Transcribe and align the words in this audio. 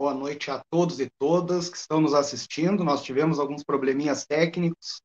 Boa 0.00 0.14
noite 0.14 0.50
a 0.50 0.64
todos 0.70 0.98
e 0.98 1.10
todas 1.18 1.68
que 1.68 1.76
estão 1.76 2.00
nos 2.00 2.14
assistindo. 2.14 2.82
Nós 2.82 3.02
tivemos 3.02 3.38
alguns 3.38 3.62
probleminhas 3.62 4.24
técnicos, 4.24 5.02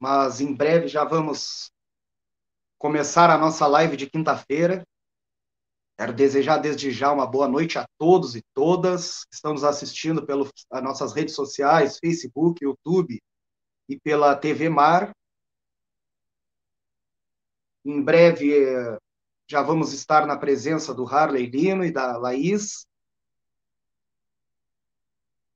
mas 0.00 0.40
em 0.40 0.54
breve 0.54 0.88
já 0.88 1.04
vamos 1.04 1.70
começar 2.78 3.28
a 3.28 3.36
nossa 3.36 3.66
live 3.66 3.94
de 3.94 4.08
quinta-feira. 4.08 4.86
Quero 5.98 6.14
desejar 6.14 6.56
desde 6.56 6.90
já 6.90 7.12
uma 7.12 7.26
boa 7.26 7.46
noite 7.46 7.78
a 7.78 7.86
todos 7.98 8.34
e 8.34 8.42
todas 8.54 9.26
que 9.26 9.34
estão 9.34 9.52
nos 9.52 9.64
assistindo 9.64 10.24
pelas 10.24 10.50
nossas 10.82 11.12
redes 11.12 11.34
sociais, 11.34 11.98
Facebook, 11.98 12.64
YouTube 12.64 13.20
e 13.86 14.00
pela 14.00 14.34
TV 14.34 14.70
Mar. 14.70 15.12
Em 17.84 18.02
breve 18.02 18.64
eh, 18.64 18.98
já 19.46 19.60
vamos 19.60 19.92
estar 19.92 20.26
na 20.26 20.38
presença 20.38 20.94
do 20.94 21.06
Harley 21.06 21.44
Lino 21.50 21.84
e 21.84 21.92
da 21.92 22.16
Laís. 22.16 22.87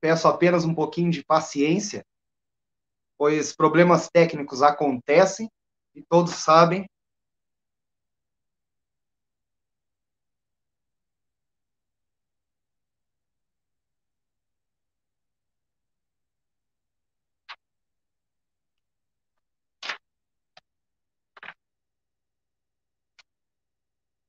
Peço 0.03 0.27
apenas 0.27 0.65
um 0.65 0.75
pouquinho 0.75 1.13
de 1.13 1.25
paciência, 1.25 2.05
pois 3.17 3.55
problemas 3.55 4.11
técnicos 4.11 4.61
acontecem 4.61 5.49
e 5.95 6.03
todos 6.03 6.33
sabem. 6.35 6.89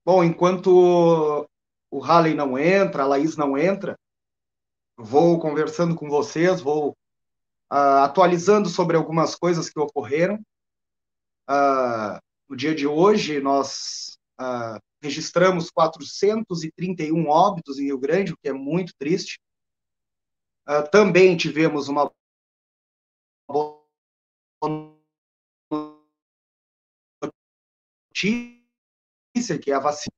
Bom, 0.05 0.23
enquanto 0.23 1.47
o 1.89 1.99
Halley 1.99 2.35
não 2.35 2.59
entra, 2.59 3.03
a 3.03 3.07
Laís 3.07 3.35
não 3.35 3.57
entra, 3.57 3.97
vou 4.97 5.39
conversando 5.39 5.95
com 5.95 6.09
vocês, 6.09 6.61
vou 6.61 6.91
uh, 7.71 8.03
atualizando 8.03 8.69
sobre 8.69 8.95
algumas 8.95 9.35
coisas 9.35 9.69
que 9.69 9.79
ocorreram. 9.79 10.35
Uh, 11.49 12.19
no 12.47 12.55
dia 12.55 12.73
de 12.73 12.87
hoje, 12.87 13.39
nós 13.39 14.17
uh, 14.39 14.79
registramos 15.01 15.69
431 15.71 17.27
óbitos 17.27 17.79
em 17.79 17.85
Rio 17.85 17.97
Grande, 17.97 18.33
o 18.33 18.37
que 18.37 18.49
é 18.49 18.53
muito 18.53 18.93
triste. 18.97 19.39
também 20.91 21.35
tivemos 21.35 21.89
uma 21.89 22.09
notícia 28.09 29.59
que 29.61 29.71
é 29.71 29.73
a 29.73 29.79
vacina 29.79 30.13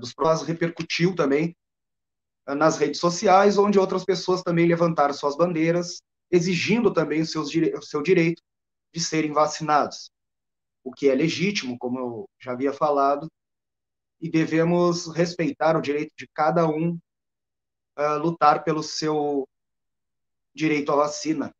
dos 0.00 0.12
prós 0.12 0.42
repercutiu 0.42 1.14
também 1.14 1.56
nas 2.54 2.76
redes 2.76 3.00
sociais, 3.00 3.58
onde 3.58 3.78
outras 3.78 4.04
pessoas 4.04 4.42
também 4.42 4.66
levantaram 4.66 5.12
suas 5.12 5.36
bandeiras, 5.36 6.00
exigindo 6.30 6.92
também 6.92 7.22
o, 7.22 7.26
seu 7.26 8.02
direito 8.02 8.42
de 8.92 9.00
serem 9.00 9.32
vacinados, 9.32 10.10
o 10.84 10.92
que 10.92 11.08
é 11.08 11.14
legítimo, 11.14 11.76
como 11.78 11.98
eu 11.98 12.28
já 12.40 12.52
havia 12.52 12.72
falado, 12.72 13.28
e 14.20 14.30
devemos 14.30 15.08
respeitar 15.08 15.76
o 15.76 15.82
direito 15.82 16.12
de 16.16 16.26
cada 16.32 16.66
um 16.66 16.98
uh, 17.98 18.18
lutar 18.18 18.64
pelo 18.64 18.82
seu 18.82 19.46
direito 20.54 20.90
à 20.92 20.96
vacina. 20.96 21.52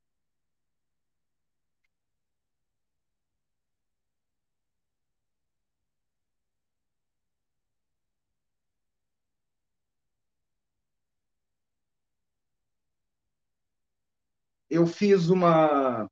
Eu 14.77 14.87
fiz 14.87 15.29
uma 15.29 16.09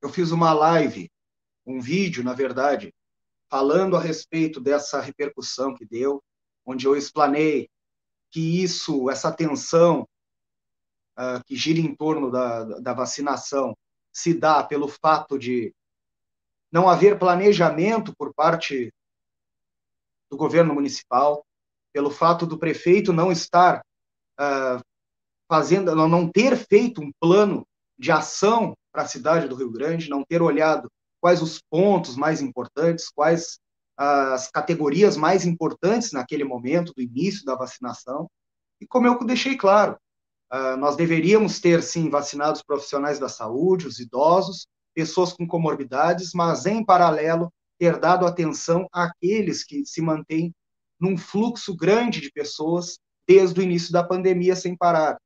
eu 0.00 0.08
fiz 0.08 0.32
uma 0.32 0.52
live, 0.52 1.10
um 1.64 1.80
vídeo, 1.80 2.24
na 2.24 2.32
verdade, 2.32 2.92
falando 3.48 3.96
a 3.96 4.00
respeito 4.00 4.60
dessa 4.60 5.00
repercussão 5.00 5.74
que 5.74 5.84
deu, 5.84 6.22
onde 6.66 6.86
eu 6.86 6.96
explanei 6.96 7.68
que 8.30 8.62
isso, 8.62 9.08
essa 9.08 9.30
tensão 9.30 10.08
uh, 11.16 11.44
que 11.46 11.54
gira 11.54 11.78
em 11.78 11.94
torno 11.94 12.32
da, 12.32 12.64
da 12.80 12.92
vacinação 12.92 13.76
se 14.12 14.34
dá 14.34 14.64
pelo 14.64 14.88
fato 14.88 15.38
de 15.38 15.72
não 16.70 16.88
haver 16.88 17.18
planejamento 17.18 18.12
por 18.16 18.34
parte 18.34 18.92
do 20.28 20.36
governo 20.36 20.74
municipal, 20.74 21.46
pelo 21.92 22.10
fato 22.10 22.44
do 22.44 22.58
prefeito 22.58 23.12
não 23.12 23.30
estar 23.30 23.84
uh, 24.40 24.82
fazendo, 25.48 25.94
não 25.94 26.28
ter 26.28 26.56
feito 26.56 27.00
um 27.00 27.10
plano 27.20 27.66
de 27.98 28.10
ação 28.10 28.76
para 28.92 29.02
a 29.02 29.08
cidade 29.08 29.48
do 29.48 29.54
Rio 29.54 29.70
Grande, 29.70 30.10
não 30.10 30.24
ter 30.24 30.42
olhado 30.42 30.90
quais 31.20 31.40
os 31.40 31.60
pontos 31.70 32.16
mais 32.16 32.42
importantes, 32.42 33.08
quais 33.08 33.58
as 33.96 34.50
categorias 34.50 35.16
mais 35.16 35.44
importantes 35.44 36.12
naquele 36.12 36.44
momento 36.44 36.92
do 36.94 37.02
início 37.02 37.44
da 37.44 37.54
vacinação. 37.54 38.28
E 38.80 38.86
como 38.86 39.06
eu 39.06 39.18
deixei 39.24 39.56
claro, 39.56 39.96
uh, 40.52 40.76
nós 40.76 40.96
deveríamos 40.96 41.60
ter 41.60 41.82
sim 41.82 42.10
vacinados 42.10 42.62
profissionais 42.62 43.18
da 43.18 43.28
saúde, 43.28 43.86
os 43.86 44.00
idosos, 44.00 44.66
pessoas 44.94 45.32
com 45.32 45.46
comorbidades, 45.46 46.32
mas 46.34 46.66
em 46.66 46.84
paralelo 46.84 47.52
ter 47.78 47.98
dado 47.98 48.26
atenção 48.26 48.88
àqueles 48.92 49.62
que 49.64 49.84
se 49.86 50.00
mantêm 50.00 50.54
num 50.98 51.16
fluxo 51.16 51.76
grande 51.76 52.20
de 52.20 52.30
pessoas 52.30 52.98
desde 53.26 53.60
o 53.60 53.62
início 53.62 53.92
da 53.92 54.04
pandemia 54.04 54.56
sem 54.56 54.76
parar. 54.76 55.18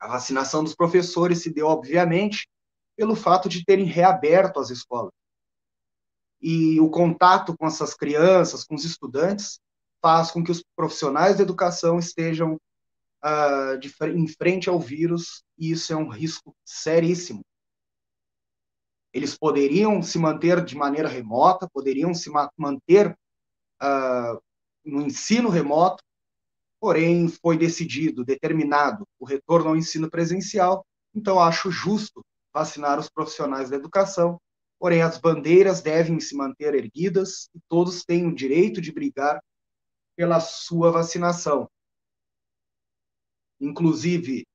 A 0.00 0.06
vacinação 0.06 0.62
dos 0.62 0.74
professores 0.74 1.42
se 1.42 1.52
deu, 1.52 1.66
obviamente, 1.66 2.48
pelo 2.96 3.16
fato 3.16 3.48
de 3.48 3.64
terem 3.64 3.84
reaberto 3.84 4.60
as 4.60 4.70
escolas. 4.70 5.12
E 6.40 6.80
o 6.80 6.88
contato 6.88 7.56
com 7.56 7.66
essas 7.66 7.94
crianças, 7.94 8.64
com 8.64 8.74
os 8.74 8.84
estudantes, 8.84 9.60
faz 10.00 10.30
com 10.30 10.42
que 10.42 10.52
os 10.52 10.62
profissionais 10.76 11.36
da 11.36 11.42
educação 11.42 11.98
estejam 11.98 12.56
uh, 13.24 13.78
de, 13.78 13.92
em 14.14 14.28
frente 14.28 14.68
ao 14.68 14.78
vírus, 14.78 15.42
e 15.58 15.72
isso 15.72 15.92
é 15.92 15.96
um 15.96 16.08
risco 16.08 16.54
seríssimo. 16.64 17.40
Eles 19.12 19.36
poderiam 19.36 20.02
se 20.02 20.18
manter 20.18 20.64
de 20.64 20.76
maneira 20.76 21.08
remota, 21.08 21.68
poderiam 21.72 22.14
se 22.14 22.30
manter 22.56 23.16
uh, 23.82 24.40
no 24.84 25.02
ensino 25.02 25.48
remoto, 25.48 26.02
porém 26.80 27.28
foi 27.28 27.56
decidido, 27.56 28.24
determinado 28.24 29.06
o 29.18 29.24
retorno 29.24 29.70
ao 29.70 29.76
ensino 29.76 30.10
presencial, 30.10 30.84
então 31.14 31.40
acho 31.40 31.70
justo 31.70 32.24
vacinar 32.52 32.98
os 32.98 33.08
profissionais 33.08 33.70
da 33.70 33.76
educação, 33.76 34.40
porém 34.78 35.02
as 35.02 35.18
bandeiras 35.18 35.80
devem 35.80 36.20
se 36.20 36.36
manter 36.36 36.74
erguidas 36.74 37.48
e 37.54 37.60
todos 37.68 38.04
têm 38.04 38.26
o 38.26 38.34
direito 38.34 38.80
de 38.80 38.92
brigar 38.92 39.42
pela 40.16 40.40
sua 40.40 40.90
vacinação. 40.90 41.68
Inclusive, 43.60 44.46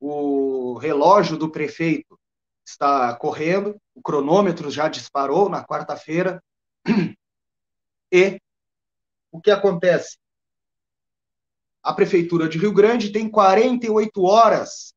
o 0.00 0.74
relógio 0.78 1.36
do 1.36 1.50
prefeito 1.50 2.18
está 2.66 3.14
correndo, 3.16 3.80
o 3.94 4.02
cronômetro 4.02 4.70
já 4.70 4.88
disparou 4.88 5.48
na 5.48 5.64
quarta-feira. 5.64 6.42
E 8.10 8.40
o 9.30 9.38
que 9.38 9.50
acontece? 9.50 10.16
A 11.82 11.92
Prefeitura 11.92 12.48
de 12.48 12.58
Rio 12.58 12.72
Grande 12.72 13.10
tem 13.10 13.28
48 13.28 14.22
horas 14.22 14.94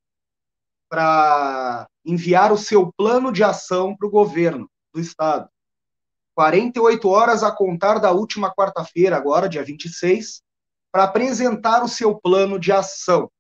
para 0.89 1.87
enviar 2.03 2.51
o 2.51 2.57
seu 2.57 2.91
plano 2.91 3.31
de 3.31 3.43
ação 3.43 3.95
para 3.95 4.07
o 4.07 4.11
governo 4.11 4.69
do 4.93 4.99
Estado. 4.99 5.49
48 6.35 7.07
horas 7.07 7.43
a 7.43 7.51
contar 7.51 7.99
da 7.99 8.11
última 8.11 8.53
quarta-feira, 8.53 9.15
agora, 9.15 9.47
dia 9.47 9.63
26, 9.63 10.41
para 10.91 11.03
apresentar 11.03 11.83
o 11.83 11.87
seu 11.87 12.19
plano 12.19 12.59
de 12.59 12.71
ação. 12.71 13.31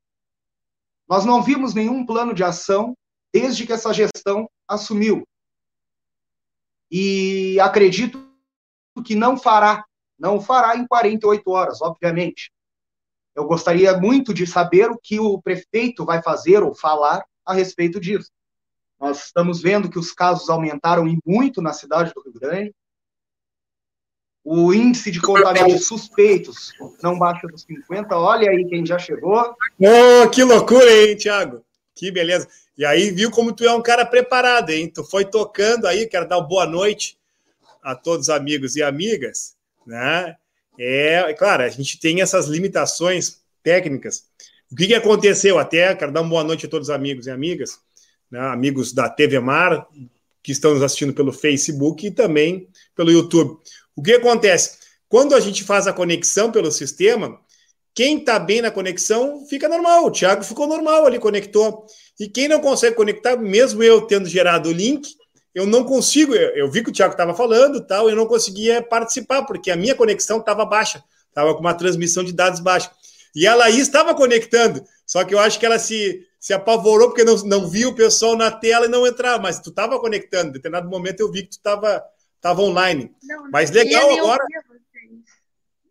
Nós 1.07 1.25
não 1.25 1.41
vimos 1.41 1.73
nenhum 1.73 2.05
plano 2.05 2.33
de 2.33 2.43
ação 2.43 2.95
desde 3.33 3.65
que 3.65 3.73
essa 3.73 3.93
gestão 3.93 4.49
assumiu. 4.67 5.27
E 6.89 7.59
acredito 7.59 8.29
que 9.05 9.15
não 9.15 9.37
fará, 9.37 9.85
não 10.17 10.39
fará 10.39 10.75
em 10.77 10.85
48 10.85 11.49
horas, 11.49 11.81
obviamente. 11.81 12.51
Eu 13.35 13.45
gostaria 13.45 13.97
muito 13.97 14.33
de 14.33 14.45
saber 14.45 14.89
o 14.89 14.97
que 14.97 15.19
o 15.19 15.41
prefeito 15.41 16.05
vai 16.05 16.21
fazer 16.21 16.61
ou 16.63 16.75
falar 16.75 17.23
a 17.45 17.53
respeito 17.53 17.99
disso. 17.99 18.29
Nós 18.99 19.25
estamos 19.25 19.61
vendo 19.61 19.89
que 19.89 19.97
os 19.97 20.11
casos 20.11 20.49
aumentaram 20.49 21.07
e 21.07 21.17
muito 21.25 21.61
na 21.61 21.73
cidade 21.73 22.13
do 22.13 22.21
Rio 22.21 22.33
Grande. 22.33 22.75
O 24.43 24.73
índice 24.73 25.11
de 25.11 25.21
contaminados 25.21 25.85
suspeitos 25.87 26.71
não 27.01 27.17
baixa 27.17 27.47
dos 27.47 27.61
50. 27.63 28.17
Olha 28.17 28.49
aí 28.49 28.67
quem 28.67 28.85
já 28.85 28.99
chegou. 28.99 29.55
Oh, 29.79 30.29
que 30.29 30.43
loucura, 30.43 30.91
hein, 30.91 31.15
Thiago? 31.15 31.63
Que 31.95 32.11
beleza. 32.11 32.47
E 32.77 32.85
aí, 32.85 33.11
viu 33.11 33.29
como 33.29 33.53
tu 33.53 33.63
é 33.63 33.73
um 33.73 33.81
cara 33.81 34.05
preparado, 34.05 34.71
hein? 34.71 34.91
Tu 34.91 35.03
foi 35.03 35.25
tocando 35.25 35.85
aí, 35.85 36.07
quero 36.07 36.27
dar 36.27 36.41
boa 36.41 36.65
noite 36.65 37.17
a 37.83 37.95
todos 37.95 38.27
os 38.27 38.29
amigos 38.29 38.75
e 38.75 38.83
amigas, 38.83 39.55
né? 39.85 40.35
É, 40.83 41.31
claro, 41.35 41.61
a 41.61 41.69
gente 41.69 41.99
tem 41.99 42.21
essas 42.21 42.47
limitações 42.47 43.39
técnicas. 43.61 44.25
O 44.71 44.75
que, 44.75 44.87
que 44.87 44.95
aconteceu? 44.95 45.59
Até 45.59 45.93
quero 45.93 46.11
dar 46.11 46.21
uma 46.21 46.29
boa 46.31 46.43
noite 46.43 46.65
a 46.65 46.69
todos 46.69 46.89
os 46.89 46.95
amigos 46.95 47.27
e 47.27 47.29
amigas, 47.29 47.79
né, 48.31 48.39
amigos 48.39 48.91
da 48.91 49.07
TV 49.07 49.39
Mar, 49.39 49.87
que 50.41 50.51
estão 50.51 50.73
nos 50.73 50.81
assistindo 50.81 51.13
pelo 51.13 51.31
Facebook 51.31 52.07
e 52.07 52.09
também 52.09 52.67
pelo 52.95 53.11
YouTube. 53.11 53.59
O 53.95 54.01
que 54.01 54.13
acontece? 54.13 54.79
Quando 55.07 55.35
a 55.35 55.39
gente 55.39 55.63
faz 55.63 55.85
a 55.85 55.93
conexão 55.93 56.51
pelo 56.51 56.71
sistema, 56.71 57.39
quem 57.93 58.17
está 58.17 58.39
bem 58.39 58.59
na 58.59 58.71
conexão 58.71 59.45
fica 59.47 59.69
normal. 59.69 60.05
O 60.05 60.11
Thiago 60.11 60.43
ficou 60.43 60.65
normal 60.65 61.05
ali, 61.05 61.19
conectou. 61.19 61.85
E 62.19 62.27
quem 62.27 62.47
não 62.47 62.59
consegue 62.59 62.95
conectar, 62.95 63.37
mesmo 63.37 63.83
eu 63.83 64.01
tendo 64.01 64.27
gerado 64.27 64.69
o 64.69 64.73
link, 64.73 65.15
eu 65.53 65.65
não 65.65 65.83
consigo. 65.83 66.33
Eu, 66.33 66.55
eu 66.55 66.71
vi 66.71 66.83
que 66.83 66.89
o 66.89 66.93
Thiago 66.93 67.13
estava 67.13 67.33
falando 67.33 67.81
tal, 67.81 68.09
eu 68.09 68.15
não 68.15 68.25
conseguia 68.25 68.81
participar, 68.81 69.43
porque 69.43 69.71
a 69.71 69.75
minha 69.75 69.95
conexão 69.95 70.39
estava 70.39 70.65
baixa, 70.65 71.03
estava 71.27 71.53
com 71.53 71.59
uma 71.59 71.73
transmissão 71.73 72.23
de 72.23 72.33
dados 72.33 72.59
baixa. 72.59 72.91
E 73.33 73.47
a 73.47 73.55
Laís 73.55 73.79
estava 73.79 74.13
conectando, 74.13 74.83
só 75.05 75.23
que 75.23 75.33
eu 75.33 75.39
acho 75.39 75.59
que 75.59 75.65
ela 75.65 75.79
se, 75.79 76.25
se 76.39 76.53
apavorou 76.53 77.09
porque 77.09 77.23
não, 77.23 77.35
não 77.43 77.69
viu 77.69 77.89
o 77.89 77.95
pessoal 77.95 78.35
na 78.35 78.51
tela 78.51 78.85
e 78.85 78.89
não 78.89 79.07
entrava, 79.07 79.41
mas 79.41 79.59
tu 79.59 79.69
estava 79.69 79.99
conectando. 79.99 80.49
Em 80.49 80.53
determinado 80.53 80.89
momento 80.89 81.21
eu 81.21 81.31
vi 81.31 81.43
que 81.43 81.49
tu 81.49 81.57
estava 81.57 82.03
tava 82.41 82.61
online. 82.61 83.13
Não, 83.23 83.43
não 83.43 83.51
mas 83.51 83.71
legal 83.71 84.11
agora. 84.17 84.43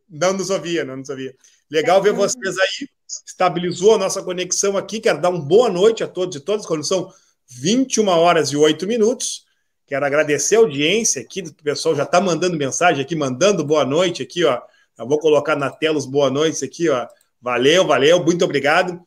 Não 0.08 0.32
nos 0.32 0.50
ouvia, 0.50 0.84
não 0.84 0.96
nos 0.96 1.08
ouvia. 1.08 1.34
Legal 1.70 2.02
ver 2.02 2.12
vocês 2.12 2.58
aí. 2.58 2.88
Estabilizou 3.24 3.94
a 3.94 3.98
nossa 3.98 4.22
conexão 4.22 4.76
aqui. 4.76 5.00
Quero 5.00 5.20
dar 5.20 5.30
uma 5.30 5.40
boa 5.40 5.70
noite 5.70 6.02
a 6.02 6.08
todos 6.08 6.34
e 6.34 6.40
todas, 6.40 6.66
quando 6.66 6.84
são 6.84 7.12
21 7.46 8.08
horas 8.08 8.50
e 8.50 8.56
8 8.56 8.86
minutos. 8.86 9.46
Quero 9.90 10.06
agradecer 10.06 10.54
a 10.54 10.60
audiência 10.60 11.20
aqui, 11.20 11.42
o 11.42 11.52
pessoal 11.64 11.96
já 11.96 12.04
está 12.04 12.20
mandando 12.20 12.56
mensagem 12.56 13.02
aqui, 13.02 13.16
mandando 13.16 13.64
boa 13.64 13.84
noite 13.84 14.22
aqui, 14.22 14.44
ó. 14.44 14.62
Eu 14.96 15.04
vou 15.04 15.18
colocar 15.18 15.56
na 15.56 15.68
tela 15.68 15.98
os 15.98 16.06
boa 16.06 16.30
noites 16.30 16.62
aqui, 16.62 16.88
ó. 16.88 17.08
Valeu, 17.42 17.84
valeu, 17.84 18.22
muito 18.22 18.44
obrigado. 18.44 19.02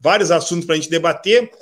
Vários 0.00 0.32
assuntos 0.32 0.66
para 0.66 0.74
a 0.74 0.76
gente 0.76 0.90
debater. 0.90 1.52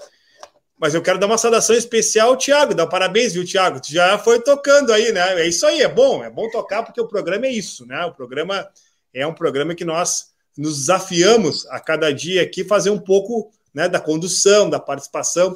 Mas 0.80 0.94
eu 0.94 1.02
quero 1.02 1.18
dar 1.18 1.26
uma 1.26 1.36
saudação 1.36 1.76
especial 1.76 2.30
ao 2.30 2.36
Tiago, 2.38 2.74
dar 2.74 2.86
um 2.86 2.88
parabéns, 2.88 3.34
viu, 3.34 3.44
Tiago? 3.44 3.78
Tu 3.78 3.92
já 3.92 4.16
foi 4.16 4.40
tocando 4.40 4.90
aí, 4.90 5.12
né? 5.12 5.42
É 5.42 5.46
isso 5.46 5.66
aí, 5.66 5.82
é 5.82 5.88
bom, 5.88 6.24
é 6.24 6.30
bom 6.30 6.48
tocar, 6.48 6.82
porque 6.82 6.98
o 6.98 7.06
programa 7.06 7.44
é 7.44 7.50
isso, 7.50 7.84
né? 7.84 8.02
O 8.06 8.14
programa 8.14 8.66
é 9.12 9.26
um 9.26 9.34
programa 9.34 9.74
que 9.74 9.84
nós 9.84 10.28
nos 10.56 10.78
desafiamos 10.78 11.66
a 11.66 11.78
cada 11.78 12.10
dia 12.10 12.40
aqui 12.40 12.64
fazer 12.64 12.88
um 12.88 12.98
pouco 12.98 13.52
né, 13.74 13.86
da 13.86 14.00
condução, 14.00 14.70
da 14.70 14.80
participação. 14.80 15.54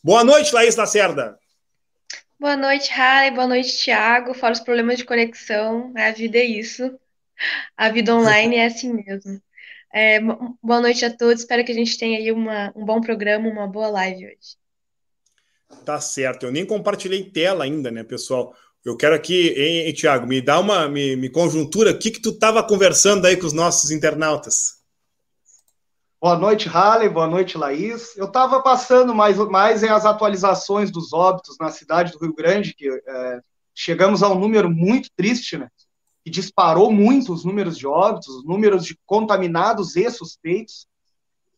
Boa 0.00 0.22
noite, 0.22 0.54
Laís 0.54 0.76
Lacerda. 0.76 1.41
Boa 2.42 2.56
noite, 2.56 2.90
Harley. 2.92 3.30
Boa 3.30 3.46
noite, 3.46 3.84
Thiago. 3.84 4.34
Fora 4.34 4.52
os 4.52 4.58
problemas 4.58 4.98
de 4.98 5.04
conexão, 5.04 5.92
a 5.96 6.10
vida 6.10 6.38
é 6.38 6.44
isso. 6.44 6.92
A 7.76 7.88
vida 7.88 8.12
online 8.12 8.56
é 8.56 8.66
assim 8.66 8.92
mesmo. 8.92 9.40
É, 9.94 10.18
boa 10.60 10.80
noite 10.80 11.04
a 11.04 11.16
todos. 11.16 11.42
Espero 11.42 11.64
que 11.64 11.70
a 11.70 11.74
gente 11.74 11.96
tenha 11.96 12.18
aí 12.18 12.32
uma, 12.32 12.72
um 12.74 12.84
bom 12.84 13.00
programa, 13.00 13.48
uma 13.48 13.68
boa 13.68 13.86
live 13.90 14.26
hoje. 14.26 14.56
Tá 15.84 16.00
certo. 16.00 16.44
Eu 16.44 16.50
nem 16.50 16.66
compartilhei 16.66 17.30
tela 17.30 17.62
ainda, 17.62 17.92
né, 17.92 18.02
pessoal? 18.02 18.52
Eu 18.84 18.96
quero 18.96 19.14
aqui, 19.14 19.50
hein 19.56 19.92
Tiago, 19.92 20.26
me 20.26 20.40
dá 20.40 20.58
uma 20.58 20.88
me, 20.88 21.14
me 21.14 21.30
conjuntura. 21.30 21.92
O 21.92 21.98
que, 21.98 22.10
que 22.10 22.20
tu 22.20 22.30
estava 22.30 22.60
conversando 22.66 23.24
aí 23.24 23.36
com 23.36 23.46
os 23.46 23.52
nossos 23.52 23.92
internautas? 23.92 24.81
Boa 26.22 26.38
noite, 26.38 26.68
Halley. 26.68 27.08
Boa 27.08 27.26
noite, 27.26 27.58
Laís. 27.58 28.16
Eu 28.16 28.26
estava 28.26 28.62
passando 28.62 29.12
mais, 29.12 29.36
mais 29.38 29.82
em 29.82 29.88
as 29.88 30.06
atualizações 30.06 30.88
dos 30.88 31.12
óbitos 31.12 31.56
na 31.58 31.68
cidade 31.68 32.12
do 32.12 32.18
Rio 32.20 32.32
Grande, 32.32 32.74
que 32.74 32.88
é, 32.88 33.40
chegamos 33.74 34.22
a 34.22 34.28
um 34.28 34.38
número 34.38 34.70
muito 34.70 35.08
triste, 35.16 35.58
né? 35.58 35.66
Que 36.24 36.30
disparou 36.30 36.92
muito 36.92 37.32
os 37.32 37.44
números 37.44 37.76
de 37.76 37.88
óbitos, 37.88 38.28
os 38.28 38.44
números 38.44 38.84
de 38.84 38.96
contaminados 39.04 39.96
e 39.96 40.08
suspeitos, 40.12 40.86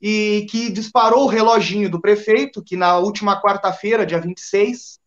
e 0.00 0.46
que 0.48 0.70
disparou 0.70 1.24
o 1.24 1.28
reloginho 1.28 1.90
do 1.90 2.00
prefeito, 2.00 2.64
que 2.64 2.74
na 2.74 2.96
última 2.96 3.42
quarta-feira, 3.42 4.06
dia 4.06 4.18
26, 4.18 4.98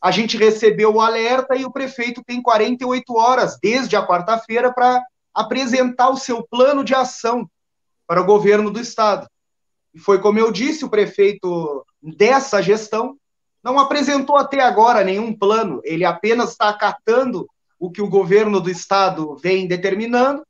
a 0.00 0.12
gente 0.12 0.36
recebeu 0.36 0.94
o 0.94 1.00
alerta 1.00 1.56
e 1.56 1.64
o 1.64 1.72
prefeito 1.72 2.22
tem 2.24 2.40
48 2.40 3.12
horas, 3.16 3.58
desde 3.60 3.96
a 3.96 4.06
quarta-feira, 4.06 4.72
para 4.72 5.02
apresentar 5.34 6.10
o 6.10 6.16
seu 6.16 6.46
plano 6.46 6.84
de 6.84 6.94
ação 6.94 7.50
para 8.06 8.20
o 8.20 8.26
governo 8.26 8.70
do 8.70 8.80
estado. 8.80 9.26
E 9.94 9.98
foi 9.98 10.20
como 10.20 10.38
eu 10.38 10.50
disse, 10.50 10.84
o 10.84 10.90
prefeito 10.90 11.84
dessa 12.02 12.60
gestão 12.60 13.16
não 13.62 13.78
apresentou 13.78 14.36
até 14.36 14.60
agora 14.60 15.02
nenhum 15.02 15.32
plano, 15.32 15.80
ele 15.84 16.04
apenas 16.04 16.50
está 16.50 16.68
acatando 16.68 17.48
o 17.78 17.90
que 17.90 18.02
o 18.02 18.08
governo 18.08 18.60
do 18.60 18.70
estado 18.70 19.36
vem 19.36 19.66
determinando 19.66 20.44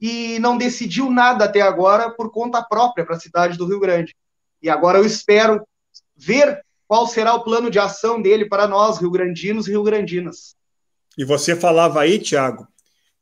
e 0.00 0.38
não 0.38 0.56
decidiu 0.56 1.10
nada 1.10 1.44
até 1.44 1.60
agora 1.60 2.10
por 2.10 2.30
conta 2.30 2.62
própria 2.62 3.04
para 3.04 3.16
a 3.16 3.20
cidade 3.20 3.56
do 3.58 3.66
Rio 3.66 3.80
Grande. 3.80 4.14
E 4.62 4.68
agora 4.68 4.98
eu 4.98 5.04
espero 5.04 5.66
ver 6.14 6.62
qual 6.86 7.06
será 7.06 7.34
o 7.34 7.42
plano 7.42 7.70
de 7.70 7.78
ação 7.78 8.20
dele 8.20 8.46
para 8.46 8.68
nós, 8.68 8.98
rio-grandinos 8.98 9.66
e 9.66 9.70
rio-grandinas. 9.70 10.54
E 11.18 11.24
você 11.24 11.56
falava 11.56 12.00
aí, 12.00 12.18
Tiago, 12.18 12.68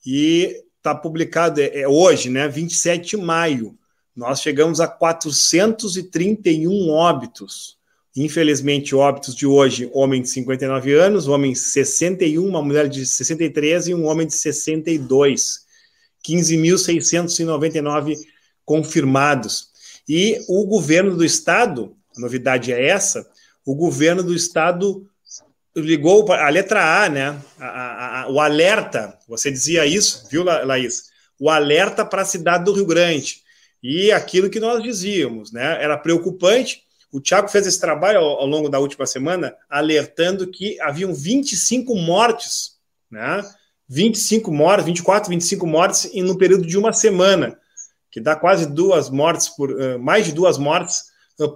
e 0.04 0.62
está 0.84 0.94
publicado 0.94 1.62
é, 1.62 1.80
é, 1.80 1.88
hoje, 1.88 2.28
né, 2.28 2.46
27 2.46 3.16
de 3.16 3.22
maio, 3.22 3.74
nós 4.14 4.42
chegamos 4.42 4.80
a 4.80 4.86
431 4.86 6.90
óbitos. 6.90 7.78
Infelizmente, 8.14 8.94
óbitos 8.94 9.34
de 9.34 9.46
hoje, 9.46 9.90
homem 9.94 10.20
de 10.20 10.28
59 10.28 10.92
anos, 10.92 11.26
homem 11.26 11.52
de 11.52 11.58
61, 11.58 12.46
uma 12.46 12.62
mulher 12.62 12.86
de 12.86 13.06
63 13.06 13.88
e 13.88 13.94
um 13.94 14.04
homem 14.04 14.26
de 14.26 14.34
62. 14.34 15.64
15.699 16.22 18.16
confirmados. 18.64 19.68
E 20.08 20.38
o 20.48 20.64
governo 20.66 21.16
do 21.16 21.24
estado, 21.24 21.96
a 22.16 22.20
novidade 22.20 22.72
é 22.72 22.88
essa, 22.88 23.28
o 23.64 23.74
governo 23.74 24.22
do 24.22 24.34
estado 24.34 25.08
ligou 25.76 26.30
a 26.32 26.48
letra 26.48 27.04
A, 27.04 27.08
né? 27.08 27.38
A, 27.58 27.66
a, 27.66 28.22
a, 28.22 28.30
o 28.30 28.40
alerta, 28.40 29.18
você 29.28 29.50
dizia 29.50 29.84
isso, 29.86 30.26
viu, 30.30 30.44
Laís? 30.44 31.10
O 31.38 31.50
alerta 31.50 32.04
para 32.04 32.22
a 32.22 32.26
cidade 32.26 32.64
do 32.64 32.72
Rio 32.72 32.86
Grande. 32.86 33.42
E 33.82 34.12
aquilo 34.12 34.48
que 34.48 34.60
nós 34.60 34.82
dizíamos, 34.82 35.52
né? 35.52 35.82
Era 35.82 35.98
preocupante. 35.98 36.82
O 37.12 37.20
Tiago 37.20 37.48
fez 37.48 37.66
esse 37.66 37.80
trabalho 37.80 38.18
ao, 38.18 38.40
ao, 38.40 38.46
longo 38.46 38.68
da 38.68 38.78
última 38.78 39.06
semana, 39.06 39.54
alertando 39.68 40.50
que 40.50 40.80
haviam 40.80 41.12
25 41.12 41.94
mortes, 41.94 42.76
né? 43.10 43.42
25 43.88 44.50
mortes, 44.50 44.86
24, 44.86 45.28
25 45.28 45.66
mortes 45.66 46.10
em 46.14 46.22
no 46.22 46.38
período 46.38 46.66
de 46.66 46.78
uma 46.78 46.92
semana, 46.92 47.58
que 48.10 48.20
dá 48.20 48.34
quase 48.34 48.66
duas 48.66 49.10
mortes 49.10 49.48
por 49.50 49.98
mais 49.98 50.24
de 50.24 50.32
duas 50.32 50.56
mortes 50.56 51.04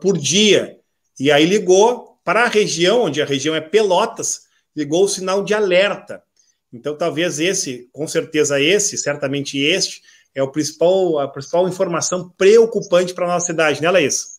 por 0.02 0.18
dia. 0.18 0.76
E 1.18 1.32
aí 1.32 1.46
ligou 1.46 2.07
para 2.28 2.44
a 2.44 2.48
região, 2.48 3.04
onde 3.04 3.22
a 3.22 3.24
região 3.24 3.54
é 3.54 3.60
Pelotas, 3.62 4.42
ligou 4.76 5.04
o 5.04 5.08
sinal 5.08 5.42
de 5.42 5.54
alerta. 5.54 6.22
Então, 6.70 6.94
talvez 6.94 7.40
esse, 7.40 7.88
com 7.90 8.06
certeza 8.06 8.60
esse, 8.60 8.98
certamente 8.98 9.58
este, 9.58 10.02
é 10.34 10.42
o 10.42 10.52
principal, 10.52 11.20
a 11.20 11.26
principal 11.26 11.66
informação 11.66 12.28
preocupante 12.36 13.14
para 13.14 13.24
a 13.24 13.28
nossa 13.28 13.46
cidade, 13.46 13.80
né, 13.80 13.90
Laís? 13.90 14.38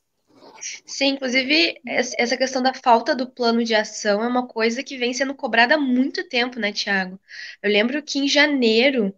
Sim, 0.86 1.14
inclusive, 1.14 1.82
essa 1.84 2.38
questão 2.38 2.62
da 2.62 2.76
falta 2.76 3.16
do 3.16 3.28
plano 3.28 3.64
de 3.64 3.74
ação 3.74 4.24
é 4.24 4.28
uma 4.28 4.46
coisa 4.46 4.84
que 4.84 4.96
vem 4.96 5.12
sendo 5.12 5.34
cobrada 5.34 5.74
há 5.74 5.80
muito 5.80 6.24
tempo, 6.30 6.60
né, 6.60 6.72
Tiago? 6.72 7.20
Eu 7.60 7.72
lembro 7.72 8.04
que 8.04 8.20
em 8.20 8.28
janeiro 8.28 9.12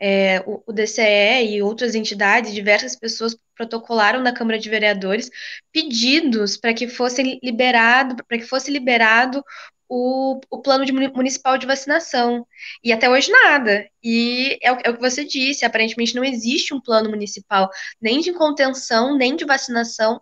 é, 0.00 0.40
o, 0.46 0.62
o, 0.66 0.72
DCE 0.72 1.46
e 1.46 1.62
outras 1.62 1.94
entidades, 1.94 2.54
diversas 2.54 2.96
pessoas 2.96 3.36
protocolaram 3.54 4.20
na 4.22 4.32
Câmara 4.32 4.58
de 4.58 4.70
Vereadores 4.70 5.30
pedidos 5.70 6.56
para 6.56 6.72
que 6.72 6.88
fosse 6.88 7.38
liberado, 7.42 8.16
para 8.26 8.38
que 8.38 8.44
fosse 8.44 8.70
liberado 8.70 9.44
o, 9.88 10.40
o 10.48 10.62
plano 10.62 10.86
de 10.86 10.92
municipal 10.92 11.58
de 11.58 11.66
vacinação. 11.66 12.46
E 12.82 12.92
até 12.92 13.10
hoje 13.10 13.30
nada. 13.30 13.86
E 14.02 14.58
é 14.62 14.72
o, 14.72 14.78
é 14.84 14.90
o 14.90 14.94
que 14.94 15.00
você 15.00 15.24
disse, 15.24 15.64
aparentemente 15.64 16.14
não 16.14 16.24
existe 16.24 16.72
um 16.72 16.80
plano 16.80 17.10
municipal 17.10 17.68
nem 18.00 18.20
de 18.20 18.32
contenção, 18.32 19.16
nem 19.18 19.36
de 19.36 19.44
vacinação. 19.44 20.20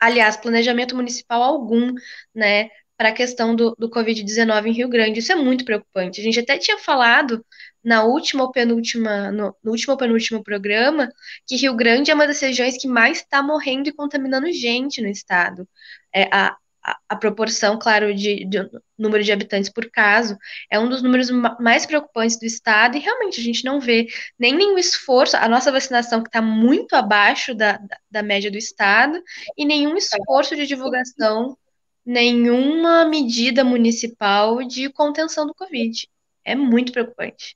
Aliás, 0.00 0.36
planejamento 0.36 0.96
municipal 0.96 1.42
algum, 1.42 1.94
né, 2.34 2.68
para 2.96 3.08
a 3.08 3.12
questão 3.12 3.54
do, 3.54 3.74
do 3.78 3.90
Covid-19 3.90 4.66
em 4.66 4.72
Rio 4.72 4.88
Grande. 4.88 5.18
Isso 5.18 5.32
é 5.32 5.34
muito 5.34 5.64
preocupante. 5.64 6.20
A 6.20 6.24
gente 6.24 6.40
até 6.40 6.58
tinha 6.58 6.78
falado 6.78 7.44
na 7.82 8.04
última 8.04 8.44
ou 8.44 8.52
penúltima, 8.52 9.30
no, 9.30 9.54
no 9.62 9.70
último 9.72 9.92
ou 9.92 9.98
penúltimo 9.98 10.42
programa, 10.42 11.10
que 11.46 11.56
Rio 11.56 11.74
Grande 11.74 12.10
é 12.10 12.14
uma 12.14 12.26
das 12.26 12.40
regiões 12.40 12.76
que 12.78 12.88
mais 12.88 13.18
está 13.18 13.42
morrendo 13.42 13.88
e 13.88 13.92
contaminando 13.92 14.50
gente 14.52 15.02
no 15.02 15.08
estado. 15.08 15.68
É, 16.14 16.28
a, 16.32 16.56
a, 16.84 16.98
a 17.08 17.16
proporção, 17.16 17.78
claro, 17.78 18.14
de, 18.14 18.44
de, 18.44 18.70
número 18.98 19.24
de 19.24 19.32
habitantes 19.32 19.70
por 19.70 19.90
caso 19.90 20.36
é 20.70 20.78
um 20.78 20.88
dos 20.88 21.02
números 21.02 21.30
mais 21.58 21.86
preocupantes 21.86 22.38
do 22.38 22.44
estado, 22.44 22.96
e 22.96 23.00
realmente 23.00 23.40
a 23.40 23.42
gente 23.42 23.64
não 23.64 23.80
vê 23.80 24.06
nem 24.38 24.54
nenhum 24.54 24.78
esforço, 24.78 25.36
a 25.36 25.48
nossa 25.48 25.72
vacinação 25.72 26.22
que 26.22 26.28
está 26.28 26.42
muito 26.42 26.94
abaixo 26.94 27.54
da, 27.54 27.78
da, 27.78 27.98
da 28.10 28.22
média 28.22 28.50
do 28.50 28.58
estado, 28.58 29.20
e 29.56 29.64
nenhum 29.64 29.96
esforço 29.96 30.54
de 30.54 30.66
divulgação, 30.66 31.56
nenhuma 32.04 33.04
medida 33.04 33.64
municipal 33.64 34.62
de 34.62 34.90
contenção 34.90 35.46
do 35.46 35.54
Covid. 35.54 36.08
É 36.44 36.54
muito 36.54 36.92
preocupante. 36.92 37.54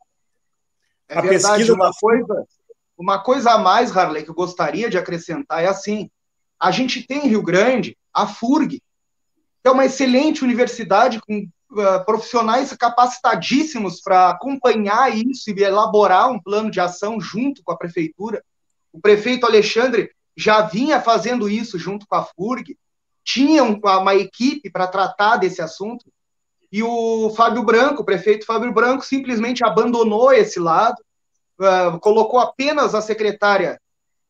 É 1.08 1.18
a 1.18 1.20
verdade, 1.20 1.58
pesquisa 1.58 1.74
uma 1.74 1.90
coisa, 1.92 2.46
uma 2.96 3.18
coisa 3.22 3.52
a 3.52 3.58
mais, 3.58 3.94
Harley, 3.94 4.24
que 4.24 4.30
eu 4.30 4.34
gostaria 4.34 4.88
de 4.88 4.98
acrescentar 4.98 5.62
é 5.62 5.66
assim: 5.66 6.10
a 6.58 6.70
gente 6.70 7.06
tem 7.06 7.26
em 7.26 7.28
Rio 7.28 7.42
Grande 7.42 7.96
a 8.12 8.26
FURG, 8.26 8.80
que 9.62 9.68
é 9.68 9.70
uma 9.70 9.84
excelente 9.84 10.42
universidade 10.42 11.20
com 11.20 11.46
uh, 11.72 12.04
profissionais 12.04 12.72
capacitadíssimos 12.72 14.00
para 14.00 14.30
acompanhar 14.30 15.14
isso 15.16 15.50
e 15.50 15.62
elaborar 15.62 16.30
um 16.30 16.40
plano 16.40 16.70
de 16.70 16.80
ação 16.80 17.20
junto 17.20 17.62
com 17.62 17.72
a 17.72 17.76
prefeitura. 17.76 18.42
O 18.92 19.00
prefeito 19.00 19.46
Alexandre 19.46 20.10
já 20.36 20.62
vinha 20.62 21.00
fazendo 21.00 21.48
isso 21.48 21.78
junto 21.78 22.06
com 22.06 22.14
a 22.14 22.24
FURG, 22.24 22.78
tinha 23.28 23.62
uma 23.62 24.14
equipe 24.14 24.70
para 24.70 24.86
tratar 24.86 25.36
desse 25.36 25.60
assunto, 25.60 26.06
e 26.72 26.82
o 26.82 27.28
Fábio 27.36 27.62
Branco, 27.62 28.00
o 28.00 28.04
prefeito 28.04 28.46
Fábio 28.46 28.72
Branco, 28.72 29.04
simplesmente 29.04 29.62
abandonou 29.62 30.32
esse 30.32 30.58
lado, 30.58 30.96
uh, 31.60 32.00
colocou 32.00 32.40
apenas 32.40 32.94
a 32.94 33.02
secretária 33.02 33.78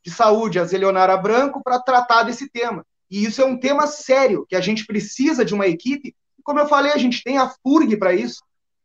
de 0.05 0.11
saúde, 0.11 0.59
a 0.59 0.65
Zelionara 0.65 1.17
Branco, 1.17 1.63
para 1.63 1.79
tratar 1.79 2.25
desse 2.25 2.51
tema. 2.51 2.85
E 3.09 3.25
isso 3.25 3.41
é 3.41 3.45
um 3.45 3.57
tema 3.57 3.87
sério, 3.87 4.45
que 4.49 4.57
a 4.57 4.61
gente 4.61 4.85
precisa 4.85 5.45
de 5.45 5.55
uma 5.55 5.69
equipe. 5.69 6.13
Como 6.43 6.59
eu 6.59 6.67
falei, 6.67 6.91
a 6.91 6.99
gente 6.99 7.23
tem 7.23 7.39
a 7.39 7.49
FURG 7.63 7.97
para 7.97 8.13
isso, 8.13 8.43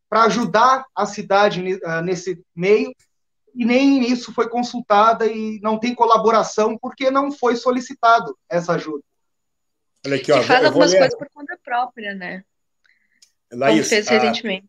para 0.08 0.26
ajudar 0.26 0.86
a 0.96 1.08
cidade 1.08 1.60
uh, 1.60 2.02
nesse 2.04 2.40
meio, 2.56 2.94
e 3.56 3.66
nem 3.66 4.12
isso 4.12 4.32
foi 4.32 4.48
consultada 4.48 5.26
e 5.26 5.60
não 5.64 5.80
tem 5.80 5.96
colaboração, 5.96 6.78
porque 6.78 7.10
não 7.10 7.32
foi 7.32 7.56
solicitado 7.56 8.38
essa 8.48 8.74
ajuda. 8.74 9.04
Olha 10.06 10.16
aqui, 10.18 10.32
ó, 10.32 10.42
e 10.42 10.44
faz 10.44 10.66
algumas 10.66 10.92
coisas 10.92 11.16
por 11.16 11.30
conta 11.34 11.58
própria, 11.64 12.14
né? 12.14 12.44
Laís, 13.52 13.78
Como 13.78 13.90
fez 13.90 14.08
recentemente. 14.08 14.68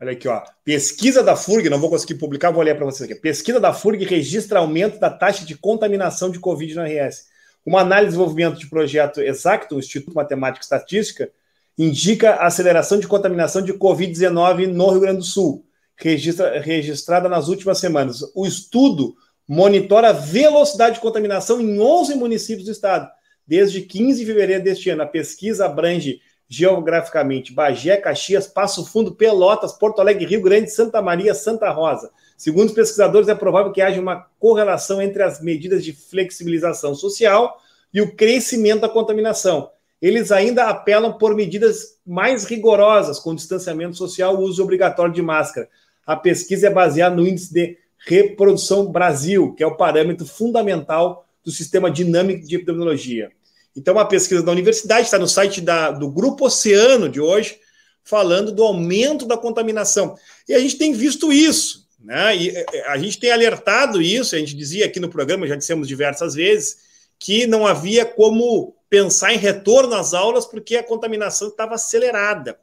Olha 0.00 0.12
aqui, 0.12 0.28
ó. 0.28 0.42
Pesquisa 0.64 1.22
da 1.22 1.36
FURG, 1.36 1.68
não 1.70 1.78
vou 1.78 1.90
conseguir 1.90 2.16
publicar, 2.16 2.50
vou 2.50 2.62
ler 2.62 2.76
para 2.76 2.84
vocês 2.84 3.08
aqui. 3.08 3.20
Pesquisa 3.20 3.60
da 3.60 3.72
FURG 3.72 4.04
registra 4.04 4.58
aumento 4.58 4.98
da 4.98 5.10
taxa 5.10 5.44
de 5.44 5.56
contaminação 5.56 6.30
de 6.30 6.38
Covid 6.38 6.74
na 6.74 6.84
RS. 6.84 7.26
Uma 7.64 7.80
análise 7.80 8.08
de 8.08 8.12
desenvolvimento 8.12 8.58
de 8.58 8.68
projeto 8.68 9.20
Exacto, 9.20 9.78
Instituto 9.78 10.14
Matemática 10.14 10.62
e 10.62 10.64
Estatística, 10.64 11.30
indica 11.78 12.34
a 12.34 12.46
aceleração 12.46 12.98
de 12.98 13.08
contaminação 13.08 13.62
de 13.62 13.72
Covid-19 13.72 14.66
no 14.66 14.90
Rio 14.90 15.00
Grande 15.00 15.18
do 15.18 15.24
Sul, 15.24 15.66
registra, 15.96 16.60
registrada 16.60 17.28
nas 17.28 17.48
últimas 17.48 17.78
semanas. 17.78 18.20
O 18.34 18.46
estudo 18.46 19.16
monitora 19.48 20.10
a 20.10 20.12
velocidade 20.12 20.96
de 20.96 21.00
contaminação 21.00 21.60
em 21.60 21.80
11 21.80 22.14
municípios 22.14 22.66
do 22.66 22.72
estado, 22.72 23.10
desde 23.46 23.80
15 23.80 24.20
de 24.20 24.26
fevereiro 24.26 24.64
deste 24.64 24.90
ano. 24.90 25.02
A 25.02 25.06
pesquisa 25.06 25.66
abrange 25.66 26.20
geograficamente 26.48 27.52
Bagé, 27.52 27.96
Caxias, 27.96 28.46
Passo 28.46 28.84
Fundo, 28.86 29.14
Pelotas, 29.14 29.72
Porto 29.72 30.00
Alegre, 30.00 30.26
Rio 30.26 30.42
Grande, 30.42 30.70
Santa 30.70 31.00
Maria, 31.00 31.34
Santa 31.34 31.70
Rosa. 31.70 32.10
Segundo 32.36 32.68
os 32.68 32.74
pesquisadores, 32.74 33.28
é 33.28 33.34
provável 33.34 33.72
que 33.72 33.80
haja 33.80 34.00
uma 34.00 34.26
correlação 34.38 35.00
entre 35.00 35.22
as 35.22 35.40
medidas 35.40 35.84
de 35.84 35.92
flexibilização 35.92 36.94
social 36.94 37.58
e 37.92 38.00
o 38.00 38.14
crescimento 38.14 38.82
da 38.82 38.88
contaminação. 38.88 39.70
Eles 40.02 40.30
ainda 40.30 40.68
apelam 40.68 41.16
por 41.16 41.34
medidas 41.34 41.98
mais 42.06 42.44
rigorosas, 42.44 43.18
com 43.18 43.34
distanciamento 43.34 43.96
social 43.96 44.38
uso 44.38 44.62
obrigatório 44.62 45.14
de 45.14 45.22
máscara. 45.22 45.68
A 46.06 46.14
pesquisa 46.14 46.66
é 46.66 46.70
baseada 46.70 47.16
no 47.16 47.26
índice 47.26 47.54
de 47.54 47.78
reprodução 48.06 48.90
Brasil, 48.90 49.54
que 49.54 49.62
é 49.62 49.66
o 49.66 49.76
parâmetro 49.76 50.26
fundamental 50.26 51.23
do 51.44 51.50
sistema 51.50 51.90
dinâmico 51.90 52.46
de 52.46 52.56
epidemiologia. 52.56 53.30
Então, 53.76 53.94
uma 53.94 54.06
pesquisa 54.06 54.42
da 54.42 54.52
universidade 54.52 55.06
está 55.06 55.18
no 55.18 55.28
site 55.28 55.60
da, 55.60 55.90
do 55.90 56.08
Grupo 56.08 56.46
Oceano 56.46 57.08
de 57.08 57.20
hoje, 57.20 57.58
falando 58.04 58.52
do 58.52 58.62
aumento 58.62 59.26
da 59.26 59.36
contaminação. 59.36 60.16
E 60.48 60.54
a 60.54 60.58
gente 60.58 60.76
tem 60.76 60.92
visto 60.92 61.32
isso, 61.32 61.88
né? 61.98 62.36
E 62.36 62.50
é, 62.50 62.66
é, 62.72 62.88
a 62.88 62.98
gente 62.98 63.18
tem 63.18 63.32
alertado 63.32 64.00
isso, 64.00 64.34
a 64.34 64.38
gente 64.38 64.54
dizia 64.54 64.86
aqui 64.86 65.00
no 65.00 65.08
programa, 65.08 65.46
já 65.46 65.56
dissemos 65.56 65.88
diversas 65.88 66.34
vezes, 66.34 66.78
que 67.18 67.46
não 67.46 67.66
havia 67.66 68.04
como 68.04 68.76
pensar 68.88 69.32
em 69.32 69.38
retorno 69.38 69.94
às 69.94 70.14
aulas 70.14 70.46
porque 70.46 70.76
a 70.76 70.84
contaminação 70.84 71.48
estava 71.48 71.74
acelerada. 71.74 72.58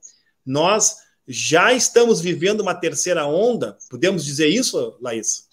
Nós 0.46 0.98
já 1.28 1.74
estamos 1.74 2.22
vivendo 2.22 2.62
uma 2.62 2.74
terceira 2.74 3.26
onda, 3.26 3.78
podemos 3.90 4.24
dizer 4.24 4.48
isso, 4.48 4.98
Laís? 5.02 5.50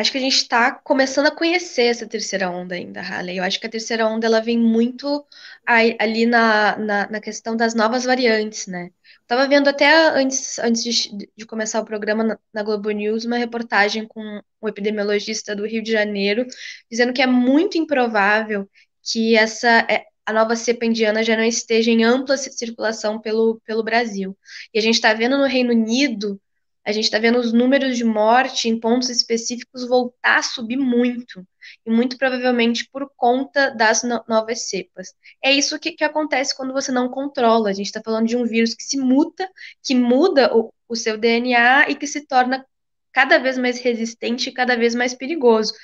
Acho 0.00 0.12
que 0.12 0.18
a 0.18 0.20
gente 0.20 0.36
está 0.36 0.72
começando 0.72 1.26
a 1.26 1.34
conhecer 1.34 1.86
essa 1.86 2.06
terceira 2.06 2.50
onda 2.50 2.74
ainda, 2.74 3.00
Halley. 3.02 3.38
Eu 3.38 3.44
acho 3.44 3.58
que 3.58 3.66
a 3.66 3.70
terceira 3.70 4.06
onda 4.06 4.26
ela 4.26 4.40
vem 4.40 4.58
muito 4.58 5.26
ali 5.66 6.24
na, 6.24 6.78
na, 6.78 7.10
na 7.10 7.20
questão 7.20 7.56
das 7.56 7.74
novas 7.74 8.04
variantes, 8.04 8.66
né? 8.68 8.90
Estava 9.22 9.46
vendo 9.48 9.68
até 9.68 10.08
antes, 10.10 10.58
antes 10.60 10.82
de, 10.82 11.30
de 11.36 11.46
começar 11.46 11.80
o 11.80 11.84
programa 11.84 12.24
na, 12.24 12.38
na, 12.52 12.62
Globo 12.62 12.90
News 12.90 13.24
uma 13.24 13.36
reportagem 13.36 14.06
com 14.06 14.40
um 14.62 14.68
epidemiologista 14.68 15.54
do 15.54 15.66
Rio 15.66 15.82
de 15.82 15.92
Janeiro 15.92 16.46
dizendo 16.90 17.12
que 17.12 17.20
é 17.20 17.26
muito 17.26 17.76
improvável 17.76 18.68
que 19.02 19.36
essa 19.36 19.86
é, 19.90 20.04
a 20.24 20.32
nova 20.32 20.54
cepa 20.56 20.86
indiana 20.86 21.22
já 21.22 21.36
não 21.36 21.44
esteja 21.44 21.90
em 21.90 22.04
ampla 22.04 22.36
circulação 22.36 23.20
pelo, 23.20 23.60
pelo 23.64 23.82
Brasil. 23.82 24.36
E 24.72 24.78
a 24.78 24.82
gente 24.82 24.94
está 24.94 25.12
vendo 25.12 25.38
no 25.38 25.46
Reino 25.46 25.72
Unido 25.72 26.40
a 26.84 26.92
gente 26.92 27.04
está 27.04 27.18
vendo 27.18 27.38
os 27.38 27.52
números 27.52 27.96
de 27.96 28.04
morte 28.04 28.68
em 28.68 28.78
pontos 28.78 29.10
específicos 29.10 29.86
voltar 29.86 30.38
a 30.38 30.42
subir 30.42 30.76
muito, 30.76 31.46
e 31.84 31.90
muito 31.90 32.16
provavelmente 32.16 32.88
por 32.90 33.10
conta 33.16 33.70
das 33.70 34.02
no 34.02 34.24
novas 34.28 34.68
cepas. 34.68 35.14
É 35.42 35.52
isso 35.52 35.78
que, 35.78 35.92
que, 35.92 36.04
acontece 36.04 36.56
quando 36.56 36.72
você 36.72 36.90
não 36.90 37.08
controla. 37.08 37.70
A 37.70 37.72
gente 37.72 37.86
está 37.86 38.00
falando 38.02 38.26
de 38.26 38.36
um 38.36 38.44
vírus 38.44 38.74
que 38.74 38.82
se 38.82 38.96
muta, 38.96 39.48
que 39.82 39.94
muda 39.94 40.56
o, 40.56 40.72
o 40.88 40.96
seu 40.96 41.18
DNA 41.18 41.90
e 41.90 41.94
que 41.94 42.06
se 42.06 42.26
torna 42.26 42.64
cada 43.12 43.38
vez 43.38 43.58
mais 43.58 43.78
resistente 43.80 44.48
e 44.48 44.52
cada 44.52 44.76
vez 44.76 44.94
mais 44.94 45.14
perigoso. 45.14 45.74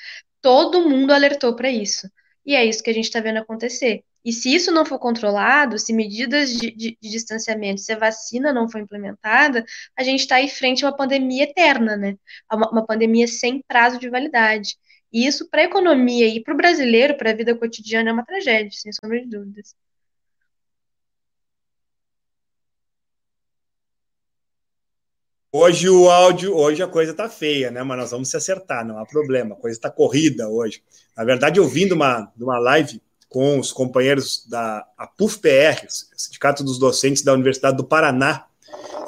Todo 0.41 0.89
mundo 0.89 1.11
alertou 1.11 1.55
para 1.55 1.69
isso. 1.69 2.09
E 2.45 2.55
é 2.55 2.63
isso 2.65 2.83
que 2.83 2.89
a 2.89 2.93
gente 2.93 3.05
está 3.05 3.19
vendo 3.19 3.37
acontecer. 3.37 4.03
E 4.25 4.33
se 4.33 4.53
isso 4.53 4.71
não 4.71 4.83
for 4.83 4.97
controlado, 4.97 5.77
se 5.77 5.93
medidas 5.93 6.49
de, 6.49 6.71
de, 6.71 6.97
de 6.99 7.09
distanciamento, 7.09 7.79
se 7.81 7.93
a 7.93 7.97
vacina 7.97 8.51
não 8.51 8.67
for 8.67 8.81
implementada, 8.81 9.63
a 9.95 10.03
gente 10.03 10.21
está 10.21 10.41
em 10.41 10.49
frente 10.49 10.83
a 10.83 10.89
uma 10.89 10.97
pandemia 10.97 11.43
eterna, 11.43 11.95
né? 11.95 12.17
Uma, 12.51 12.71
uma 12.71 12.85
pandemia 12.85 13.27
sem 13.27 13.61
prazo 13.67 13.99
de 13.99 14.09
validade. 14.09 14.75
E 15.13 15.27
isso, 15.27 15.47
para 15.49 15.61
a 15.61 15.65
economia 15.65 16.27
e 16.27 16.41
para 16.43 16.53
o 16.55 16.57
brasileiro, 16.57 17.15
para 17.17 17.29
a 17.31 17.33
vida 17.35 17.55
cotidiana, 17.55 18.09
é 18.09 18.13
uma 18.13 18.25
tragédia, 18.25 18.71
sem 18.71 18.91
sombra 18.91 19.21
de 19.21 19.27
dúvidas. 19.29 19.75
Hoje 25.51 25.87
o 25.87 26.09
áudio, 26.09 26.53
hoje 26.53 26.83
a 26.83 26.87
coisa 26.87 27.13
tá 27.13 27.29
feia, 27.29 27.71
né? 27.71 27.81
Mas 27.83 27.97
nós 27.97 28.11
vamos 28.11 28.29
se 28.29 28.35
acertar, 28.35 28.85
não 28.85 28.97
há 28.99 29.05
problema. 29.05 29.55
A 29.55 29.57
coisa 29.57 29.77
está 29.77 29.89
corrida 29.89 30.49
hoje. 30.49 30.83
Na 31.15 31.23
verdade, 31.23 31.59
eu 31.59 31.67
vim 31.67 31.89
uma, 31.91 32.31
de 32.35 32.43
uma 32.43 32.59
live 32.59 33.01
com 33.35 33.59
os 33.59 33.73
companheiros 33.73 34.45
da 34.47 34.87
APUF-PR, 34.97 35.85
Sindicato 36.15 36.63
dos 36.63 36.79
Docentes 36.79 37.21
da 37.21 37.33
Universidade 37.33 37.75
do 37.75 37.83
Paraná, 37.83 38.45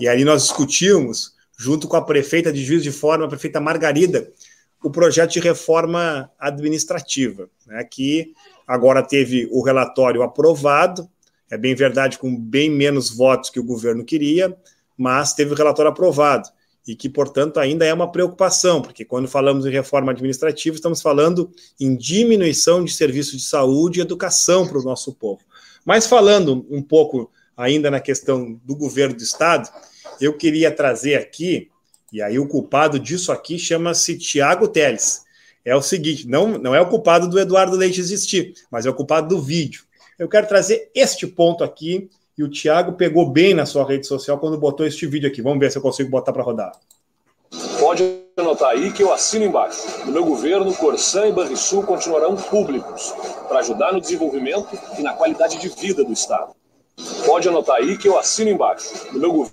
e 0.02 0.08
ali 0.10 0.26
nós 0.26 0.42
discutimos, 0.42 1.34
junto 1.58 1.88
com 1.88 1.96
a 1.96 2.02
prefeita 2.02 2.52
de 2.52 2.62
Juiz 2.62 2.84
de 2.84 2.92
Fora, 2.92 3.24
a 3.24 3.30
prefeita 3.30 3.62
Margarida, 3.62 4.30
o 4.84 4.92
projeto 4.92 5.32
de 5.32 5.40
reforma 5.40 6.30
administrativa, 6.38 7.50
né, 7.66 7.86
que 7.86 8.34
agora 8.68 9.02
teve 9.02 9.48
o 9.50 9.64
relatório 9.64 10.22
aprovado, 10.22 11.10
é 11.50 11.58
bem 11.58 11.74
verdade, 11.74 12.18
com 12.18 12.36
bem 12.36 12.70
menos 12.70 13.10
votos 13.10 13.50
que 13.50 13.62
o 13.62 13.64
governo 13.64 14.04
queria, 14.04 14.54
mas 14.98 15.34
teve 15.34 15.54
o 15.54 15.56
relatório 15.56 15.90
aprovado 15.90 16.50
e 16.88 16.96
que, 16.96 17.10
portanto, 17.10 17.60
ainda 17.60 17.86
é 17.86 17.94
uma 17.94 18.10
preocupação, 18.10 18.82
porque 18.82 19.04
quando 19.04 19.28
falamos 19.28 19.66
em 19.66 19.70
reforma 19.70 20.14
administrativa, 20.14 20.76
estamos 20.76 21.02
falando 21.02 21.52
em 21.78 21.96
diminuição 21.96 22.84
de 22.84 22.94
serviços 22.94 23.42
de 23.42 23.46
saúde 23.46 24.00
e 24.00 24.02
educação 24.02 24.66
para 24.66 24.80
o 24.80 24.84
nosso 24.84 25.14
povo. 25.14 25.42
Mas 25.84 26.08
falando 26.08 26.66
um 26.70 26.82
pouco 26.82 27.30
ainda 27.58 27.92
na 27.92 28.00
questão 28.00 28.60
do 28.64 28.76
governo 28.76 29.18
do 29.18 29.24
Estado, 29.24 29.70
eu 30.22 30.38
queria 30.38 30.72
trazer 30.72 31.16
aqui, 31.16 31.70
e 32.14 32.22
aí 32.22 32.40
o 32.40 32.48
culpado 32.48 32.98
disso 32.98 33.34
aqui 33.34 33.60
chama-se 33.60 34.18
Tiago 34.18 34.68
Teles. 34.70 35.24
É 35.66 35.76
o 35.76 35.82
seguinte, 35.82 36.26
não, 36.26 36.58
não 36.58 36.74
é 36.74 36.80
o 36.80 36.88
culpado 36.88 37.28
do 37.28 37.38
Eduardo 37.38 37.76
Leite 37.76 38.00
existir, 38.00 38.54
mas 38.72 38.86
é 38.86 38.90
o 38.90 38.94
culpado 38.94 39.28
do 39.28 39.42
vídeo. 39.42 39.84
Eu 40.18 40.30
quero 40.30 40.48
trazer 40.48 40.90
este 40.96 41.28
ponto 41.28 41.64
aqui 41.64 42.10
e 42.38 42.44
o 42.44 42.50
Thiago 42.50 42.94
pegou 42.94 43.30
bem 43.30 43.54
na 43.54 43.66
sua 43.66 43.84
rede 43.84 44.06
social 44.06 44.38
quando 44.38 44.58
botou 44.58 44.86
este 44.86 45.08
vídeo 45.08 45.28
aqui. 45.28 45.42
Vamos 45.42 45.60
ver 45.60 45.72
se 45.72 45.78
eu 45.78 45.82
consigo 45.82 46.10
botar 46.10 46.32
para 46.32 46.44
rodar. 46.44 46.72
Pode 47.80 48.04
anotar 48.38 48.72
aí 48.72 48.92
que 48.92 49.02
eu 49.02 49.12
assino 49.12 49.46
embaixo. 49.46 50.06
No 50.06 50.12
meu 50.12 50.24
governo, 50.24 50.72
Corsã 50.76 51.28
e 51.28 51.32
Banrisul 51.32 51.84
continuarão 51.84 52.36
públicos 52.36 53.14
para 53.48 53.60
ajudar 53.60 53.92
no 53.92 54.00
desenvolvimento 54.00 54.78
e 55.00 55.02
na 55.02 55.14
qualidade 55.14 55.58
de 55.58 55.70
vida 55.70 56.04
do 56.04 56.14
Estado. 56.14 56.56
Pode 57.26 57.48
anotar 57.48 57.78
aí 57.78 57.98
que 57.98 58.08
eu 58.08 58.18
assino 58.20 58.52
embaixo. 58.52 59.12
No 59.12 59.20
meu 59.20 59.50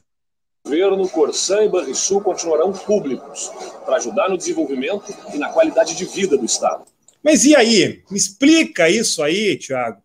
governo, 0.64 1.08
Corsã 1.08 1.62
e 1.62 1.68
Banrisul 1.68 2.20
continuarão 2.20 2.72
públicos 2.72 3.50
para 3.84 3.96
ajudar 3.96 4.28
no 4.28 4.36
desenvolvimento 4.36 5.14
e 5.32 5.38
na 5.38 5.48
qualidade 5.50 5.94
de 5.94 6.04
vida 6.04 6.36
do 6.36 6.44
Estado. 6.44 6.84
Mas 7.22 7.44
e 7.44 7.56
aí? 7.56 8.02
Me 8.10 8.18
explica 8.18 8.90
isso 8.90 9.22
aí, 9.22 9.56
Tiago. 9.56 10.02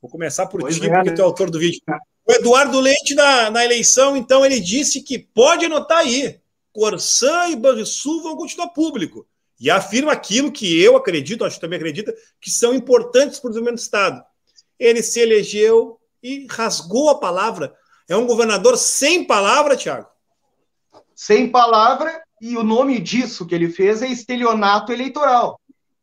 Vou 0.00 0.10
começar 0.10 0.46
por 0.46 0.60
pois 0.60 0.78
ti, 0.78 0.86
é, 0.86 0.90
porque 0.90 1.10
né? 1.10 1.16
tu 1.16 1.22
é 1.22 1.24
autor 1.24 1.50
do 1.50 1.58
vídeo. 1.58 1.80
O 2.26 2.32
Eduardo 2.32 2.80
Leite, 2.80 3.14
na, 3.14 3.50
na 3.50 3.64
eleição, 3.64 4.16
então, 4.16 4.44
ele 4.44 4.58
disse 4.58 5.02
que 5.02 5.18
pode 5.18 5.66
anotar 5.66 5.98
aí. 5.98 6.40
Corsã 6.72 7.48
e 7.48 7.56
Banrisul 7.56 8.22
vão 8.22 8.36
continuar 8.36 8.68
público. 8.68 9.26
e 9.60 9.70
afirma 9.70 10.12
aquilo 10.12 10.50
que 10.50 10.82
eu 10.82 10.96
acredito, 10.96 11.44
acho 11.44 11.56
que 11.56 11.60
também 11.60 11.78
acredita, 11.78 12.12
que 12.40 12.50
são 12.50 12.74
importantes 12.74 13.38
para 13.38 13.48
o 13.48 13.50
desenvolvimento 13.50 13.80
do 13.80 13.84
Estado. 13.84 14.24
Ele 14.78 15.02
se 15.02 15.20
elegeu 15.20 16.00
e 16.22 16.46
rasgou 16.50 17.10
a 17.10 17.18
palavra. 17.20 17.74
É 18.08 18.16
um 18.16 18.26
governador 18.26 18.76
sem 18.76 19.24
palavra, 19.24 19.76
Tiago. 19.76 20.08
Sem 21.14 21.48
palavra, 21.48 22.22
e 22.40 22.56
o 22.56 22.64
nome 22.64 22.98
disso 22.98 23.46
que 23.46 23.54
ele 23.54 23.70
fez 23.70 24.02
é 24.02 24.08
estelionato 24.08 24.92
eleitoral. 24.92 25.60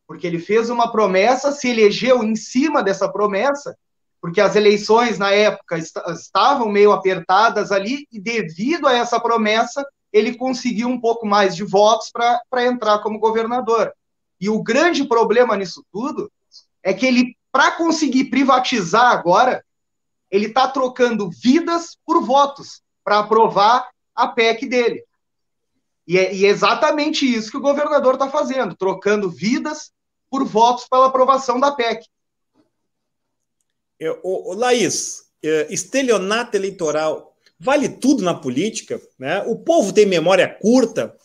Porque 0.07 0.25
ele 0.25 0.39
fez 0.39 0.69
uma 0.69 0.91
promessa, 0.91 1.51
se 1.51 1.69
elegeu 1.69 2.23
em 2.23 2.35
cima 2.35 2.81
dessa 2.81 3.11
promessa, 3.11 3.77
porque 4.21 4.39
as 4.39 4.55
eleições 4.55 5.17
na 5.17 5.31
época 5.31 5.77
est 5.77 5.97
estavam 6.13 6.69
meio 6.69 6.91
apertadas 6.91 7.71
ali, 7.71 8.07
e 8.11 8.19
devido 8.19 8.87
a 8.87 8.93
essa 8.93 9.19
promessa, 9.19 9.83
ele 10.13 10.35
conseguiu 10.35 10.87
um 10.87 11.01
pouco 11.01 11.25
mais 11.25 11.55
de 11.55 11.63
votos 11.63 12.11
para 12.11 12.65
entrar 12.65 12.99
como 12.99 13.19
governador. 13.19 13.91
E 14.39 14.47
o 14.47 14.61
grande 14.61 15.03
problema 15.05 15.57
nisso 15.57 15.83
tudo 15.91 16.31
é 16.83 16.93
que 16.93 17.05
ele, 17.05 17.35
para 17.51 17.71
conseguir 17.71 18.25
privatizar 18.25 19.11
agora, 19.11 19.63
ele 20.29 20.47
está 20.47 20.67
trocando 20.67 21.29
vidas 21.29 21.97
por 22.05 22.21
votos 22.23 22.81
para 23.03 23.19
aprovar 23.19 23.89
a 24.15 24.27
PEC 24.27 24.67
dele. 24.67 25.03
E 26.07 26.17
é, 26.17 26.33
e 26.33 26.45
é, 26.45 26.49
exatamente 26.49 27.25
isso 27.25 27.51
que 27.51 27.57
o 27.57 27.61
governador 27.61 28.15
está 28.15 28.29
fazendo, 28.29 28.75
trocando 28.75 29.29
vidas 29.29 29.91
por 30.29 30.43
votos 30.45 30.87
pela 30.89 31.07
aprovação 31.07 31.59
da 31.59 31.71
PEC. 31.71 32.05
O, 34.23 34.51
o 34.51 34.53
Laís, 34.53 35.23
é, 35.43 35.67
estelionato 35.69 36.55
eleitoral 36.55 37.35
vale 37.59 37.87
tudo 37.87 38.23
na 38.23 38.33
política, 38.33 38.99
né? 39.19 39.43
O 39.43 39.55
povo 39.55 39.93
tem 39.93 40.05
memória 40.05 40.47
curta. 40.47 41.15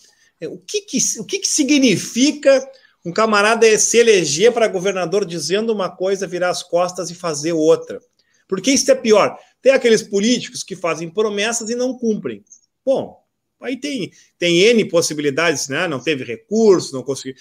É, 0.41 0.47
o 0.47 0.59
que, 0.59 0.83
que 0.83 0.99
o 1.19 1.25
que, 1.25 1.39
que 1.39 1.49
significa 1.49 2.67
um 3.05 3.13
camarada 3.13 3.79
se 3.79 3.97
eleger 3.97 4.53
para 4.53 4.69
governador 4.69 5.25
dizendo 5.25 5.73
uma 5.73 5.89
coisa, 5.89 6.27
virar 6.27 6.51
as 6.51 6.63
costas 6.63 7.11
e 7.11 7.15
fazer 7.15 7.53
outra? 7.53 8.01
Porque 8.47 8.71
isso 8.71 8.91
é 8.91 8.95
pior. 8.95 9.39
Tem 9.63 9.73
aqueles 9.73 10.03
políticos 10.03 10.63
que 10.63 10.77
fazem 10.77 11.09
promessas 11.09 11.71
e 11.71 11.75
não 11.75 11.97
cumprem. 11.97 12.45
Bom, 12.85 13.19
aí 13.61 13.77
tem, 13.77 14.13
tem 14.39 14.61
N 14.61 14.85
possibilidades, 14.85 15.69
né? 15.69 15.89
Não 15.89 16.01
teve 16.01 16.23
recurso, 16.23 16.95
não 16.95 17.03
conseguiu. 17.03 17.35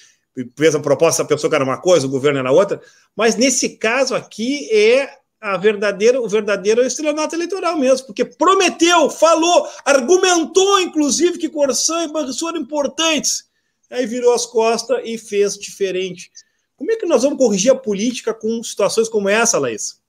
Fez 0.58 0.76
a 0.76 0.80
proposta, 0.80 1.21
a 1.21 1.26
pessoa 1.26 1.50
que 1.50 1.56
era 1.56 1.63
uma 1.63 1.82
coisa, 1.82 2.08
o 2.08 2.10
governo 2.10 2.39
era 2.39 2.52
outra. 2.52 2.82
Mas 3.15 3.36
nesse 3.36 3.78
caso 3.78 4.15
aqui 4.15 4.69
é 4.71 5.10
a 5.46 5.58
verdadeira, 5.58 6.20
o 6.20 6.28
verdadeiro 6.28 6.82
estelionato 6.82 7.36
eleitoral 7.36 7.78
mesmo, 7.78 8.08
porque 8.08 8.26
prometeu, 8.26 9.12
falou, 9.12 9.70
argumentou, 9.86 10.80
inclusive, 10.80 11.38
que 11.38 11.48
Corsã 11.48 12.04
e 12.04 12.08
Banrisul 12.08 12.50
eram 12.50 12.62
importantes. 12.62 13.48
Aí 13.92 14.08
virou 14.08 14.34
as 14.34 14.48
costas 14.48 15.02
e 15.06 15.20
fez 15.20 15.54
diferente. 15.54 16.32
Como 16.76 16.92
é 16.92 16.96
que 16.96 17.06
nós 17.06 17.22
vamos 17.22 17.38
corrigir 17.38 17.72
a 17.72 17.76
política 17.76 18.34
com 18.34 18.64
situações 18.64 19.08
como 19.08 19.30
essa, 19.30 19.60
Laís? 19.60 20.02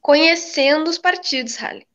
Conhecendo 0.00 0.90
os 0.90 0.98
partidos, 0.98 1.54
Halle. 1.54 1.86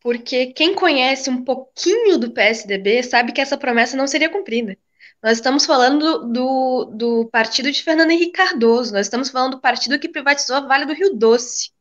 Porque 0.00 0.46
quem 0.46 0.74
conhece 0.74 1.30
um 1.30 1.44
pouquinho 1.44 2.18
do 2.18 2.32
PSDB 2.32 3.04
sabe 3.04 3.30
que 3.30 3.40
essa 3.40 3.56
promessa 3.56 3.96
não 3.96 4.08
seria 4.08 4.28
cumprida. 4.28 4.76
Nós 5.22 5.38
estamos 5.38 5.64
falando 5.64 6.32
do, 6.32 6.84
do 6.86 7.28
partido 7.30 7.70
de 7.70 7.82
Fernando 7.82 8.10
Henrique 8.10 8.32
Cardoso, 8.32 8.92
nós 8.92 9.06
estamos 9.06 9.30
falando 9.30 9.52
do 9.52 9.60
partido 9.60 9.98
que 10.00 10.08
privatizou 10.08 10.56
a 10.56 10.60
Vale 10.60 10.84
do 10.84 10.92
Rio 10.92 11.14
Doce. 11.14 11.75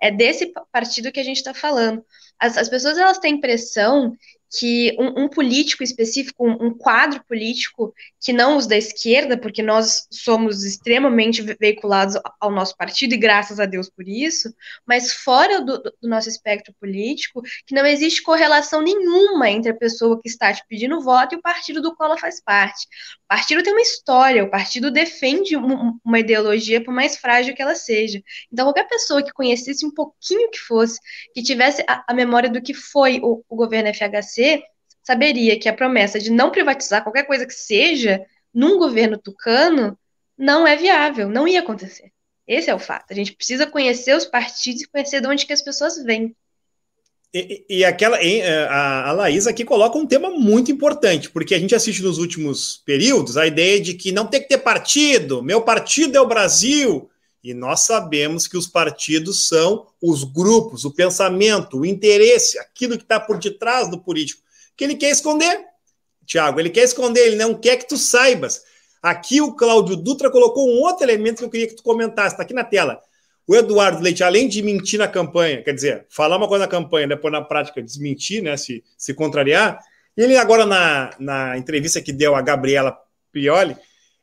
É 0.00 0.10
desse 0.10 0.52
partido 0.72 1.12
que 1.12 1.20
a 1.20 1.24
gente 1.24 1.38
está 1.38 1.52
falando. 1.54 2.04
As, 2.38 2.56
as 2.56 2.68
pessoas 2.68 2.98
elas 2.98 3.18
têm 3.18 3.34
impressão 3.34 4.16
que 4.50 4.96
um, 4.98 5.24
um 5.24 5.28
político 5.28 5.82
específico, 5.82 6.46
um, 6.46 6.68
um, 6.68 6.74
quadro 6.74 7.22
político, 7.28 7.94
que 8.20 8.32
não 8.32 8.56
os 8.56 8.66
da 8.66 8.76
esquerda, 8.76 9.36
porque 9.36 9.62
nós 9.62 10.06
somos 10.10 10.64
extremamente 10.64 11.42
veiculados 11.42 12.16
ao 12.40 12.50
nosso 12.50 12.76
partido, 12.76 13.14
e 13.14 13.18
graças 13.18 13.60
a 13.60 13.66
Deus 13.66 13.90
por 13.90 14.08
isso, 14.08 14.52
mas 14.86 15.12
fora 15.12 15.60
do, 15.60 15.78
do, 15.82 16.08
nosso 16.08 16.28
espectro 16.28 16.74
político, 16.80 17.42
que 17.66 17.74
não 17.74 17.84
existe 17.84 18.22
correlação 18.22 18.80
nenhuma 18.80 19.50
entre 19.50 19.70
a 19.70 19.76
pessoa 19.76 20.20
que 20.20 20.28
está 20.28 20.52
te 20.52 20.64
pedindo 20.68 21.02
voto 21.02 21.34
e 21.34 21.38
o 21.38 21.42
partido 21.42 21.82
do 21.82 21.94
qual 21.94 22.10
ela 22.10 22.18
faz 22.18 22.40
parte. 22.42 22.86
O 23.24 23.28
partido 23.28 23.62
tem 23.62 23.72
uma 23.72 23.82
história, 23.82 24.44
o 24.44 24.50
partido 24.50 24.90
defende 24.90 25.56
uma, 25.56 25.94
uma 26.02 26.18
ideologia, 26.18 26.82
por 26.82 26.94
mais 26.94 27.16
frágil 27.16 27.54
que 27.54 27.60
ela 27.60 27.74
seja. 27.74 28.22
Então, 28.50 28.64
qualquer 28.64 28.88
pessoa 28.88 29.22
que 29.22 29.32
conhecesse 29.32 29.84
um 29.84 29.92
pouquinho 29.92 30.50
que 30.50 30.58
fosse, 30.58 30.98
que 31.34 31.42
tivesse 31.42 31.84
a, 31.86 32.02
a 32.08 32.14
memória 32.14 32.48
do 32.48 32.62
que 32.62 32.72
foi 32.72 33.20
o, 33.22 33.44
o 33.48 33.56
governo 33.56 33.92
FHC, 33.92 34.37
saberia 35.02 35.58
que 35.58 35.68
a 35.68 35.72
promessa 35.72 36.18
de 36.18 36.30
não 36.30 36.50
privatizar 36.50 37.02
qualquer 37.02 37.24
coisa 37.24 37.46
que 37.46 37.54
seja 37.54 38.24
num 38.52 38.78
governo 38.78 39.16
tucano 39.18 39.98
não 40.36 40.66
é 40.66 40.76
viável, 40.76 41.28
não 41.28 41.48
ia 41.48 41.60
acontecer. 41.60 42.12
Esse 42.46 42.70
é 42.70 42.74
o 42.74 42.78
fato. 42.78 43.06
A 43.10 43.14
gente 43.14 43.32
precisa 43.32 43.66
conhecer 43.66 44.16
os 44.16 44.24
partidos 44.24 44.82
e 44.82 44.88
conhecer 44.88 45.20
de 45.20 45.26
onde 45.26 45.44
que 45.44 45.52
as 45.52 45.62
pessoas 45.62 46.02
vêm. 46.02 46.34
E, 47.32 47.64
e 47.68 47.84
aquela 47.84 48.16
é, 48.22 48.66
a, 48.68 49.08
a 49.08 49.12
Laís 49.12 49.46
aqui 49.46 49.64
coloca 49.64 49.98
um 49.98 50.06
tema 50.06 50.30
muito 50.30 50.72
importante, 50.72 51.30
porque 51.30 51.54
a 51.54 51.58
gente 51.58 51.74
assiste 51.74 52.02
nos 52.02 52.16
últimos 52.16 52.82
períodos 52.86 53.36
a 53.36 53.46
ideia 53.46 53.78
de 53.78 53.94
que 53.94 54.10
não 54.12 54.26
tem 54.26 54.40
que 54.40 54.48
ter 54.48 54.58
partido, 54.58 55.42
meu 55.42 55.60
partido 55.60 56.16
é 56.16 56.20
o 56.20 56.28
Brasil. 56.28 57.10
E 57.48 57.54
nós 57.54 57.80
sabemos 57.80 58.46
que 58.46 58.58
os 58.58 58.66
partidos 58.66 59.48
são 59.48 59.86
os 60.02 60.22
grupos, 60.22 60.84
o 60.84 60.92
pensamento, 60.92 61.78
o 61.78 61.86
interesse, 61.86 62.58
aquilo 62.58 62.98
que 62.98 63.04
está 63.04 63.18
por 63.18 63.38
detrás 63.38 63.90
do 63.90 63.98
político, 63.98 64.42
que 64.76 64.84
ele 64.84 64.94
quer 64.94 65.08
esconder. 65.08 65.58
Tiago, 66.26 66.60
ele 66.60 66.68
quer 66.68 66.82
esconder, 66.82 67.20
ele 67.26 67.36
não 67.36 67.54
quer 67.54 67.78
que 67.78 67.88
tu 67.88 67.96
saibas. 67.96 68.60
Aqui 69.02 69.40
o 69.40 69.54
Cláudio 69.54 69.96
Dutra 69.96 70.30
colocou 70.30 70.68
um 70.68 70.82
outro 70.82 71.06
elemento 71.06 71.38
que 71.38 71.44
eu 71.44 71.48
queria 71.48 71.68
que 71.68 71.74
tu 71.74 71.82
comentasse, 71.82 72.34
está 72.34 72.42
aqui 72.42 72.52
na 72.52 72.64
tela. 72.64 73.00
O 73.46 73.56
Eduardo 73.56 74.02
Leite, 74.02 74.22
além 74.22 74.46
de 74.46 74.60
mentir 74.60 74.98
na 74.98 75.08
campanha, 75.08 75.62
quer 75.62 75.72
dizer, 75.72 76.04
falar 76.10 76.36
uma 76.36 76.48
coisa 76.48 76.66
na 76.66 76.70
campanha, 76.70 77.08
depois 77.08 77.32
na 77.32 77.40
prática 77.40 77.82
desmentir, 77.82 78.42
né, 78.42 78.58
se, 78.58 78.84
se 78.94 79.14
contrariar, 79.14 79.80
ele 80.14 80.36
agora 80.36 80.66
na, 80.66 81.12
na 81.18 81.56
entrevista 81.56 82.02
que 82.02 82.12
deu 82.12 82.34
a 82.34 82.42
Gabriela 82.42 82.94
Prioli, 83.32 83.74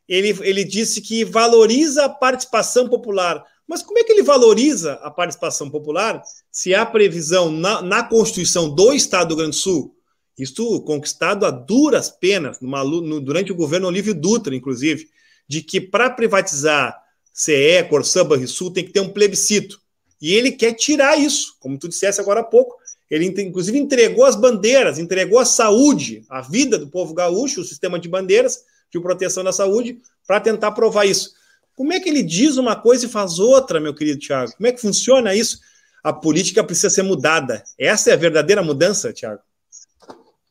ele, 0.08 0.36
ele 0.42 0.64
disse 0.64 1.00
que 1.00 1.24
valoriza 1.24 2.04
a 2.04 2.08
participação 2.08 2.88
popular. 2.88 3.44
Mas 3.66 3.82
como 3.82 3.98
é 3.98 4.04
que 4.04 4.12
ele 4.12 4.22
valoriza 4.22 4.94
a 5.02 5.10
participação 5.10 5.68
popular 5.68 6.22
se 6.50 6.74
há 6.74 6.86
previsão 6.86 7.50
na, 7.50 7.82
na 7.82 8.02
Constituição 8.02 8.72
do 8.72 8.92
Estado 8.92 9.28
do 9.28 9.34
Rio 9.34 9.38
Grande 9.38 9.56
do 9.56 9.60
Sul, 9.60 9.96
isto 10.38 10.80
conquistado 10.82 11.46
a 11.46 11.50
duras 11.50 12.10
penas, 12.10 12.60
numa, 12.60 12.84
no, 12.84 13.20
durante 13.20 13.50
o 13.50 13.56
governo 13.56 13.88
Olívio 13.88 14.14
Dutra, 14.14 14.54
inclusive, 14.54 15.08
de 15.48 15.62
que 15.62 15.80
para 15.80 16.10
privatizar 16.10 16.96
CE, 17.32 17.82
Corsã, 17.88 18.24
Banrisul, 18.24 18.70
tem 18.70 18.84
que 18.84 18.92
ter 18.92 19.00
um 19.00 19.08
plebiscito. 19.08 19.80
E 20.20 20.34
ele 20.34 20.52
quer 20.52 20.72
tirar 20.74 21.18
isso, 21.18 21.56
como 21.58 21.78
tu 21.78 21.88
dissesse 21.88 22.20
agora 22.20 22.40
há 22.40 22.44
pouco. 22.44 22.76
Ele, 23.10 23.26
inclusive, 23.42 23.78
entregou 23.78 24.24
as 24.24 24.36
bandeiras, 24.36 24.98
entregou 24.98 25.38
a 25.38 25.44
saúde, 25.44 26.24
a 26.28 26.40
vida 26.40 26.78
do 26.78 26.88
povo 26.88 27.14
gaúcho, 27.14 27.60
o 27.60 27.64
sistema 27.64 27.98
de 27.98 28.08
bandeiras, 28.08 28.64
de 28.90 29.00
proteção 29.00 29.44
da 29.44 29.52
saúde 29.52 30.00
para 30.26 30.40
tentar 30.40 30.72
provar 30.72 31.04
isso. 31.04 31.34
Como 31.74 31.92
é 31.92 32.00
que 32.00 32.08
ele 32.08 32.22
diz 32.22 32.56
uma 32.56 32.74
coisa 32.74 33.06
e 33.06 33.08
faz 33.08 33.38
outra, 33.38 33.78
meu 33.78 33.94
querido 33.94 34.18
Tiago? 34.18 34.52
Como 34.56 34.66
é 34.66 34.72
que 34.72 34.80
funciona 34.80 35.34
isso? 35.34 35.60
A 36.02 36.12
política 36.12 36.64
precisa 36.64 36.88
ser 36.88 37.02
mudada. 37.02 37.62
Essa 37.78 38.10
é 38.10 38.12
a 38.14 38.16
verdadeira 38.16 38.62
mudança, 38.62 39.12
Tiago? 39.12 39.42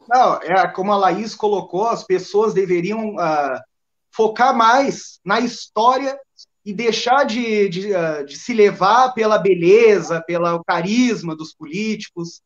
Não, 0.08 0.36
é 0.42 0.68
como 0.68 0.92
a 0.92 0.98
Laís 0.98 1.34
colocou, 1.34 1.88
as 1.88 2.04
pessoas 2.04 2.54
deveriam 2.54 3.16
uh, 3.16 3.60
focar 4.12 4.56
mais 4.56 5.20
na 5.26 5.40
história 5.40 6.18
e 6.64 6.74
deixar 6.74 7.26
de, 7.26 7.70
de, 7.70 7.92
uh, 7.94 8.26
de, 8.26 8.38
se 8.38 8.54
levar 8.54 9.14
pela 9.14 9.38
beleza, 9.38 10.22
pelo 10.22 10.64
carisma 10.64 11.36
dos 11.36 11.54
políticos, 11.54 12.42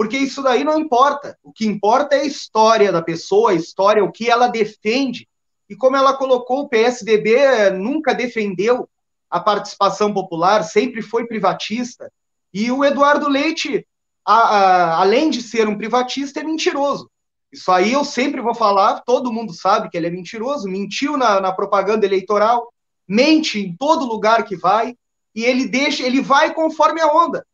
porque 0.00 0.16
isso 0.16 0.42
daí 0.42 0.64
não 0.64 0.78
importa. 0.78 1.38
O 1.42 1.52
que 1.52 1.66
importa 1.66 2.16
é 2.16 2.20
a 2.20 2.24
história 2.24 2.90
da 2.90 3.02
pessoa, 3.02 3.50
a 3.50 3.54
história, 3.54 4.02
o 4.02 4.10
que 4.10 4.30
ela 4.30 4.48
defende 4.48 5.28
e 5.68 5.76
como 5.76 5.94
ela 5.94 6.16
colocou, 6.16 6.60
o 6.60 6.68
PSDB 6.70 7.68
nunca 7.74 8.14
defendeu 8.14 8.88
a 9.28 9.38
participação 9.38 10.10
popular, 10.10 10.62
sempre 10.62 11.02
foi 11.02 11.26
privatista. 11.26 12.10
E 12.50 12.72
o 12.72 12.82
Eduardo 12.82 13.28
Leite, 13.28 13.86
a, 14.24 14.36
a, 14.36 15.00
além 15.02 15.28
de 15.28 15.42
ser 15.42 15.68
um 15.68 15.76
privatista, 15.76 16.40
é 16.40 16.44
mentiroso. 16.44 17.10
Isso 17.52 17.70
aí 17.70 17.92
eu 17.92 18.02
sempre 18.02 18.40
vou 18.40 18.54
falar, 18.54 19.02
todo 19.02 19.30
mundo 19.30 19.52
sabe 19.52 19.90
que 19.90 19.98
ele 19.98 20.06
é 20.06 20.10
mentiroso, 20.10 20.66
mentiu 20.66 21.18
na, 21.18 21.42
na 21.42 21.52
propaganda 21.52 22.06
eleitoral, 22.06 22.72
mente 23.06 23.60
em 23.60 23.76
todo 23.76 24.06
lugar 24.06 24.44
que 24.44 24.56
vai, 24.56 24.96
e 25.34 25.44
ele 25.44 25.68
deixa, 25.68 26.02
ele 26.02 26.22
vai 26.22 26.54
conforme 26.54 27.02
a 27.02 27.06
onda. 27.06 27.44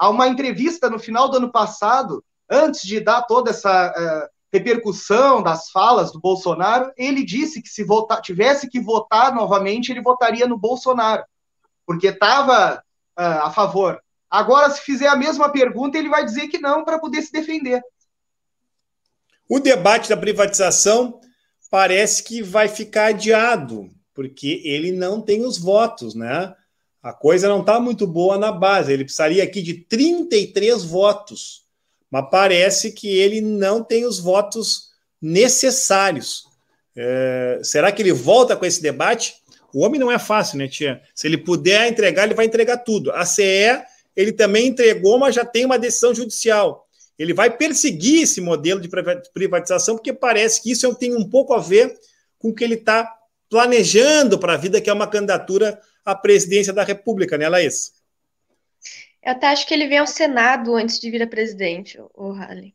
Há 0.00 0.08
uma 0.08 0.26
entrevista 0.28 0.88
no 0.88 0.98
final 0.98 1.28
do 1.28 1.36
ano 1.36 1.52
passado, 1.52 2.24
antes 2.48 2.80
de 2.80 3.00
dar 3.00 3.20
toda 3.20 3.50
essa 3.50 3.90
uh, 3.90 4.30
repercussão 4.50 5.42
das 5.42 5.70
falas 5.70 6.10
do 6.10 6.18
Bolsonaro, 6.18 6.90
ele 6.96 7.22
disse 7.22 7.60
que 7.60 7.68
se 7.68 7.84
tivesse 8.22 8.66
que 8.70 8.80
votar 8.80 9.34
novamente, 9.34 9.92
ele 9.92 10.00
votaria 10.00 10.46
no 10.46 10.56
Bolsonaro, 10.56 11.22
porque 11.84 12.06
estava 12.06 12.76
uh, 13.18 13.44
a 13.44 13.50
favor. 13.50 14.00
Agora, 14.30 14.70
se 14.70 14.80
fizer 14.80 15.06
a 15.06 15.16
mesma 15.16 15.50
pergunta, 15.50 15.98
ele 15.98 16.08
vai 16.08 16.24
dizer 16.24 16.48
que 16.48 16.58
não 16.58 16.82
para 16.82 16.98
poder 16.98 17.20
se 17.20 17.30
defender. 17.30 17.82
O 19.46 19.60
debate 19.60 20.08
da 20.08 20.16
privatização 20.16 21.20
parece 21.70 22.22
que 22.24 22.42
vai 22.42 22.68
ficar 22.68 23.08
adiado, 23.08 23.90
porque 24.14 24.62
ele 24.64 24.92
não 24.92 25.20
tem 25.20 25.44
os 25.44 25.58
votos, 25.58 26.14
né? 26.14 26.56
A 27.02 27.12
coisa 27.12 27.48
não 27.48 27.60
está 27.60 27.80
muito 27.80 28.06
boa 28.06 28.36
na 28.36 28.52
base. 28.52 28.92
Ele 28.92 29.04
precisaria 29.04 29.42
aqui 29.42 29.62
de 29.62 29.74
33 29.74 30.84
votos, 30.84 31.64
mas 32.10 32.28
parece 32.30 32.92
que 32.92 33.08
ele 33.08 33.40
não 33.40 33.82
tem 33.82 34.04
os 34.04 34.18
votos 34.18 34.90
necessários. 35.20 36.44
É, 36.94 37.60
será 37.62 37.90
que 37.90 38.02
ele 38.02 38.12
volta 38.12 38.56
com 38.56 38.66
esse 38.66 38.82
debate? 38.82 39.36
O 39.72 39.80
homem 39.80 40.00
não 40.00 40.10
é 40.10 40.18
fácil, 40.18 40.58
né, 40.58 40.68
Tia? 40.68 41.00
Se 41.14 41.26
ele 41.26 41.38
puder 41.38 41.88
entregar, 41.88 42.24
ele 42.24 42.34
vai 42.34 42.44
entregar 42.44 42.78
tudo. 42.78 43.12
A 43.12 43.24
CE, 43.24 43.82
ele 44.14 44.32
também 44.32 44.66
entregou, 44.66 45.18
mas 45.18 45.34
já 45.34 45.44
tem 45.44 45.64
uma 45.64 45.78
decisão 45.78 46.14
judicial. 46.14 46.86
Ele 47.18 47.32
vai 47.32 47.56
perseguir 47.56 48.22
esse 48.22 48.40
modelo 48.40 48.80
de 48.80 48.88
privatização, 49.32 49.94
porque 49.94 50.12
parece 50.12 50.62
que 50.62 50.72
isso 50.72 50.92
tem 50.94 51.14
um 51.14 51.28
pouco 51.28 51.54
a 51.54 51.58
ver 51.58 51.94
com 52.38 52.48
o 52.48 52.54
que 52.54 52.64
ele 52.64 52.74
está 52.74 53.08
planejando 53.48 54.38
para 54.38 54.54
a 54.54 54.56
vida, 54.56 54.80
que 54.80 54.90
é 54.90 54.92
uma 54.92 55.06
candidatura 55.06 55.78
à 56.04 56.14
presidência 56.14 56.72
da 56.72 56.84
República, 56.84 57.36
né, 57.38 57.48
Laís? 57.48 57.92
Eu 59.22 59.32
até 59.32 59.48
acho 59.48 59.66
que 59.66 59.74
ele 59.74 59.86
vem 59.86 59.98
ao 59.98 60.06
Senado 60.06 60.74
antes 60.74 60.98
de 60.98 61.10
vir 61.10 61.22
a 61.22 61.26
presidente, 61.26 61.98
o 62.14 62.32
Halley. 62.32 62.74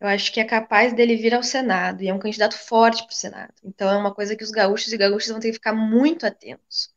Eu 0.00 0.08
acho 0.08 0.32
que 0.32 0.40
é 0.40 0.44
capaz 0.44 0.92
dele 0.92 1.16
vir 1.16 1.34
ao 1.34 1.42
Senado, 1.42 2.02
e 2.02 2.08
é 2.08 2.14
um 2.14 2.18
candidato 2.18 2.58
forte 2.58 3.04
para 3.04 3.12
o 3.12 3.16
Senado. 3.16 3.54
Então 3.62 3.88
é 3.88 3.96
uma 3.96 4.12
coisa 4.12 4.34
que 4.34 4.42
os 4.42 4.50
gaúchos 4.50 4.92
e 4.92 4.96
gaúchas 4.96 5.28
vão 5.30 5.38
ter 5.38 5.48
que 5.48 5.54
ficar 5.54 5.72
muito 5.74 6.26
atentos. 6.26 6.90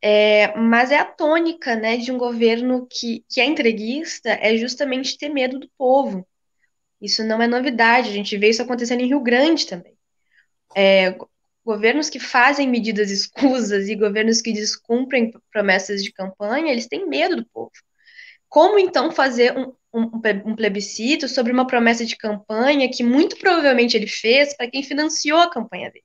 É, 0.00 0.56
mas 0.56 0.92
é 0.92 0.98
a 0.98 1.04
tônica 1.04 1.74
né, 1.74 1.96
de 1.96 2.12
um 2.12 2.18
governo 2.18 2.86
que, 2.86 3.24
que 3.28 3.40
é 3.40 3.44
entreguista, 3.44 4.30
é 4.30 4.56
justamente 4.56 5.18
ter 5.18 5.28
medo 5.28 5.58
do 5.58 5.68
povo. 5.76 6.26
Isso 7.00 7.24
não 7.24 7.42
é 7.42 7.48
novidade, 7.48 8.10
a 8.10 8.12
gente 8.12 8.36
vê 8.36 8.50
isso 8.50 8.62
acontecendo 8.62 9.00
em 9.00 9.08
Rio 9.08 9.20
Grande 9.20 9.66
também. 9.66 9.96
É, 10.74 11.16
governos 11.66 12.08
que 12.08 12.20
fazem 12.20 12.68
medidas 12.68 13.10
escusas 13.10 13.88
e 13.88 13.96
governos 13.96 14.40
que 14.40 14.52
descumprem 14.52 15.32
promessas 15.52 16.00
de 16.00 16.12
campanha, 16.12 16.70
eles 16.70 16.86
têm 16.86 17.08
medo 17.08 17.34
do 17.34 17.44
povo. 17.46 17.72
Como 18.48 18.78
então 18.78 19.10
fazer 19.10 19.52
um, 19.58 19.72
um, 19.92 20.20
um 20.46 20.54
plebiscito 20.54 21.28
sobre 21.28 21.52
uma 21.52 21.66
promessa 21.66 22.06
de 22.06 22.16
campanha 22.16 22.88
que 22.88 23.02
muito 23.02 23.36
provavelmente 23.36 23.96
ele 23.96 24.06
fez 24.06 24.56
para 24.56 24.70
quem 24.70 24.84
financiou 24.84 25.40
a 25.40 25.50
campanha 25.50 25.90
dele? 25.90 26.04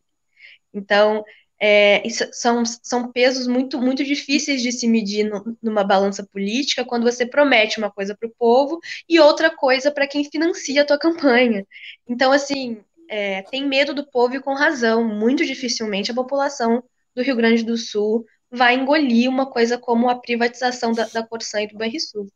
Então, 0.74 1.24
é, 1.62 2.02
são, 2.32 2.64
são 2.66 3.12
pesos 3.12 3.46
muito, 3.46 3.80
muito 3.80 4.04
difíceis 4.04 4.64
de 4.64 4.72
se 4.72 4.88
medir 4.88 5.26
no, 5.26 5.56
numa 5.62 5.84
balança 5.84 6.26
política 6.26 6.84
quando 6.84 7.04
você 7.04 7.24
promete 7.24 7.78
uma 7.78 7.92
coisa 7.92 8.18
para 8.18 8.28
o 8.28 8.34
povo 8.36 8.80
e 9.08 9.20
outra 9.20 9.56
coisa 9.56 9.92
para 9.92 10.08
quem 10.08 10.24
financia 10.24 10.82
a 10.82 10.86
tua 10.86 10.98
campanha. 10.98 11.64
Então, 12.08 12.32
assim, 12.32 12.84
é, 13.12 13.42
tem 13.42 13.68
medo 13.68 13.94
do 13.94 14.10
povo 14.10 14.36
e 14.36 14.42
com 14.42 14.54
razão. 14.54 15.04
Muito 15.04 15.46
dificilmente 15.46 16.10
a 16.10 16.16
população 16.16 16.82
do 17.14 17.22
Rio 17.22 17.36
Grande 17.36 17.62
do 17.62 17.78
Sul 17.78 18.26
vai 18.50 18.76
engolir 18.76 19.30
uma 19.30 19.46
coisa 19.46 19.78
como 19.78 20.10
a 20.10 20.16
privatização 20.16 20.94
da, 20.94 21.06
da 21.08 21.22
Corsã 21.22 21.62
e 21.62 21.68
do 21.68 21.78
Banrisul. 21.78 22.32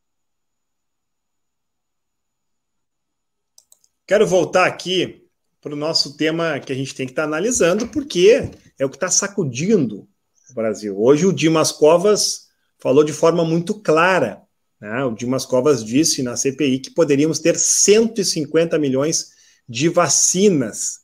Quero 4.05 4.27
voltar 4.27 4.67
aqui 4.67 5.25
para 5.61 5.73
o 5.73 5.77
nosso 5.77 6.17
tema 6.17 6.59
que 6.59 6.73
a 6.73 6.75
gente 6.75 6.93
tem 6.93 7.05
que 7.05 7.13
estar 7.13 7.23
tá 7.23 7.27
analisando, 7.27 7.88
porque 7.88 8.51
é 8.77 8.85
o 8.85 8.89
que 8.89 8.97
está 8.97 9.09
sacudindo 9.09 10.07
o 10.51 10.53
Brasil. 10.53 11.01
Hoje 11.01 11.25
o 11.25 11.33
Dimas 11.33 11.71
Covas 11.71 12.49
falou 12.77 13.03
de 13.03 13.13
forma 13.13 13.45
muito 13.45 13.73
clara. 13.81 14.41
Né? 14.79 15.05
O 15.05 15.11
Dimas 15.11 15.45
Covas 15.45 15.85
disse 15.85 16.21
na 16.21 16.35
CPI 16.35 16.79
que 16.79 16.91
poderíamos 16.91 17.39
ter 17.39 17.57
150 17.57 18.77
milhões 18.77 19.35
de 19.67 19.89
vacinas 19.89 20.99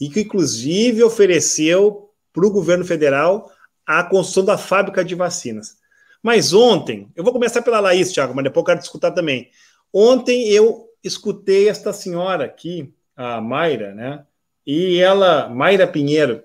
e 0.00 0.08
que, 0.08 0.20
inclusive, 0.20 1.02
ofereceu 1.02 2.10
para 2.32 2.46
o 2.46 2.50
governo 2.50 2.84
federal 2.84 3.50
a 3.86 4.02
construção 4.02 4.44
da 4.44 4.58
fábrica 4.58 5.04
de 5.04 5.14
vacinas. 5.14 5.76
Mas 6.22 6.52
ontem, 6.52 7.10
eu 7.14 7.22
vou 7.22 7.32
começar 7.32 7.62
pela 7.62 7.80
Laís, 7.80 8.12
Thiago, 8.12 8.34
mas 8.34 8.44
depois 8.44 8.62
eu 8.62 8.66
quero 8.66 8.80
discutir 8.80 9.14
também. 9.14 9.50
Ontem 9.92 10.48
eu 10.48 10.86
escutei 11.02 11.68
esta 11.68 11.92
senhora 11.92 12.44
aqui, 12.44 12.92
a 13.16 13.40
Mayra, 13.40 13.94
né? 13.94 14.24
E 14.66 14.98
ela, 14.98 15.48
Mayra 15.48 15.86
Pinheiro, 15.86 16.42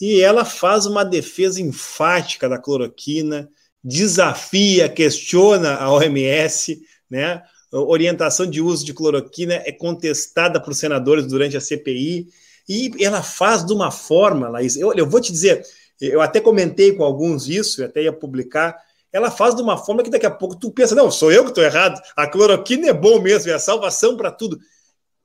e 0.00 0.20
ela 0.20 0.44
faz 0.44 0.86
uma 0.86 1.04
defesa 1.04 1.60
enfática 1.60 2.48
da 2.48 2.58
cloroquina, 2.58 3.48
desafia, 3.82 4.88
questiona 4.88 5.76
a 5.76 5.90
OMS, 5.90 6.82
né? 7.08 7.42
Orientação 7.80 8.46
de 8.46 8.60
uso 8.60 8.84
de 8.84 8.94
cloroquina 8.94 9.54
é 9.64 9.72
contestada 9.72 10.60
por 10.60 10.74
senadores 10.74 11.26
durante 11.26 11.56
a 11.56 11.60
CPI, 11.60 12.28
e 12.68 12.92
ela 13.00 13.22
faz 13.22 13.64
de 13.64 13.72
uma 13.72 13.90
forma, 13.90 14.48
Laís, 14.48 14.76
eu, 14.76 14.92
eu 14.94 15.08
vou 15.08 15.20
te 15.20 15.32
dizer, 15.32 15.66
eu 16.00 16.20
até 16.20 16.40
comentei 16.40 16.92
com 16.92 17.04
alguns 17.04 17.48
isso, 17.48 17.82
eu 17.82 17.86
até 17.86 18.02
ia 18.02 18.12
publicar, 18.12 18.76
ela 19.12 19.30
faz 19.30 19.54
de 19.54 19.62
uma 19.62 19.76
forma 19.76 20.02
que 20.02 20.10
daqui 20.10 20.26
a 20.26 20.30
pouco 20.30 20.56
tu 20.56 20.70
pensa, 20.70 20.94
não, 20.94 21.10
sou 21.10 21.30
eu 21.30 21.44
que 21.44 21.50
estou 21.50 21.64
errado, 21.64 22.00
a 22.16 22.26
cloroquina 22.26 22.88
é 22.88 22.92
bom 22.92 23.20
mesmo, 23.20 23.50
é 23.50 23.54
a 23.54 23.58
salvação 23.58 24.16
para 24.16 24.30
tudo. 24.30 24.58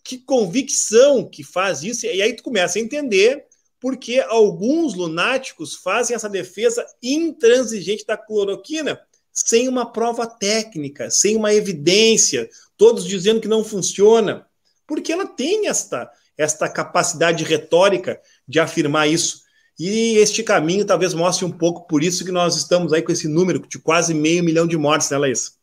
Que 0.03 0.17
convicção 0.17 1.27
que 1.27 1.43
faz 1.43 1.83
isso, 1.83 2.05
e 2.05 2.21
aí 2.21 2.33
tu 2.33 2.43
começa 2.43 2.77
a 2.77 2.81
entender 2.81 3.45
porque 3.79 4.19
alguns 4.27 4.93
lunáticos 4.93 5.75
fazem 5.75 6.15
essa 6.15 6.29
defesa 6.29 6.85
intransigente 7.01 8.05
da 8.05 8.17
cloroquina 8.17 8.99
sem 9.45 9.67
uma 9.67 9.91
prova 9.91 10.27
técnica, 10.27 11.09
sem 11.09 11.35
uma 11.35 11.53
evidência, 11.53 12.49
todos 12.77 13.05
dizendo 13.05 13.41
que 13.41 13.47
não 13.47 13.63
funciona, 13.63 14.45
porque 14.87 15.11
ela 15.11 15.25
tem 15.25 15.67
esta, 15.67 16.09
esta 16.37 16.67
capacidade 16.67 17.43
retórica 17.43 18.19
de 18.47 18.59
afirmar 18.59 19.07
isso. 19.07 19.43
E 19.79 20.17
este 20.17 20.43
caminho 20.43 20.85
talvez 20.85 21.13
mostre 21.13 21.45
um 21.45 21.51
pouco 21.51 21.87
por 21.87 22.03
isso 22.03 22.25
que 22.25 22.31
nós 22.31 22.57
estamos 22.57 22.91
aí 22.91 23.01
com 23.01 23.11
esse 23.11 23.27
número 23.27 23.65
de 23.65 23.79
quase 23.79 24.13
meio 24.13 24.43
milhão 24.43 24.67
de 24.67 24.77
mortes, 24.77 25.09
né, 25.09 25.17
Laís? 25.17 25.57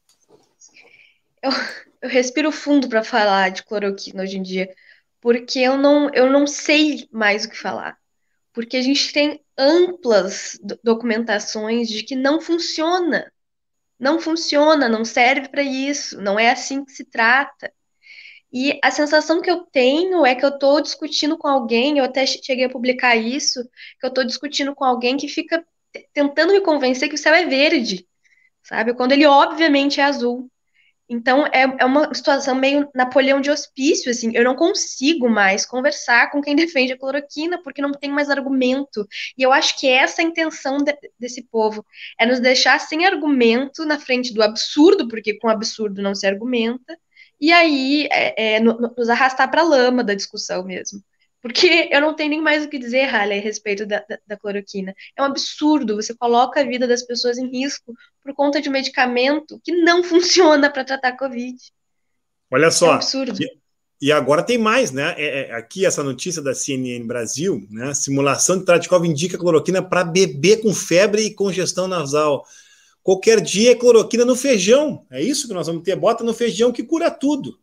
Eu, 1.42 1.50
eu 2.00 2.08
respiro 2.08 2.50
fundo 2.50 2.88
para 2.88 3.04
falar 3.04 3.50
de 3.50 3.62
cloroquina 3.62 4.22
hoje 4.22 4.38
em 4.38 4.42
dia, 4.42 4.70
porque 5.20 5.58
eu 5.58 5.76
não, 5.76 6.10
eu 6.14 6.30
não 6.30 6.46
sei 6.46 7.06
mais 7.12 7.44
o 7.44 7.50
que 7.50 7.58
falar. 7.58 7.98
Porque 8.54 8.78
a 8.78 8.82
gente 8.82 9.12
tem 9.12 9.44
amplas 9.58 10.58
documentações 10.82 11.88
de 11.88 12.02
que 12.02 12.16
não 12.16 12.40
funciona. 12.40 13.30
Não 13.98 14.20
funciona, 14.20 14.88
não 14.88 15.04
serve 15.04 15.48
para 15.48 15.62
isso, 15.62 16.20
não 16.20 16.38
é 16.38 16.50
assim 16.50 16.84
que 16.84 16.92
se 16.92 17.04
trata. 17.04 17.72
E 18.52 18.78
a 18.82 18.90
sensação 18.90 19.42
que 19.42 19.50
eu 19.50 19.64
tenho 19.64 20.24
é 20.24 20.34
que 20.34 20.44
eu 20.44 20.50
estou 20.50 20.80
discutindo 20.80 21.36
com 21.36 21.48
alguém, 21.48 21.98
eu 21.98 22.04
até 22.04 22.24
cheguei 22.26 22.64
a 22.66 22.70
publicar 22.70 23.16
isso, 23.16 23.62
que 24.00 24.06
eu 24.06 24.08
estou 24.08 24.24
discutindo 24.24 24.74
com 24.74 24.84
alguém 24.84 25.16
que 25.16 25.28
fica 25.28 25.64
tentando 26.12 26.52
me 26.52 26.60
convencer 26.60 27.08
que 27.08 27.14
o 27.14 27.18
céu 27.18 27.34
é 27.34 27.46
verde, 27.46 28.06
sabe? 28.62 28.94
Quando 28.94 29.12
ele 29.12 29.26
obviamente 29.26 30.00
é 30.00 30.04
azul. 30.04 30.50
Então 31.08 31.46
é, 31.46 31.62
é 31.78 31.84
uma 31.84 32.12
situação 32.12 32.54
meio 32.54 32.88
Napoleão 32.94 33.40
de 33.40 33.50
hospício, 33.50 34.10
assim. 34.10 34.32
Eu 34.34 34.44
não 34.44 34.56
consigo 34.56 35.28
mais 35.28 35.64
conversar 35.64 36.30
com 36.30 36.40
quem 36.40 36.54
defende 36.56 36.92
a 36.92 36.98
cloroquina 36.98 37.62
porque 37.62 37.80
não 37.82 37.92
tem 37.92 38.10
mais 38.10 38.28
argumento. 38.28 39.06
E 39.38 39.42
eu 39.42 39.52
acho 39.52 39.78
que 39.78 39.88
essa 39.88 40.20
é 40.20 40.24
a 40.24 40.28
intenção 40.28 40.78
de, 40.78 40.96
desse 41.18 41.42
povo 41.42 41.84
é 42.18 42.26
nos 42.26 42.40
deixar 42.40 42.78
sem 42.80 43.06
argumento 43.06 43.84
na 43.84 43.98
frente 43.98 44.34
do 44.34 44.42
absurdo, 44.42 45.08
porque 45.08 45.38
com 45.38 45.48
absurdo 45.48 46.02
não 46.02 46.14
se 46.14 46.26
argumenta, 46.26 46.98
e 47.40 47.52
aí 47.52 48.08
é, 48.10 48.56
é, 48.56 48.60
nos 48.60 49.08
arrastar 49.08 49.50
para 49.50 49.60
a 49.60 49.64
lama 49.64 50.02
da 50.02 50.14
discussão 50.14 50.64
mesmo. 50.64 51.02
Porque 51.46 51.88
eu 51.92 52.00
não 52.00 52.12
tenho 52.12 52.30
nem 52.30 52.42
mais 52.42 52.64
o 52.64 52.68
que 52.68 52.76
dizer, 52.76 53.04
Halle, 53.04 53.34
a 53.34 53.40
respeito 53.40 53.86
da, 53.86 54.04
da, 54.08 54.18
da, 54.26 54.36
cloroquina. 54.36 54.92
É 55.16 55.22
um 55.22 55.26
absurdo, 55.26 55.94
você 55.94 56.12
coloca 56.12 56.60
a 56.60 56.64
vida 56.64 56.88
das 56.88 57.02
pessoas 57.02 57.38
em 57.38 57.46
risco 57.48 57.94
por 58.20 58.34
conta 58.34 58.60
de 58.60 58.68
um 58.68 58.72
medicamento 58.72 59.60
que 59.62 59.70
não 59.70 60.02
funciona 60.04 60.68
para 60.68 60.84
tratar 60.84 61.10
a 61.10 61.16
Covid. 61.16 61.56
Olha 62.50 62.68
só. 62.72 62.86
É 62.86 62.90
um 62.90 62.94
absurdo. 62.94 63.40
E, 63.40 63.58
e 64.08 64.10
agora 64.10 64.42
tem 64.42 64.58
mais, 64.58 64.90
né? 64.90 65.14
É, 65.16 65.50
é, 65.50 65.54
aqui 65.54 65.86
essa 65.86 66.02
notícia 66.02 66.42
da 66.42 66.52
CNN 66.52 67.06
Brasil, 67.06 67.64
né? 67.70 67.94
Simulação 67.94 68.58
de 68.58 68.64
Tratikov 68.64 69.06
indica 69.06 69.38
cloroquina 69.38 69.80
para 69.80 70.02
bebê 70.02 70.56
com 70.56 70.74
febre 70.74 71.22
e 71.22 71.34
congestão 71.34 71.86
nasal. 71.86 72.44
Qualquer 73.04 73.40
dia 73.40 73.70
é 73.70 73.76
cloroquina 73.76 74.24
no 74.24 74.34
feijão. 74.34 75.06
É 75.12 75.22
isso 75.22 75.46
que 75.46 75.54
nós 75.54 75.68
vamos 75.68 75.84
ter. 75.84 75.94
Bota 75.94 76.24
no 76.24 76.34
feijão 76.34 76.72
que 76.72 76.82
cura 76.82 77.08
tudo. 77.08 77.56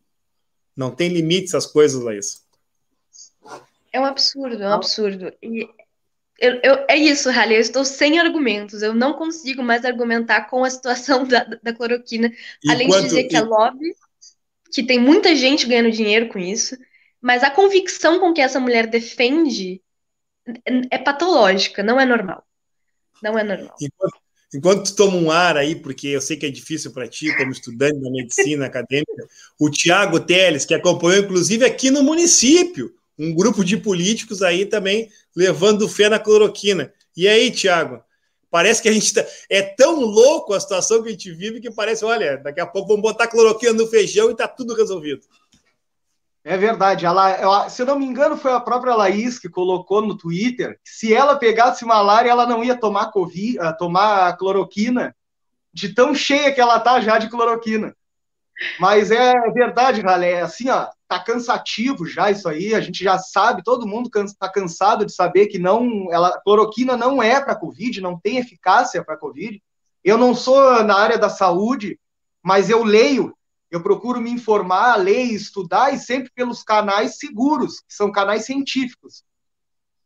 Não 0.73 0.89
tem 0.89 1.09
limites 1.09 1.53
as 1.53 1.65
coisas, 1.65 2.01
Laís. 2.01 2.42
É 3.93 3.99
um 3.99 4.05
absurdo, 4.05 4.61
é 4.61 4.67
um 4.67 4.73
absurdo. 4.73 5.31
E 5.41 5.69
eu, 6.39 6.59
eu, 6.63 6.85
é 6.89 6.97
isso, 6.97 7.29
Raleigh, 7.29 7.57
eu 7.57 7.61
estou 7.61 7.85
sem 7.85 8.19
argumentos. 8.19 8.81
Eu 8.81 8.93
não 8.93 9.13
consigo 9.13 9.61
mais 9.61 9.85
argumentar 9.85 10.49
com 10.49 10.63
a 10.63 10.69
situação 10.69 11.25
da, 11.27 11.43
da 11.61 11.73
cloroquina. 11.73 12.31
além 12.67 12.89
de 12.89 13.01
dizer 13.03 13.23
que 13.25 13.35
a 13.35 13.43
lobby, 13.43 13.95
que 14.73 14.83
tem 14.83 14.99
muita 14.99 15.35
gente 15.35 15.67
ganhando 15.67 15.91
dinheiro 15.91 16.27
com 16.27 16.39
isso, 16.39 16.75
mas 17.21 17.43
a 17.43 17.51
convicção 17.51 18.19
com 18.19 18.33
que 18.33 18.41
essa 18.41 18.59
mulher 18.59 18.87
defende 18.87 19.81
é 20.91 20.97
patológica, 20.97 21.81
não 21.81 21.99
é 21.99 22.05
normal. 22.05 22.43
Não 23.21 23.37
é 23.37 23.43
normal. 23.43 23.75
Enquanto, 23.79 24.23
Enquanto 24.53 24.83
tu 24.85 24.95
toma 24.95 25.17
um 25.17 25.31
ar 25.31 25.57
aí, 25.57 25.75
porque 25.75 26.09
eu 26.09 26.21
sei 26.21 26.37
que 26.37 26.45
é 26.45 26.49
difícil 26.49 26.91
para 26.91 27.07
ti, 27.07 27.35
como 27.35 27.51
estudante 27.51 27.99
da 27.99 28.11
medicina 28.11 28.65
acadêmica, 28.67 29.27
o 29.59 29.69
Tiago 29.69 30.19
Teles, 30.19 30.63
que 30.63 30.75
acompanhou, 30.75 31.23
inclusive, 31.23 31.65
aqui 31.65 31.89
no 31.89 32.03
município, 32.03 32.93
um 33.17 33.33
grupo 33.33 33.63
de 33.63 33.77
políticos 33.77 34.41
aí 34.41 34.65
também 34.65 35.09
levando 35.35 35.89
fé 35.89 36.09
na 36.09 36.19
cloroquina. 36.19 36.91
E 37.15 37.27
aí, 37.27 37.51
Tiago? 37.51 38.01
Parece 38.49 38.81
que 38.81 38.89
a 38.89 38.91
gente 38.91 39.13
tá, 39.13 39.25
é 39.49 39.61
tão 39.61 39.99
louco 39.99 40.53
a 40.53 40.59
situação 40.59 41.01
que 41.01 41.09
a 41.09 41.11
gente 41.11 41.31
vive 41.31 41.59
que 41.59 41.71
parece, 41.71 42.05
olha, 42.05 42.37
daqui 42.37 42.61
a 42.61 42.67
pouco 42.67 42.89
vamos 42.89 43.01
botar 43.01 43.27
cloroquina 43.27 43.73
no 43.73 43.87
feijão 43.87 44.29
e 44.29 44.35
tá 44.35 44.47
tudo 44.47 44.75
resolvido. 44.75 45.21
É 46.43 46.57
verdade. 46.57 47.05
Ela, 47.05 47.31
ela, 47.31 47.69
se 47.69 47.81
eu 47.81 47.85
não 47.85 47.97
me 47.97 48.05
engano, 48.05 48.37
foi 48.37 48.51
a 48.51 48.59
própria 48.59 48.95
Laís 48.95 49.39
que 49.39 49.49
colocou 49.49 50.01
no 50.01 50.17
Twitter 50.17 50.79
que 50.83 50.91
se 50.91 51.13
ela 51.13 51.35
pegasse 51.35 51.85
malária, 51.85 52.29
ela 52.29 52.45
não 52.45 52.63
ia 52.63 52.75
tomar, 52.75 53.11
COVID, 53.11 53.59
uh, 53.59 53.77
tomar 53.77 54.37
cloroquina, 54.37 55.15
de 55.73 55.93
tão 55.93 56.13
cheia 56.13 56.53
que 56.53 56.61
ela 56.61 56.79
tá 56.79 56.99
já 56.99 57.17
de 57.17 57.29
cloroquina. 57.29 57.95
Mas 58.79 59.11
é 59.11 59.33
verdade, 59.51 60.01
Ralé, 60.01 60.33
é 60.33 60.41
assim, 60.41 60.69
ó, 60.69 60.87
tá 61.07 61.19
cansativo 61.19 62.05
já 62.05 62.31
isso 62.31 62.47
aí, 62.47 62.73
a 62.73 62.81
gente 62.81 63.03
já 63.03 63.17
sabe, 63.17 63.63
todo 63.63 63.87
mundo 63.87 64.09
está 64.23 64.49
cansado 64.49 65.05
de 65.05 65.13
saber 65.13 65.47
que 65.47 65.59
não, 65.59 66.11
ela, 66.11 66.39
cloroquina 66.41 66.95
não 66.95 67.21
é 67.21 67.39
para 67.41 67.55
Covid, 67.55 68.01
não 68.01 68.19
tem 68.19 68.37
eficácia 68.37 69.03
para 69.03 69.17
Covid. 69.17 69.61
Eu 70.03 70.17
não 70.17 70.35
sou 70.35 70.83
na 70.83 70.95
área 70.95 71.17
da 71.17 71.29
saúde, 71.29 71.99
mas 72.41 72.69
eu 72.69 72.83
leio, 72.83 73.35
eu 73.71 73.81
procuro 73.81 74.19
me 74.19 74.29
informar, 74.29 74.95
ler, 74.97 75.23
estudar, 75.23 75.93
e 75.93 75.97
sempre 75.97 76.31
pelos 76.35 76.61
canais 76.61 77.17
seguros, 77.17 77.79
que 77.79 77.93
são 77.93 78.11
canais 78.11 78.45
científicos. 78.45 79.23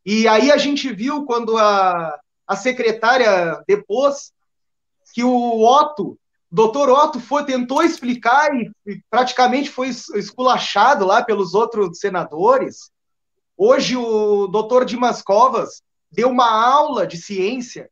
E 0.05 0.27
aí 0.27 0.51
a 0.51 0.57
gente 0.57 0.93
viu 0.93 1.25
quando 1.25 1.57
a, 1.57 2.17
a 2.47 2.55
secretária 2.55 3.61
depôs 3.67 4.31
que 5.13 5.23
o 5.23 5.65
Otto 5.65 6.17
doutor 6.51 6.89
Otto 6.89 7.19
foi, 7.19 7.45
tentou 7.45 7.83
explicar 7.83 8.53
e, 8.55 8.71
e, 8.85 9.01
praticamente 9.09 9.69
foi 9.69 9.89
esculachado 9.89 11.05
lá 11.05 11.23
pelos 11.23 11.53
outros 11.53 11.99
senadores. 11.99 12.91
Hoje 13.55 13.95
o 13.97 14.47
doutor 14.47 14.85
Dimas 14.85 15.21
Covas 15.21 15.81
deu 16.11 16.29
uma 16.29 16.49
aula 16.49 17.05
de 17.05 17.17
ciência 17.17 17.89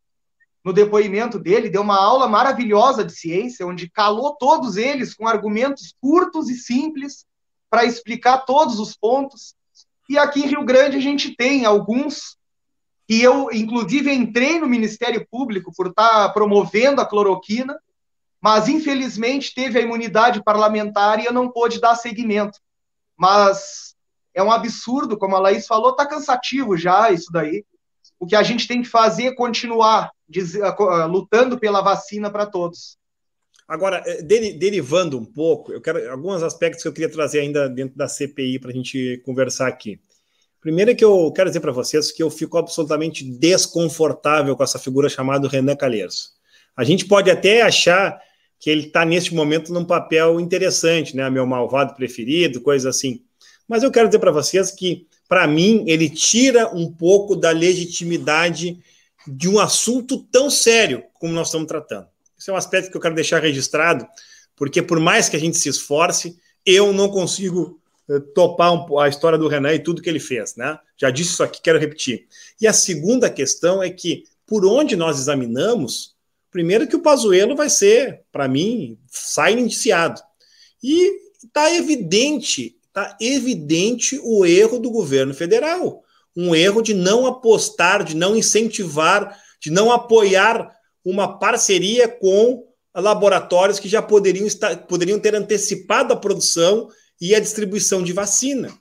no 0.63 0.74
depoimento 0.74 1.38
dele, 1.38 1.70
deu 1.70 1.84
uma 1.84 2.00
aula 2.00 2.28
maravilhosa 2.28 3.04
de 3.04 3.13
ciência, 3.13 3.68
onde 3.68 3.89
calou 3.89 4.36
todos 4.36 4.78
eles 4.78 5.13
com 5.13 5.28
argumentos 5.28 5.94
curtos 6.02 6.50
e 6.50 6.56
simples 6.56 7.26
para 7.70 7.86
explicar 7.86 8.39
todos 8.39 8.80
os 8.80 8.96
pontos. 8.96 9.54
E 10.10 10.18
aqui 10.18 10.41
em 10.41 10.48
Rio 10.48 10.63
Grande 10.63 10.98
a 10.98 11.02
gente 11.02 11.36
tem 11.36 11.65
alguns 11.65 12.38
que 13.08 13.22
eu, 13.22 13.50
inclusive, 13.52 14.12
entrei 14.12 14.60
no 14.60 14.68
Ministério 14.68 15.26
Público 15.30 15.72
por 15.76 15.88
estar 15.88 16.28
tá 16.28 16.30
promovendo 16.30 17.00
a 17.00 17.06
cloroquina, 17.06 17.78
mas 18.45 18.69
infelizmente 18.69 19.55
teve 19.55 19.79
a 19.79 19.81
imunidade 19.81 20.43
parlamentar 20.43 21.19
e 21.19 21.34
não 21.34 21.49
pude 21.49 21.81
dar 21.81 21.95
seguimento. 21.95 22.60
Mas 23.17 23.95
é 24.36 24.43
um 24.43 24.51
absurdo, 24.51 25.17
como 25.17 25.36
a 25.36 25.39
Laís 25.39 25.65
falou, 25.65 25.89
está 25.89 26.05
cansativo 26.05 26.77
já 26.77 27.10
isso 27.10 27.31
daí. 27.31 27.65
O 28.19 28.27
que 28.27 28.36
a 28.36 28.43
gente 28.43 28.67
tem 28.67 28.84
que 28.84 28.88
fazer 28.88 29.23
é 29.23 29.36
continuar 29.36 30.12
lutando 31.10 31.58
pela 31.58 31.81
vacina 31.81 32.29
para 32.29 32.45
todos. 32.45 32.99
Agora, 33.67 34.03
eh, 34.05 34.21
derivando 34.21 35.17
um 35.17 35.25
pouco, 35.25 35.73
eu 35.73 35.81
quero 35.81 36.12
alguns 36.12 36.43
aspectos 36.43 36.84
que 36.84 36.88
eu 36.88 36.93
queria 36.93 37.12
trazer 37.12 37.39
ainda 37.39 37.67
dentro 37.67 37.97
da 37.97 38.08
CPI 38.08 38.60
para 38.60 38.69
a 38.69 38.73
gente 38.75 39.23
conversar 39.25 39.67
aqui. 39.67 39.99
Primeiro 40.62 40.91
é 40.91 40.93
que 40.93 41.03
eu 41.03 41.31
quero 41.31 41.49
dizer 41.49 41.62
para 41.62 41.71
vocês 41.71 42.12
que 42.12 42.21
eu 42.21 42.29
fico 42.29 42.60
absolutamente 42.60 43.23
desconfortável 43.23 44.55
com 44.55 44.63
essa 44.63 44.77
figura 44.77 45.10
chamada 45.10 45.47
Renan 45.47 45.75
Calheiros. 45.75 46.36
A 46.77 46.84
gente 46.84 47.08
pode 47.08 47.31
até 47.31 47.63
achar 47.63 48.23
que 48.60 48.70
ele 48.70 48.88
está 48.88 49.06
neste 49.06 49.34
momento 49.34 49.74
num 49.74 49.86
papel 49.86 50.39
interessante, 50.39 51.15
né? 51.15 51.30
Meu 51.30 51.46
malvado 51.46 51.96
preferido, 51.96 52.62
coisa 52.62 52.89
assim. 52.89 53.22
Mas 53.68 53.84
eu 53.84 53.91
quero 53.91 54.08
dizer 54.08 54.20
para 54.20 54.32
vocês 54.32 54.72
que, 54.72 55.08
para 55.28 55.48
mim, 55.48 55.84
ele 55.88 56.10
tira 56.10 56.68
um 56.74 56.91
pouco 56.91 57.36
da 57.36 57.52
legitimidade 57.52 58.80
de 59.28 59.50
um 59.50 59.60
assunto 59.60 60.20
tão 60.32 60.50
sério 60.50 61.04
como 61.15 61.34
nós 61.34 61.48
estamos 61.48 61.68
tratando. 61.68 62.08
Esse 62.38 62.50
é 62.50 62.54
um 62.54 62.58
aspecto 62.58 62.91
que 62.91 62.98
eu 62.98 63.02
quero 63.02 63.15
deixar 63.15 63.41
registrado, 63.41 64.06
porque 64.56 64.82
por 64.82 65.00
mais 65.00 65.28
que 65.28 65.36
a 65.36 65.39
gente 65.39 65.58
se 65.58 65.70
esforce, 65.70 66.38
eu 66.65 66.94
não 66.94 67.10
consigo 67.10 67.80
eh, 68.10 68.20
topar 68.34 68.72
a 69.00 69.08
história 69.08 69.38
do 69.38 69.48
Renan 69.48 69.74
e 69.74 69.80
tudo 69.80 70.02
que 70.02 70.10
ele 70.10 70.20
fez, 70.20 70.56
né? 70.56 70.78
Já 70.98 71.10
disse 71.10 71.32
isso 71.32 71.44
aqui, 71.44 71.62
quero 71.62 71.80
repetir. 71.80 72.28
E 72.62 72.68
a 72.68 72.74
segunda 72.74 73.30
questão 73.30 73.82
é 73.82 73.89
que, 73.89 74.24
por 74.46 74.65
onde 74.65 74.96
nós 74.96 75.20
examinamos, 75.20 76.14
Primeiro 76.56 76.88
que 76.88 76.96
o 76.96 77.02
Pazuello 77.02 77.54
vai 77.54 77.70
ser, 77.70 78.22
para 78.32 78.48
mim, 78.48 78.98
sai 79.12 79.60
indiciado. 79.60 80.22
E 80.82 81.12
está 81.44 81.70
evidente, 81.76 82.78
está 82.88 83.18
evidente 83.20 84.18
o 84.24 84.46
erro 84.46 84.80
do 84.80 84.89
governo 84.89 85.34
federal. 85.34 86.02
Um 86.34 86.56
erro 86.56 86.82
de 86.82 86.94
não 86.94 87.26
apostar, 87.26 88.06
de 88.06 88.15
não 88.15 88.38
incentivar, 88.38 89.38
de 89.62 89.70
não 89.70 89.91
apoiar 89.91 90.74
uma 91.04 91.38
parceria 91.38 92.08
com 92.08 92.63
laboratórios 92.96 93.78
que 93.78 93.89
já 93.89 94.02
poderiam, 94.02 94.48
estar, 94.48 94.78
poderiam 94.88 95.20
ter 95.20 95.36
antecipado 95.36 96.13
a 96.13 96.15
produção 96.15 96.88
e 97.20 97.36
a 97.36 97.39
distribuição 97.41 98.02
de 98.02 98.13
vacina. 98.13 98.72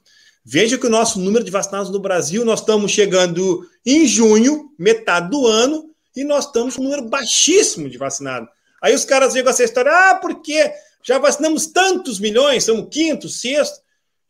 Veja 0.45 0.79
que 0.79 0.87
o 0.87 0.91
nosso 0.91 1.19
número 1.19 1.45
de 1.45 1.51
vacinados 1.51 1.91
no 1.91 1.99
Brasil, 1.99 2.45
nós 2.45 2.61
estamos 2.61 2.93
chegando 2.93 3.67
em 3.85 4.07
junho, 4.07 4.71
metade 4.79 5.29
do 5.29 5.45
ano, 5.45 5.93
e 6.15 6.25
nós 6.25 6.47
estamos 6.47 6.77
com 6.77 6.83
um 6.83 6.85
número 6.85 7.09
baixíssimo 7.09 7.89
de 7.89 7.99
vacinados. 7.99 8.49
Aí 8.81 8.95
os 8.95 9.05
caras 9.05 9.33
com 9.33 9.49
essa 9.49 9.65
história, 9.65 9.91
ah, 9.91 10.15
porque 10.17 10.73
já 11.03 11.19
vacinamos 11.19 11.67
tantos 11.67 12.19
milhões, 12.19 12.65
somos 12.65 12.89
quinto, 12.91 13.29
sexto. 13.29 13.81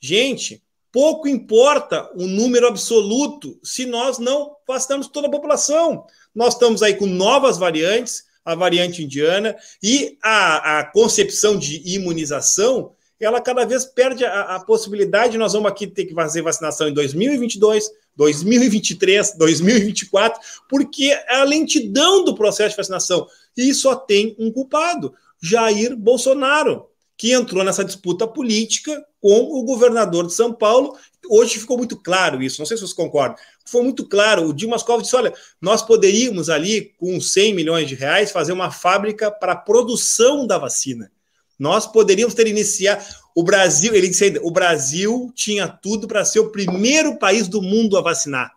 Gente, 0.00 0.62
pouco 0.92 1.26
importa 1.26 2.10
o 2.14 2.26
número 2.26 2.68
absoluto 2.68 3.58
se 3.62 3.84
nós 3.84 4.18
não 4.18 4.56
vacinamos 4.66 5.08
toda 5.08 5.26
a 5.26 5.30
população. 5.30 6.06
Nós 6.34 6.54
estamos 6.54 6.82
aí 6.82 6.94
com 6.94 7.06
novas 7.06 7.58
variantes, 7.58 8.24
a 8.44 8.54
variante 8.54 9.02
indiana, 9.02 9.56
e 9.82 10.18
a, 10.22 10.80
a 10.80 10.84
concepção 10.84 11.58
de 11.58 11.82
imunização, 11.84 12.92
ela 13.18 13.40
cada 13.40 13.64
vez 13.64 13.84
perde 13.84 14.24
a, 14.24 14.56
a 14.56 14.60
possibilidade. 14.60 15.38
Nós 15.38 15.52
vamos 15.52 15.70
aqui 15.70 15.86
ter 15.86 16.04
que 16.04 16.14
fazer 16.14 16.42
vacinação 16.42 16.88
em 16.88 16.92
2022, 16.92 17.90
2023, 18.16 19.36
2024, 19.36 20.40
porque 20.68 21.06
é 21.06 21.36
a 21.36 21.44
lentidão 21.44 22.24
do 22.24 22.34
processo 22.34 22.70
de 22.70 22.76
vacinação. 22.76 23.26
E 23.56 23.72
só 23.74 23.94
tem 23.94 24.34
um 24.38 24.50
culpado, 24.50 25.14
Jair 25.42 25.96
Bolsonaro, 25.96 26.86
que 27.16 27.32
entrou 27.32 27.64
nessa 27.64 27.84
disputa 27.84 28.26
política 28.26 29.04
com 29.20 29.40
o 29.40 29.62
governador 29.62 30.26
de 30.26 30.34
São 30.34 30.52
Paulo. 30.52 30.96
Hoje 31.30 31.58
ficou 31.58 31.78
muito 31.78 31.96
claro 31.96 32.42
isso, 32.42 32.60
não 32.60 32.66
sei 32.66 32.76
se 32.76 32.82
vocês 32.82 32.92
concordam. 32.92 33.36
Foi 33.64 33.82
muito 33.82 34.06
claro, 34.06 34.46
o 34.46 34.52
Dimas 34.52 34.82
Covas 34.82 35.04
disse, 35.04 35.16
olha, 35.16 35.32
nós 35.60 35.80
poderíamos 35.80 36.50
ali, 36.50 36.92
com 36.98 37.20
100 37.20 37.54
milhões 37.54 37.88
de 37.88 37.94
reais, 37.94 38.30
fazer 38.30 38.52
uma 38.52 38.70
fábrica 38.70 39.30
para 39.30 39.52
a 39.52 39.56
produção 39.56 40.46
da 40.46 40.58
vacina. 40.58 41.10
Nós 41.58 41.86
poderíamos 41.86 42.34
ter 42.34 42.46
iniciado. 42.46 43.04
O 43.34 43.42
Brasil, 43.42 43.94
ele 43.94 44.08
disse 44.08 44.24
ainda, 44.24 44.40
o 44.42 44.50
Brasil 44.50 45.32
tinha 45.34 45.66
tudo 45.66 46.06
para 46.06 46.24
ser 46.24 46.38
o 46.38 46.50
primeiro 46.50 47.18
país 47.18 47.48
do 47.48 47.60
mundo 47.60 47.98
a 47.98 48.00
vacinar. 48.00 48.52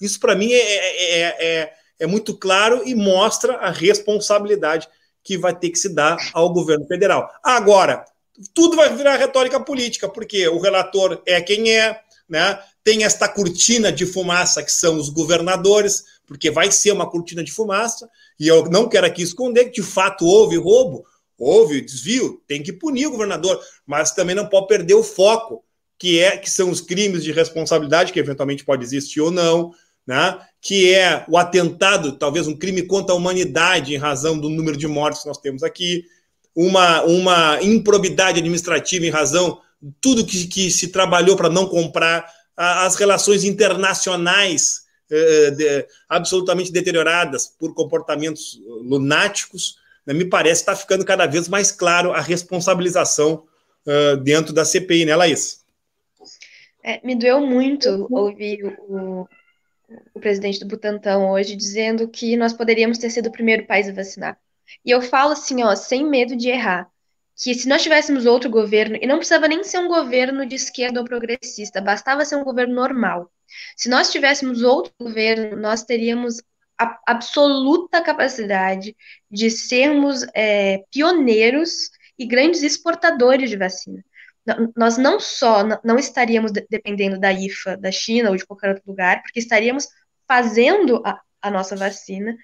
Isso, 0.00 0.20
para 0.20 0.34
mim, 0.36 0.52
é, 0.52 0.58
é, 0.58 1.20
é, 1.20 1.72
é, 2.00 2.06
muito 2.06 2.36
claro 2.36 2.82
e 2.86 2.94
mostra 2.94 3.56
a 3.56 3.70
responsabilidade 3.70 4.88
que 5.22 5.36
vai 5.36 5.54
ter 5.56 5.70
que 5.70 5.78
se 5.78 5.88
dar 5.88 6.16
ao 6.32 6.52
governo 6.52 6.86
federal. 6.86 7.28
Agora, 7.42 8.04
tudo 8.52 8.76
vai 8.76 8.94
virar 8.94 9.16
retórica 9.16 9.58
política, 9.58 10.08
porque 10.08 10.46
o 10.48 10.60
relator 10.60 11.22
é 11.26 11.40
quem 11.40 11.72
é, 11.72 12.00
né? 12.28 12.58
tem 12.84 13.04
esta 13.04 13.26
cortina 13.26 13.90
de 13.90 14.04
fumaça 14.04 14.62
que 14.62 14.70
são 14.70 14.96
os 14.96 15.08
governadores, 15.08 16.04
porque 16.26 16.50
vai 16.50 16.70
ser 16.70 16.92
uma 16.92 17.08
cortina 17.08 17.42
de 17.42 17.50
fumaça, 17.50 18.08
e 18.38 18.46
eu 18.46 18.68
não 18.68 18.88
quero 18.88 19.06
aqui 19.06 19.22
esconder 19.22 19.66
que 19.66 19.80
de 19.80 19.82
fato 19.82 20.26
houve 20.26 20.56
roubo, 20.56 21.06
houve 21.38 21.80
desvio, 21.80 22.42
tem 22.46 22.62
que 22.62 22.72
punir 22.72 23.06
o 23.06 23.10
governador, 23.10 23.60
mas 23.86 24.12
também 24.12 24.34
não 24.34 24.46
pode 24.46 24.68
perder 24.68 24.94
o 24.94 25.02
foco, 25.02 25.64
que 25.98 26.20
é 26.20 26.36
que 26.36 26.50
são 26.50 26.70
os 26.70 26.80
crimes 26.80 27.22
de 27.22 27.32
responsabilidade 27.32 28.12
que 28.12 28.18
eventualmente 28.18 28.64
pode 28.64 28.84
existir 28.84 29.20
ou 29.20 29.30
não, 29.30 29.72
né? 30.06 30.38
Que 30.60 30.94
é 30.94 31.24
o 31.28 31.38
atentado, 31.38 32.12
talvez 32.18 32.46
um 32.46 32.56
crime 32.56 32.82
contra 32.82 33.14
a 33.14 33.18
humanidade 33.18 33.94
em 33.94 33.98
razão 33.98 34.38
do 34.38 34.48
número 34.48 34.76
de 34.76 34.86
mortes 34.86 35.22
que 35.22 35.28
nós 35.28 35.38
temos 35.38 35.62
aqui, 35.62 36.04
uma 36.54 37.02
uma 37.02 37.62
improbidade 37.62 38.38
administrativa 38.38 39.06
em 39.06 39.10
razão 39.10 39.60
de 39.80 39.92
tudo 40.00 40.26
que, 40.26 40.46
que 40.46 40.70
se 40.70 40.88
trabalhou 40.88 41.36
para 41.36 41.50
não 41.50 41.66
comprar 41.66 42.30
as 42.56 42.94
relações 42.94 43.42
internacionais 43.42 44.84
eh, 45.10 45.50
de, 45.50 45.86
absolutamente 46.08 46.70
deterioradas 46.70 47.46
por 47.58 47.74
comportamentos 47.74 48.60
lunáticos 48.82 49.76
né, 49.76 49.83
me 50.12 50.24
parece 50.24 50.62
estar 50.62 50.74
tá 50.74 50.78
ficando 50.78 51.04
cada 51.04 51.26
vez 51.26 51.48
mais 51.48 51.72
claro 51.72 52.12
a 52.12 52.20
responsabilização 52.20 53.46
uh, 53.86 54.16
dentro 54.18 54.52
da 54.52 54.64
CPI, 54.64 55.06
né, 55.06 55.16
Laís? 55.16 55.64
É, 56.82 57.00
me 57.02 57.14
doeu 57.14 57.40
muito 57.40 58.06
ouvir 58.10 58.76
o, 58.88 59.26
o 60.12 60.20
presidente 60.20 60.60
do 60.60 60.66
Butantan 60.66 61.30
hoje 61.30 61.56
dizendo 61.56 62.06
que 62.08 62.36
nós 62.36 62.52
poderíamos 62.52 62.98
ter 62.98 63.08
sido 63.08 63.28
o 63.28 63.32
primeiro 63.32 63.66
país 63.66 63.88
a 63.88 63.92
vacinar. 63.92 64.38
E 64.84 64.90
eu 64.90 65.00
falo 65.00 65.32
assim, 65.32 65.62
ó, 65.62 65.74
sem 65.74 66.04
medo 66.04 66.36
de 66.36 66.48
errar. 66.48 66.90
que 67.36 67.54
se 67.54 67.68
nós 67.68 67.82
tivéssemos 67.82 68.26
outro 68.26 68.50
governo, 68.50 68.96
e 69.00 69.06
não 69.06 69.16
precisava 69.16 69.48
nem 69.48 69.64
ser 69.64 69.78
um 69.78 69.88
governo 69.88 70.46
de 70.46 70.56
esquerda 70.56 71.00
ou 71.00 71.06
progressista, 71.06 71.80
bastava 71.80 72.24
ser 72.24 72.36
um 72.36 72.44
governo 72.44 72.74
normal. 72.74 73.30
Se 73.76 73.88
nós 73.88 74.10
tivéssemos 74.10 74.62
outro 74.62 74.92
governo, 75.00 75.56
nós 75.56 75.82
teríamos 75.82 76.42
a 76.78 76.98
absoluta 77.06 78.02
capacidade 78.02 78.96
de 79.30 79.50
sermos 79.50 80.24
é, 80.34 80.82
pioneiros 80.90 81.90
e 82.18 82.26
grandes 82.26 82.62
exportadores 82.62 83.50
de 83.50 83.56
vacina. 83.56 84.04
Nós 84.76 84.98
não 84.98 85.18
só 85.18 85.62
não 85.82 85.98
estaríamos 85.98 86.52
dependendo 86.52 87.18
da 87.18 87.32
IFA 87.32 87.76
da 87.76 87.90
China 87.90 88.30
ou 88.30 88.36
de 88.36 88.44
qualquer 88.44 88.70
outro 88.70 88.84
lugar, 88.86 89.22
porque 89.22 89.38
estaríamos 89.38 89.88
fazendo 90.28 91.02
a, 91.04 91.20
a 91.40 91.50
nossa 91.50 91.74
vacina, 91.76 92.36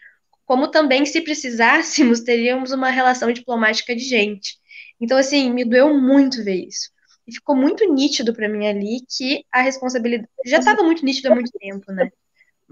como 0.47 0.68
também, 0.68 1.07
se 1.07 1.20
precisássemos, 1.20 2.20
teríamos 2.24 2.72
uma 2.72 2.91
relação 2.91 3.31
diplomática 3.33 3.95
de 3.95 4.03
gente. 4.03 4.59
Então, 5.01 5.16
assim, 5.16 5.53
me 5.53 5.64
doeu 5.64 5.97
muito 5.97 6.43
ver 6.43 6.66
isso. 6.66 6.91
E 7.26 7.33
ficou 7.33 7.55
muito 7.55 7.85
nítido 7.93 8.35
para 8.35 8.49
mim 8.49 8.66
ali 8.66 9.01
que 9.16 9.45
a 9.53 9.61
responsabilidade. 9.62 10.28
Já 10.45 10.59
estava 10.59 10.83
muito 10.83 11.05
nítido 11.05 11.31
há 11.31 11.35
muito 11.35 11.53
tempo, 11.53 11.93
né? 11.93 12.11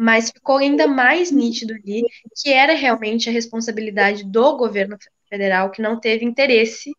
Mas 0.01 0.31
ficou 0.31 0.59
ainda 0.59 0.87
mais 0.87 1.33
nítido 1.33 1.75
ali 1.75 2.05
que 2.41 2.53
era 2.53 2.73
realmente 2.73 3.29
a 3.29 3.33
responsabilidade 3.33 4.23
do 4.25 4.57
governo 4.57 4.97
federal 5.29 5.73
que 5.73 5.83
não 5.83 5.99
teve 5.99 6.25
interesse, 6.25 6.93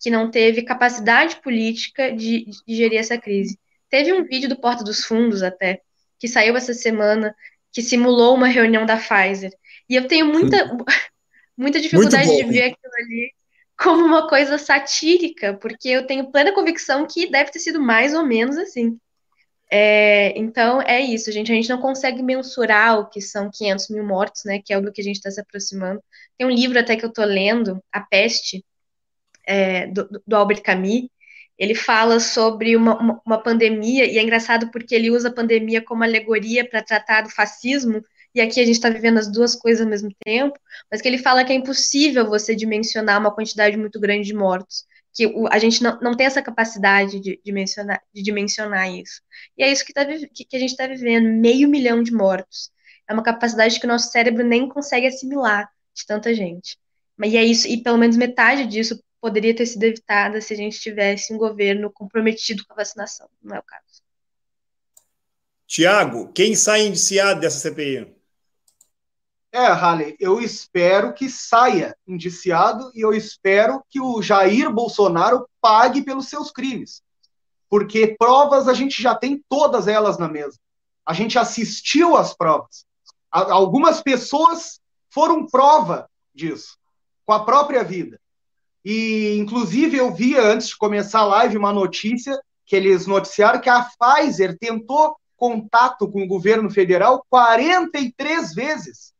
que 0.00 0.10
não 0.10 0.28
teve 0.28 0.62
capacidade 0.62 1.40
política 1.40 2.10
de, 2.10 2.46
de 2.66 2.74
gerir 2.74 2.98
essa 2.98 3.16
crise. 3.16 3.56
Teve 3.88 4.12
um 4.12 4.24
vídeo 4.24 4.48
do 4.48 4.60
Porta 4.60 4.82
dos 4.82 5.04
Fundos 5.04 5.40
até, 5.40 5.80
que 6.18 6.26
saiu 6.26 6.56
essa 6.56 6.74
semana, 6.74 7.32
que 7.72 7.80
simulou 7.80 8.34
uma 8.34 8.48
reunião 8.48 8.84
da 8.84 8.96
Pfizer. 8.96 9.52
E 9.88 9.94
eu 9.94 10.08
tenho 10.08 10.26
muita, 10.26 10.56
muita 11.56 11.80
dificuldade 11.80 12.36
de 12.36 12.44
ver 12.44 12.62
aquilo 12.62 12.94
ali 12.98 13.32
como 13.78 14.04
uma 14.04 14.28
coisa 14.28 14.58
satírica, 14.58 15.54
porque 15.54 15.88
eu 15.88 16.06
tenho 16.06 16.30
plena 16.32 16.52
convicção 16.52 17.06
que 17.06 17.30
deve 17.30 17.52
ter 17.52 17.60
sido 17.60 17.80
mais 17.80 18.14
ou 18.14 18.26
menos 18.26 18.56
assim. 18.56 18.98
É, 19.74 20.38
então, 20.38 20.82
é 20.82 21.00
isso, 21.00 21.32
gente. 21.32 21.50
A 21.50 21.54
gente 21.54 21.70
não 21.70 21.80
consegue 21.80 22.22
mensurar 22.22 22.98
o 23.00 23.08
que 23.08 23.22
são 23.22 23.50
500 23.50 23.88
mil 23.88 24.04
mortos, 24.04 24.44
né? 24.44 24.60
Que 24.62 24.70
é 24.74 24.76
o 24.78 24.82
do 24.82 24.92
que 24.92 25.00
a 25.00 25.04
gente 25.04 25.16
está 25.16 25.30
se 25.30 25.40
aproximando. 25.40 26.02
Tem 26.36 26.46
um 26.46 26.50
livro 26.50 26.78
até 26.78 26.94
que 26.94 27.02
eu 27.04 27.08
estou 27.08 27.24
lendo, 27.24 27.82
A 27.90 28.00
Peste, 28.02 28.62
é, 29.46 29.86
do, 29.86 30.22
do, 30.26 30.36
Albert 30.36 30.62
Camus. 30.62 31.08
Ele 31.58 31.74
fala 31.74 32.20
sobre 32.20 32.76
uma, 32.76 32.98
uma, 33.00 33.22
uma 33.24 33.42
pandemia, 33.42 34.04
e 34.04 34.18
é 34.18 34.22
engraçado 34.22 34.70
porque 34.70 34.94
ele 34.94 35.10
usa 35.10 35.28
a 35.28 35.34
pandemia 35.34 35.82
como 35.82 36.04
alegoria 36.04 36.68
para 36.68 36.82
tratar 36.82 37.22
do 37.22 37.30
fascismo, 37.30 38.04
e 38.34 38.40
aqui 38.40 38.60
a 38.60 38.64
gente 38.66 38.76
está 38.76 38.90
vivendo 38.90 39.18
as 39.18 39.30
duas 39.30 39.54
coisas 39.54 39.82
ao 39.82 39.88
mesmo 39.88 40.10
tempo, 40.24 40.58
mas 40.90 41.00
que 41.00 41.08
ele 41.08 41.18
fala 41.18 41.44
que 41.44 41.52
é 41.52 41.56
impossível 41.56 42.26
você 42.28 42.54
dimensionar 42.54 43.20
uma 43.20 43.34
quantidade 43.34 43.76
muito 43.76 44.00
grande 44.00 44.26
de 44.26 44.34
mortos, 44.34 44.84
que 45.14 45.26
o, 45.26 45.46
a 45.48 45.58
gente 45.58 45.82
não, 45.82 45.98
não 46.00 46.16
tem 46.16 46.26
essa 46.26 46.42
capacidade 46.42 47.20
de 47.20 47.40
dimensionar, 47.44 48.02
de 48.12 48.22
dimensionar 48.22 48.90
isso. 48.90 49.20
E 49.56 49.62
é 49.62 49.70
isso 49.70 49.84
que, 49.84 49.92
tá, 49.92 50.04
que, 50.06 50.44
que 50.44 50.56
a 50.56 50.58
gente 50.58 50.70
está 50.70 50.86
vivendo, 50.86 51.28
meio 51.28 51.68
milhão 51.68 52.02
de 52.02 52.12
mortos. 52.12 52.70
É 53.08 53.12
uma 53.12 53.22
capacidade 53.22 53.78
que 53.78 53.86
o 53.86 53.88
nosso 53.88 54.10
cérebro 54.10 54.44
nem 54.44 54.68
consegue 54.68 55.06
assimilar 55.06 55.68
de 55.94 56.06
tanta 56.06 56.34
gente. 56.34 56.78
Mas 57.16 57.34
é 57.34 57.44
isso, 57.44 57.68
e 57.68 57.82
pelo 57.82 57.98
menos 57.98 58.16
metade 58.16 58.66
disso 58.66 59.02
poderia 59.20 59.54
ter 59.54 59.66
sido 59.66 59.84
evitada 59.84 60.40
se 60.40 60.52
a 60.52 60.56
gente 60.56 60.80
tivesse 60.80 61.32
um 61.32 61.38
governo 61.38 61.90
comprometido 61.92 62.64
com 62.66 62.72
a 62.72 62.76
vacinação, 62.76 63.28
não 63.40 63.56
é 63.56 63.58
o 63.60 63.62
caso. 63.62 64.02
Tiago, 65.66 66.32
quem 66.32 66.54
sai 66.54 66.86
indiciado 66.86 67.40
dessa 67.40 67.58
CPI? 67.58 68.21
É, 69.54 69.66
Halley, 69.66 70.16
eu 70.18 70.40
espero 70.40 71.12
que 71.12 71.28
saia 71.28 71.94
indiciado 72.08 72.90
e 72.94 73.02
eu 73.02 73.12
espero 73.12 73.84
que 73.90 74.00
o 74.00 74.22
Jair 74.22 74.72
Bolsonaro 74.72 75.46
pague 75.60 76.00
pelos 76.00 76.28
seus 76.28 76.50
crimes. 76.50 77.02
Porque 77.68 78.16
provas 78.18 78.66
a 78.66 78.72
gente 78.72 79.02
já 79.02 79.14
tem 79.14 79.44
todas 79.50 79.86
elas 79.86 80.16
na 80.16 80.26
mesa. 80.26 80.58
A 81.04 81.12
gente 81.12 81.38
assistiu 81.38 82.16
às 82.16 82.34
provas. 82.34 82.86
Algumas 83.30 84.00
pessoas 84.00 84.80
foram 85.10 85.46
prova 85.46 86.08
disso, 86.34 86.78
com 87.26 87.34
a 87.34 87.44
própria 87.44 87.84
vida. 87.84 88.18
E, 88.82 89.36
inclusive, 89.36 89.98
eu 89.98 90.14
vi 90.14 90.34
antes 90.34 90.68
de 90.68 90.78
começar 90.78 91.20
a 91.20 91.26
live 91.26 91.58
uma 91.58 91.72
notícia 91.74 92.40
que 92.64 92.74
eles 92.74 93.06
noticiaram 93.06 93.60
que 93.60 93.68
a 93.68 93.84
Pfizer 93.84 94.56
tentou 94.58 95.14
contato 95.36 96.10
com 96.10 96.22
o 96.22 96.28
governo 96.28 96.70
federal 96.70 97.24
43 97.28 98.54
vezes 98.54 99.11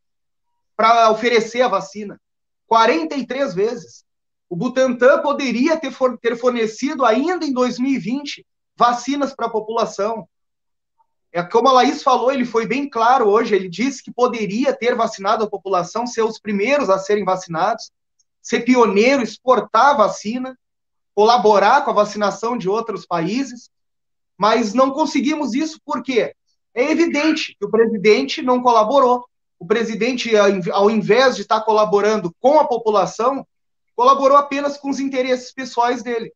para 0.76 1.10
oferecer 1.10 1.62
a 1.62 1.68
vacina. 1.68 2.20
43 2.66 3.54
vezes. 3.54 4.04
O 4.48 4.56
Butantan 4.56 5.22
poderia 5.22 5.78
ter, 5.78 5.90
for, 5.90 6.18
ter 6.18 6.36
fornecido 6.36 7.04
ainda 7.04 7.44
em 7.44 7.52
2020 7.52 8.46
vacinas 8.76 9.34
para 9.34 9.46
a 9.46 9.50
população. 9.50 10.28
É 11.32 11.42
como 11.42 11.68
a 11.68 11.72
Laís 11.72 12.02
falou, 12.02 12.30
ele 12.30 12.44
foi 12.44 12.66
bem 12.66 12.88
claro 12.88 13.26
hoje, 13.28 13.54
ele 13.54 13.68
disse 13.68 14.02
que 14.02 14.12
poderia 14.12 14.74
ter 14.74 14.94
vacinado 14.94 15.44
a 15.44 15.48
população, 15.48 16.06
ser 16.06 16.22
os 16.22 16.38
primeiros 16.38 16.90
a 16.90 16.98
serem 16.98 17.24
vacinados, 17.24 17.90
ser 18.42 18.60
pioneiro, 18.60 19.22
exportar 19.22 19.90
a 19.90 19.94
vacina, 19.94 20.58
colaborar 21.14 21.84
com 21.84 21.90
a 21.90 21.94
vacinação 21.94 22.58
de 22.58 22.68
outros 22.68 23.06
países, 23.06 23.70
mas 24.36 24.74
não 24.74 24.90
conseguimos 24.90 25.54
isso 25.54 25.80
por 25.84 26.02
quê? 26.02 26.34
É 26.74 26.90
evidente 26.90 27.56
que 27.58 27.64
o 27.64 27.70
presidente 27.70 28.42
não 28.42 28.62
colaborou 28.62 29.26
o 29.62 29.66
presidente, 29.66 30.34
ao 30.72 30.90
invés 30.90 31.36
de 31.36 31.42
estar 31.42 31.60
colaborando 31.60 32.34
com 32.40 32.58
a 32.58 32.66
população, 32.66 33.46
colaborou 33.94 34.36
apenas 34.36 34.76
com 34.76 34.90
os 34.90 34.98
interesses 34.98 35.52
pessoais 35.52 36.02
dele. 36.02 36.32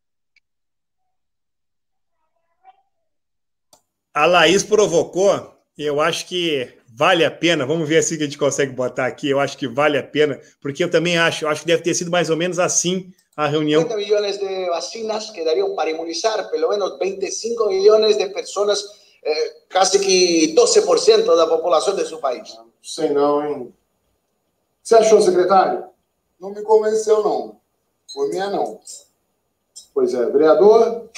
A 4.14 4.26
Laís 4.26 4.62
provocou, 4.62 5.52
eu 5.76 6.00
acho 6.00 6.26
que 6.26 6.72
vale 6.88 7.24
a 7.24 7.30
pena. 7.32 7.66
Vamos 7.66 7.88
ver 7.88 7.98
assim 7.98 8.16
que 8.16 8.22
a 8.22 8.26
gente 8.26 8.38
consegue 8.38 8.72
botar 8.72 9.06
aqui. 9.06 9.28
Eu 9.28 9.40
acho 9.40 9.58
que 9.58 9.66
vale 9.66 9.98
a 9.98 10.04
pena, 10.04 10.40
porque 10.60 10.84
eu 10.84 10.90
também 10.90 11.18
acho, 11.18 11.44
eu 11.44 11.48
acho 11.48 11.62
que 11.62 11.66
deve 11.66 11.82
ter 11.82 11.94
sido 11.94 12.10
mais 12.10 12.30
ou 12.30 12.36
menos 12.36 12.60
assim 12.60 13.12
a 13.36 13.48
reunião. 13.48 13.82
50 13.82 13.96
milhões 13.96 14.38
de 14.38 14.66
vacinas 14.66 15.30
que 15.30 15.44
dariam 15.44 15.74
para 15.74 15.90
imunizar 15.90 16.48
pelo 16.48 16.68
menos 16.68 16.96
25 16.96 17.68
milhões 17.70 18.16
de 18.16 18.28
pessoas, 18.28 18.84
eh, 19.24 19.52
quase 19.72 19.98
que 19.98 20.54
12% 20.54 21.24
da 21.36 21.48
população 21.48 21.96
de 21.96 22.06
seu 22.06 22.18
país. 22.18 22.56
Sei 22.86 23.10
não, 23.10 23.44
hein? 23.44 23.74
Você 24.80 24.94
achou, 24.94 25.20
secretário? 25.20 25.86
Não 26.38 26.50
me 26.50 26.62
convenceu, 26.62 27.20
não. 27.20 27.60
Por 28.14 28.28
mim, 28.28 28.38
não. 28.38 28.80
Pois 29.92 30.14
é. 30.14 30.24
Vereador? 30.26 31.10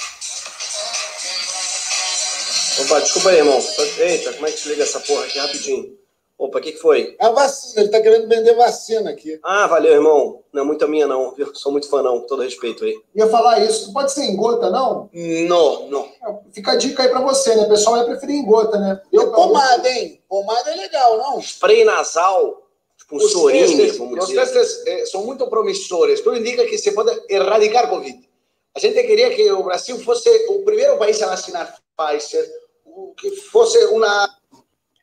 Opa, 2.80 3.00
desculpa 3.00 3.28
aí, 3.28 3.36
irmão. 3.36 3.58
Eita, 3.98 4.32
como 4.32 4.46
é 4.46 4.50
que 4.50 4.58
se 4.58 4.68
liga 4.70 4.82
essa 4.82 4.98
porra 5.00 5.26
aqui 5.26 5.38
rapidinho? 5.38 5.97
Opa, 6.38 6.58
o 6.58 6.62
que, 6.62 6.70
que 6.70 6.78
foi? 6.78 7.16
A 7.18 7.30
vacina, 7.30 7.82
ele 7.82 7.90
tá 7.90 8.00
querendo 8.00 8.28
vender 8.28 8.54
vacina 8.54 9.10
aqui. 9.10 9.40
Ah, 9.42 9.66
valeu, 9.66 9.92
irmão. 9.92 10.44
Não 10.52 10.62
é 10.62 10.64
muito 10.64 10.84
a 10.84 10.88
minha, 10.88 11.04
não. 11.04 11.34
Eu 11.36 11.52
sou 11.52 11.72
muito 11.72 11.90
fã, 11.90 12.00
não, 12.00 12.20
com 12.20 12.28
todo 12.28 12.44
respeito 12.44 12.84
aí. 12.84 12.96
Ia 13.16 13.26
falar 13.26 13.58
isso. 13.64 13.88
Não 13.88 13.92
pode 13.92 14.12
ser 14.12 14.22
em 14.22 14.36
gota, 14.36 14.70
não? 14.70 15.10
Não, 15.12 15.88
não. 15.88 16.08
Fica 16.52 16.72
a 16.72 16.76
dica 16.76 17.02
aí 17.02 17.08
pra 17.08 17.20
você, 17.20 17.56
né? 17.56 17.64
O 17.64 17.68
pessoal 17.68 17.96
vai 17.96 18.04
preferir 18.04 18.36
em 18.36 18.44
gota, 18.44 18.78
né? 18.78 19.02
Eu 19.12 19.32
pomada, 19.32 19.90
hein? 19.90 20.22
Pomada 20.28 20.70
é 20.70 20.76
legal, 20.76 21.18
não? 21.18 21.40
Spray 21.40 21.84
nasal, 21.84 22.68
tipo 22.96 23.16
um 23.16 23.20
sorine, 23.20 23.90
vamos 23.90 24.28
Os 24.28 24.30
testes 24.32 24.86
eh, 24.86 25.06
são 25.06 25.26
muito 25.26 25.44
promissores. 25.48 26.20
Tudo 26.20 26.36
indica 26.38 26.64
que 26.66 26.78
se 26.78 26.92
pode 26.92 27.20
erradicar 27.28 27.90
Covid. 27.90 28.16
A 28.76 28.78
gente 28.78 29.02
queria 29.02 29.34
que 29.34 29.50
o 29.50 29.64
Brasil 29.64 29.98
fosse 30.04 30.28
o 30.50 30.62
primeiro 30.62 30.96
país 30.98 31.20
a 31.20 31.26
vacinar 31.26 31.76
Pfizer, 31.96 32.48
que 33.16 33.32
fosse 33.32 33.76
uma 33.86 34.38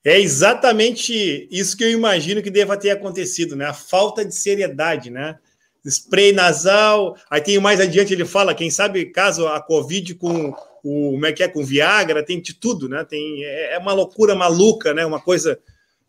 é 0.05 0.19
exatamente 0.19 1.47
isso 1.49 1.75
que 1.75 1.83
eu 1.83 1.89
imagino 1.89 2.41
que 2.41 2.51
deva 2.51 2.77
ter 2.77 2.91
acontecido, 2.91 3.55
né? 3.55 3.65
A 3.65 3.73
falta 3.73 4.23
de 4.23 4.35
seriedade, 4.35 5.09
né? 5.09 5.37
Spray 5.83 6.31
nasal, 6.31 7.17
aí 7.29 7.41
tem 7.41 7.59
mais 7.59 7.79
adiante 7.79 8.13
ele 8.13 8.25
fala, 8.25 8.55
quem 8.55 8.69
sabe 8.69 9.05
caso 9.05 9.47
a 9.47 9.59
Covid 9.59 10.15
com 10.15 10.49
o 10.83 11.11
como 11.13 11.25
é 11.25 11.33
que 11.33 11.41
é 11.41 11.47
com 11.47 11.63
Viagra, 11.63 12.23
tem 12.23 12.39
de 12.39 12.53
tudo, 12.53 12.87
né? 12.87 13.03
Tem 13.03 13.43
é, 13.43 13.73
é 13.73 13.77
uma 13.79 13.93
loucura 13.93 14.35
maluca, 14.35 14.93
né? 14.93 15.03
Uma 15.03 15.19
coisa 15.19 15.59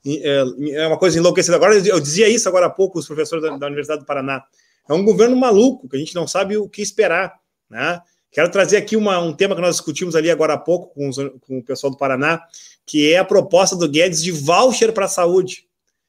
é, 0.07 0.45
é 0.73 0.87
uma 0.87 0.99
coisa 0.99 1.19
enlouquecida. 1.19 1.57
Agora 1.57 1.75
eu 1.75 1.99
dizia 1.99 2.29
isso 2.29 2.47
agora 2.47 2.67
há 2.67 2.71
pouco 2.71 2.99
os 2.99 3.07
professores 3.07 3.43
da, 3.43 3.57
da 3.57 3.67
Universidade 3.67 4.01
do 4.01 4.07
Paraná. 4.07 4.45
É 4.87 4.93
um 4.93 5.03
governo 5.03 5.35
maluco 5.35 5.89
que 5.89 5.97
a 5.97 5.99
gente 5.99 6.15
não 6.15 6.27
sabe 6.27 6.59
o 6.59 6.69
que 6.69 6.83
esperar, 6.83 7.41
né? 7.71 8.03
Quero 8.31 8.51
trazer 8.51 8.77
aqui 8.77 8.99
uma, 8.99 9.19
um 9.19 9.33
tema 9.33 9.55
que 9.55 9.63
nós 9.63 9.77
discutimos 9.77 10.15
ali 10.15 10.31
agora 10.31 10.53
há 10.53 10.59
pouco 10.59 10.93
com, 10.95 11.09
os, 11.09 11.17
com 11.17 11.59
o 11.59 11.65
pessoal 11.65 11.91
do 11.91 11.97
Paraná, 11.97 12.43
que 12.87 13.13
é 13.13 13.19
a 13.19 13.25
proposta 13.25 13.75
do 13.75 13.89
Guedes 13.89 14.23
de 14.23 14.31
voucher 14.31 14.93
para 14.93 15.07
a 15.07 15.09
saúde. 15.09 15.67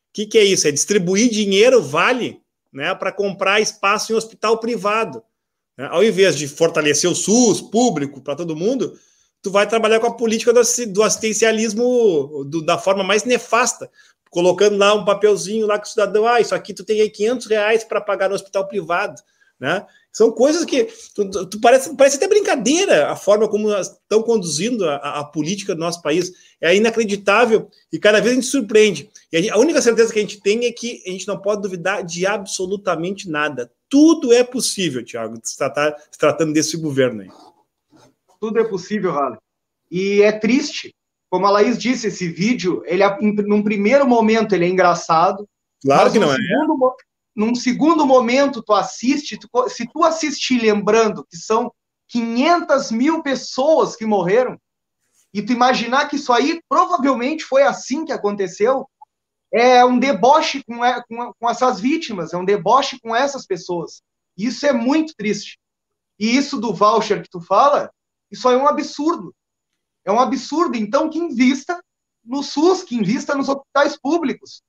O 0.10 0.14
que, 0.14 0.28
que 0.28 0.38
é 0.38 0.44
isso? 0.44 0.68
É 0.68 0.72
distribuir 0.72 1.30
dinheiro, 1.30 1.82
vale, 1.82 2.40
né, 2.72 2.94
para 2.94 3.12
comprar 3.12 3.60
espaço 3.60 4.14
em 4.14 4.16
hospital 4.16 4.60
privado. 4.60 5.24
Né? 5.76 5.88
Ao 5.92 6.04
invés 6.04 6.38
de 6.38 6.48
fortalecer 6.48 7.10
o 7.10 7.16
SUS 7.16 7.60
público 7.60 8.22
para 8.22 8.36
todo 8.36 8.56
mundo, 8.56 8.98
tu 9.42 9.50
vai 9.52 9.68
trabalhar 9.68 10.00
com 10.00 10.08
a 10.08 10.16
política 10.16 10.54
do, 10.54 11.04
assistencialismo 11.04 12.44
do, 12.46 12.64
da 12.64 12.78
forma 12.78 13.04
mais 13.04 13.24
nefasta, 13.24 13.90
colocando 14.30 14.78
lá 14.78 14.94
um 14.94 15.06
papelzinho 15.06 15.66
lá 15.66 15.80
que 15.80 15.88
o 15.88 15.90
cidadão, 15.90 16.28
ah, 16.28 16.40
isso 16.40 16.54
aqui 16.54 16.74
tu 16.74 16.84
tem 16.84 17.02
aí 17.02 17.10
500 17.10 17.48
reais 17.48 17.84
para 17.84 18.02
pagar 18.02 18.30
no 18.30 18.36
hospital 18.36 18.68
privado, 18.68 19.22
né? 19.60 19.86
São 20.18 20.32
coisas 20.32 20.66
que 20.66 20.88
tu, 21.14 21.30
tu 21.46 21.62
parece, 21.62 21.96
parece 21.96 22.18
até 22.18 22.28
brincadeira 22.28 23.12
a 23.12 23.16
forma 23.16 23.48
como 23.48 23.72
estão 23.72 24.24
conduzindo 24.24 24.90
a, 24.90 25.20
a, 25.20 25.24
política 25.24 25.76
do 25.76 25.80
nosso 25.80 26.02
país. 26.02 26.32
É 26.60 26.76
inacreditável 26.76 27.70
e 27.94 28.00
cada 28.00 28.20
vez 28.20 28.32
a 28.32 28.36
gente 28.36 28.48
surpreende. 28.48 29.12
E 29.32 29.38
a, 29.38 29.42
gente, 29.42 29.52
a 29.52 29.60
única 29.60 29.80
certeza 29.80 30.12
que 30.12 30.18
a 30.18 30.22
gente 30.24 30.42
tem 30.42 30.66
é 30.66 30.72
que 30.72 31.04
a 31.06 31.12
gente 31.12 31.28
não 31.28 31.38
pode 31.40 31.62
duvidar 31.62 32.04
de 32.04 32.26
absolutamente 32.26 33.30
nada. 33.30 33.72
Tudo 33.88 34.34
é 34.34 34.44
possível, 34.44 35.06
Tiago, 35.06 35.40
se, 35.44 35.56
tratar, 35.56 35.96
se 36.10 36.18
tratando 36.18 36.52
desse 36.52 36.78
governo 36.78 37.22
aí. 37.22 37.30
Tudo 38.40 38.60
é 38.60 38.64
possível, 38.64 39.12
Rale. 39.12 39.38
E 39.92 40.24
é 40.24 40.32
triste, 40.32 40.96
como 41.30 41.46
a 41.46 41.52
Laís 41.52 41.78
disse, 41.78 42.08
esse 42.08 42.28
vídeo, 42.28 42.82
ele, 42.88 43.04
num 43.46 43.62
primeiro 43.62 44.08
momento, 44.08 44.56
ele 44.56 44.66
é 44.66 44.70
engraçado. 44.70 45.48
Claro 45.84 46.12
que 46.12 46.18
não 46.18 46.34
é. 46.34 46.36
Segundo, 46.36 46.96
num 47.38 47.54
segundo 47.54 48.04
momento, 48.04 48.64
tu 48.64 48.74
assiste, 48.74 49.38
tu, 49.38 49.48
se 49.70 49.88
tu 49.88 50.04
assistir 50.04 50.60
lembrando 50.60 51.24
que 51.24 51.38
são 51.38 51.72
500 52.08 52.90
mil 52.90 53.22
pessoas 53.22 53.96
que 53.96 54.08
morreram, 54.08 54.60
e 55.32 55.44
tu 55.44 55.54
imaginar 55.54 56.08
que 56.08 56.16
isso 56.16 56.34
aí 56.34 56.60
provavelmente 56.68 57.44
foi 57.44 57.62
assim 57.62 58.06
que 58.06 58.12
aconteceu, 58.12 58.90
é 59.54 59.86
um 59.86 60.00
deboche 60.00 60.64
com, 60.64 60.80
com, 61.08 61.34
com 61.40 61.50
essas 61.50 61.80
vítimas, 61.80 62.34
é 62.34 62.38
um 62.38 62.44
deboche 62.44 63.00
com 63.00 63.16
essas 63.16 63.46
pessoas. 63.46 64.02
Isso 64.36 64.66
é 64.66 64.74
muito 64.74 65.14
triste. 65.16 65.60
E 66.20 66.36
isso 66.36 66.60
do 66.60 66.74
voucher 66.74 67.22
que 67.22 67.30
tu 67.30 67.40
fala, 67.40 67.92
isso 68.32 68.50
é 68.50 68.58
um 68.58 68.68
absurdo. 68.68 69.32
É 70.04 70.12
um 70.12 70.20
absurdo. 70.20 70.76
Então, 70.76 71.08
que 71.08 71.20
invista 71.20 71.80
no 72.26 72.42
SUS, 72.42 72.82
que 72.82 72.96
invista 72.96 73.36
nos 73.36 73.48
hospitais 73.48 73.96
públicos. 73.96 74.64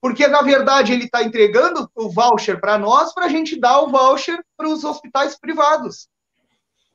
Porque, 0.00 0.26
na 0.28 0.42
verdade, 0.42 0.92
ele 0.92 1.04
está 1.04 1.22
entregando 1.22 1.90
o 1.94 2.08
voucher 2.08 2.60
para 2.60 2.78
nós 2.78 3.12
para 3.12 3.26
a 3.26 3.28
gente 3.28 3.58
dar 3.58 3.80
o 3.80 3.88
voucher 3.88 4.44
para 4.56 4.68
os 4.68 4.84
hospitais 4.84 5.38
privados. 5.38 6.08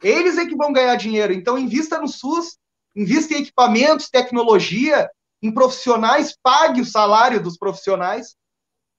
Eles 0.01 0.37
é 0.37 0.45
que 0.45 0.55
vão 0.55 0.71
ganhar 0.71 0.95
dinheiro. 0.95 1.33
Então, 1.33 1.57
invista 1.57 1.99
no 1.99 2.07
SUS, 2.07 2.57
invista 2.95 3.33
em 3.33 3.41
equipamentos, 3.41 4.09
tecnologia, 4.09 5.09
em 5.41 5.51
profissionais, 5.51 6.37
pague 6.41 6.81
o 6.81 6.85
salário 6.85 7.41
dos 7.41 7.57
profissionais, 7.57 8.35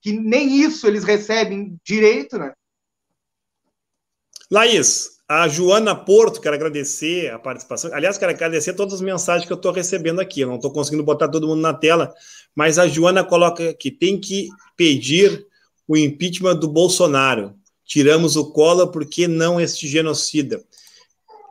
que 0.02 0.12
nem 0.12 0.56
isso 0.56 0.86
eles 0.86 1.04
recebem 1.04 1.78
direito, 1.82 2.38
né? 2.38 2.52
Laís, 4.54 5.18
a 5.28 5.48
Joana 5.48 5.96
Porto, 5.96 6.40
quero 6.40 6.54
agradecer 6.54 7.28
a 7.32 7.40
participação. 7.40 7.92
Aliás, 7.92 8.16
quero 8.16 8.30
agradecer 8.30 8.72
todas 8.74 8.94
as 8.94 9.00
mensagens 9.00 9.44
que 9.44 9.52
eu 9.52 9.56
estou 9.56 9.72
recebendo 9.72 10.20
aqui. 10.20 10.42
Eu 10.42 10.46
não 10.46 10.54
estou 10.54 10.70
conseguindo 10.70 11.02
botar 11.02 11.26
todo 11.26 11.48
mundo 11.48 11.60
na 11.60 11.74
tela, 11.74 12.14
mas 12.54 12.78
a 12.78 12.86
Joana 12.86 13.24
coloca 13.24 13.74
que 13.74 13.90
tem 13.90 14.16
que 14.16 14.48
pedir 14.76 15.44
o 15.88 15.96
impeachment 15.96 16.54
do 16.54 16.68
Bolsonaro. 16.68 17.52
Tiramos 17.84 18.36
o 18.36 18.52
cola 18.52 18.88
porque 18.88 19.26
não 19.26 19.60
este 19.60 19.88
genocida. 19.88 20.62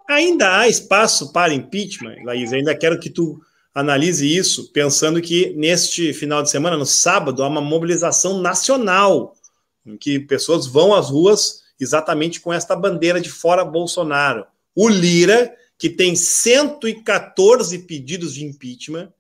Ainda 0.08 0.60
há 0.60 0.70
espaço 0.70 1.34
para 1.34 1.54
impeachment, 1.54 2.24
Laís. 2.24 2.54
Ainda 2.54 2.74
quero 2.74 2.98
que 2.98 3.10
tu 3.10 3.38
analise 3.76 4.34
isso, 4.34 4.72
pensando 4.72 5.22
que 5.22 5.54
neste 5.58 6.14
final 6.14 6.42
de 6.42 6.50
semana, 6.50 6.78
no 6.78 6.86
sábado, 6.86 7.44
há 7.44 7.50
uma 7.50 7.60
mobilização 7.60 8.40
nacional, 8.40 9.36
em 9.86 9.98
que 9.98 10.22
pessoas 10.22 10.66
vão 10.66 10.96
às 10.96 11.10
ruas 11.10 11.63
exatamente 11.84 12.40
com 12.40 12.52
esta 12.52 12.76
bandeira 12.76 13.22
de 13.22 13.30
fora 13.30 13.64
Bolsonaro. 13.64 14.46
O 14.76 14.90
Lira, 14.90 15.56
que 15.78 15.90
tem 15.90 16.16
114 16.16 17.80
pedidos 17.80 18.34
de 18.34 18.46
impeachment 18.46 19.12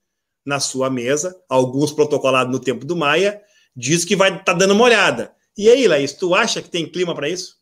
na 0.45 0.59
sua 0.59 0.89
mesa, 0.89 1.39
alguns 1.47 1.91
protocolados 1.91 2.51
no 2.51 2.59
tempo 2.59 2.86
do 2.86 2.95
Maia, 2.95 3.41
diz 3.76 4.03
que 4.03 4.16
vai 4.16 4.30
estar 4.32 4.43
tá 4.43 4.53
dando 4.53 4.74
uma 4.74 4.84
olhada. 4.84 5.34
E 5.57 5.70
aí, 5.70 5.88
Laís, 5.88 6.14
tu 6.14 6.34
acha 6.34 6.61
que 6.61 6.70
tem 6.70 6.89
clima 6.89 7.14
para 7.14 7.30
isso? 7.30 7.57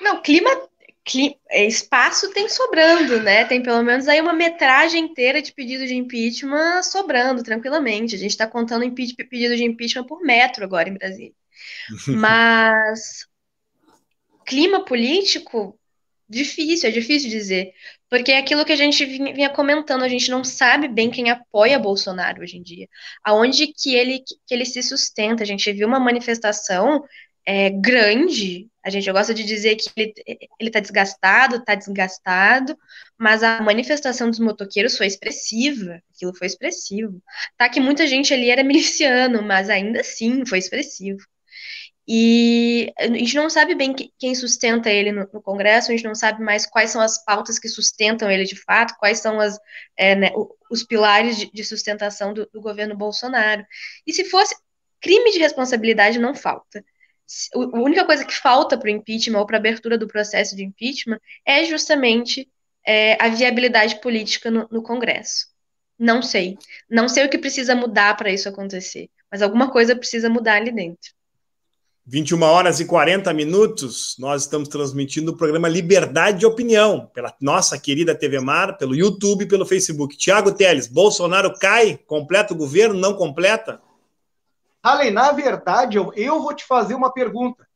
Não, 0.00 0.20
clima, 0.22 0.50
clima, 1.04 1.36
é, 1.48 1.64
espaço 1.66 2.32
tem 2.32 2.48
sobrando, 2.48 3.20
né? 3.20 3.44
Tem 3.44 3.62
pelo 3.62 3.82
menos 3.82 4.08
aí 4.08 4.20
uma 4.20 4.32
metragem 4.32 5.04
inteira 5.04 5.40
de 5.40 5.52
pedido 5.52 5.86
de 5.86 5.94
impeachment 5.94 6.82
sobrando 6.82 7.42
tranquilamente. 7.42 8.14
A 8.14 8.18
gente 8.18 8.30
está 8.30 8.46
contando 8.46 8.90
pedido 8.92 9.56
de 9.56 9.64
impeachment 9.64 10.04
por 10.04 10.22
metro 10.22 10.64
agora 10.64 10.88
em 10.88 10.94
Brasília. 10.94 11.32
Mas 12.08 13.26
clima 14.44 14.84
político, 14.84 15.78
difícil, 16.28 16.88
é 16.88 16.92
difícil 16.92 17.30
dizer. 17.30 17.72
Porque 18.08 18.32
é 18.32 18.38
aquilo 18.38 18.64
que 18.64 18.72
a 18.72 18.76
gente 18.76 19.04
vinha 19.04 19.50
comentando, 19.50 20.02
a 20.02 20.08
gente 20.08 20.30
não 20.30 20.44
sabe 20.44 20.86
bem 20.86 21.10
quem 21.10 21.30
apoia 21.30 21.78
Bolsonaro 21.78 22.42
hoje 22.42 22.58
em 22.58 22.62
dia. 22.62 22.88
Aonde 23.24 23.68
que 23.68 23.94
ele, 23.94 24.20
que 24.46 24.54
ele 24.54 24.64
se 24.64 24.82
sustenta. 24.82 25.42
A 25.42 25.46
gente 25.46 25.72
viu 25.72 25.88
uma 25.88 25.98
manifestação 25.98 27.02
é, 27.46 27.70
grande. 27.70 28.68
A 28.84 28.90
gente 28.90 29.10
gosta 29.10 29.34
de 29.34 29.42
dizer 29.42 29.76
que 29.76 29.90
ele, 29.96 30.14
ele 30.60 30.70
tá 30.70 30.80
desgastado, 30.80 31.64
tá 31.64 31.74
desgastado, 31.74 32.76
mas 33.18 33.42
a 33.42 33.60
manifestação 33.62 34.30
dos 34.30 34.38
motoqueiros 34.38 34.96
foi 34.96 35.06
expressiva. 35.06 36.00
Aquilo 36.14 36.34
foi 36.36 36.46
expressivo. 36.46 37.22
Tá 37.56 37.68
que 37.68 37.80
muita 37.80 38.06
gente 38.06 38.32
ali 38.32 38.50
era 38.50 38.62
miliciano, 38.62 39.42
mas 39.42 39.68
ainda 39.68 40.00
assim 40.00 40.44
foi 40.46 40.58
expressivo. 40.58 41.18
E 42.06 42.92
a 42.98 43.06
gente 43.06 43.34
não 43.34 43.48
sabe 43.48 43.74
bem 43.74 43.94
quem 44.18 44.34
sustenta 44.34 44.90
ele 44.90 45.10
no, 45.10 45.26
no, 45.32 45.40
Congresso, 45.40 45.90
a 45.90 45.96
gente 45.96 46.04
não 46.04 46.14
sabe 46.14 46.42
mais 46.42 46.66
quais 46.66 46.90
são 46.90 47.00
as 47.00 47.24
pautas 47.24 47.58
que 47.58 47.68
sustentam 47.68 48.30
ele 48.30 48.44
de 48.44 48.56
fato, 48.56 48.94
quais 48.98 49.20
são 49.20 49.40
as, 49.40 49.58
é, 49.96 50.14
né, 50.14 50.30
os 50.70 50.82
pilares 50.82 51.38
de, 51.38 51.50
de 51.50 51.64
sustentação 51.64 52.34
do, 52.34 52.46
do, 52.52 52.60
governo 52.60 52.94
Bolsonaro. 52.94 53.64
E 54.06 54.12
se 54.12 54.24
fosse 54.26 54.54
crime 55.00 55.32
de 55.32 55.38
responsabilidade, 55.38 56.18
não 56.18 56.34
falta. 56.34 56.84
A 57.54 57.58
única 57.80 58.04
coisa 58.04 58.24
que 58.24 58.34
falta 58.34 58.76
para 58.76 58.88
o 58.88 58.90
impeachment 58.90 59.38
ou 59.38 59.46
para 59.46 59.56
a 59.56 59.60
abertura 59.60 59.96
do 59.96 60.06
processo 60.06 60.54
de 60.54 60.62
impeachment 60.62 61.18
é 61.44 61.64
justamente 61.64 62.50
é, 62.86 63.16
a 63.22 63.28
viabilidade 63.28 63.98
política 64.00 64.50
no, 64.50 64.68
no 64.70 64.82
Congresso. 64.82 65.46
Não 65.98 66.20
sei. 66.20 66.58
Não 66.88 67.08
sei 67.08 67.24
o 67.24 67.30
que 67.30 67.38
precisa 67.38 67.74
mudar 67.74 68.14
para 68.14 68.30
isso 68.30 68.48
acontecer, 68.48 69.08
mas 69.30 69.40
alguma 69.40 69.70
coisa 69.70 69.96
precisa 69.96 70.28
mudar 70.28 70.56
ali 70.56 70.70
dentro. 70.70 71.14
21 72.06 72.42
horas 72.42 72.80
e 72.80 72.84
40 72.84 73.32
minutos, 73.32 74.14
nós 74.18 74.42
estamos 74.42 74.68
transmitindo 74.68 75.32
o 75.32 75.36
programa 75.36 75.70
Liberdade 75.70 76.40
de 76.40 76.44
Opinião, 76.44 77.10
pela 77.14 77.34
nossa 77.40 77.78
querida 77.78 78.14
TV 78.14 78.40
Mar, 78.40 78.76
pelo 78.76 78.94
YouTube 78.94 79.44
e 79.44 79.48
pelo 79.48 79.64
Facebook. 79.64 80.14
Tiago 80.14 80.52
Teles, 80.52 80.86
Bolsonaro 80.86 81.58
cai, 81.58 81.96
completa 81.96 82.52
o 82.52 82.56
governo, 82.56 83.00
não 83.00 83.14
completa? 83.14 83.80
Ale, 84.82 85.10
na 85.10 85.32
verdade, 85.32 85.96
eu, 85.96 86.12
eu 86.14 86.42
vou 86.42 86.54
te 86.54 86.66
fazer 86.66 86.94
uma 86.94 87.10
pergunta. 87.10 87.66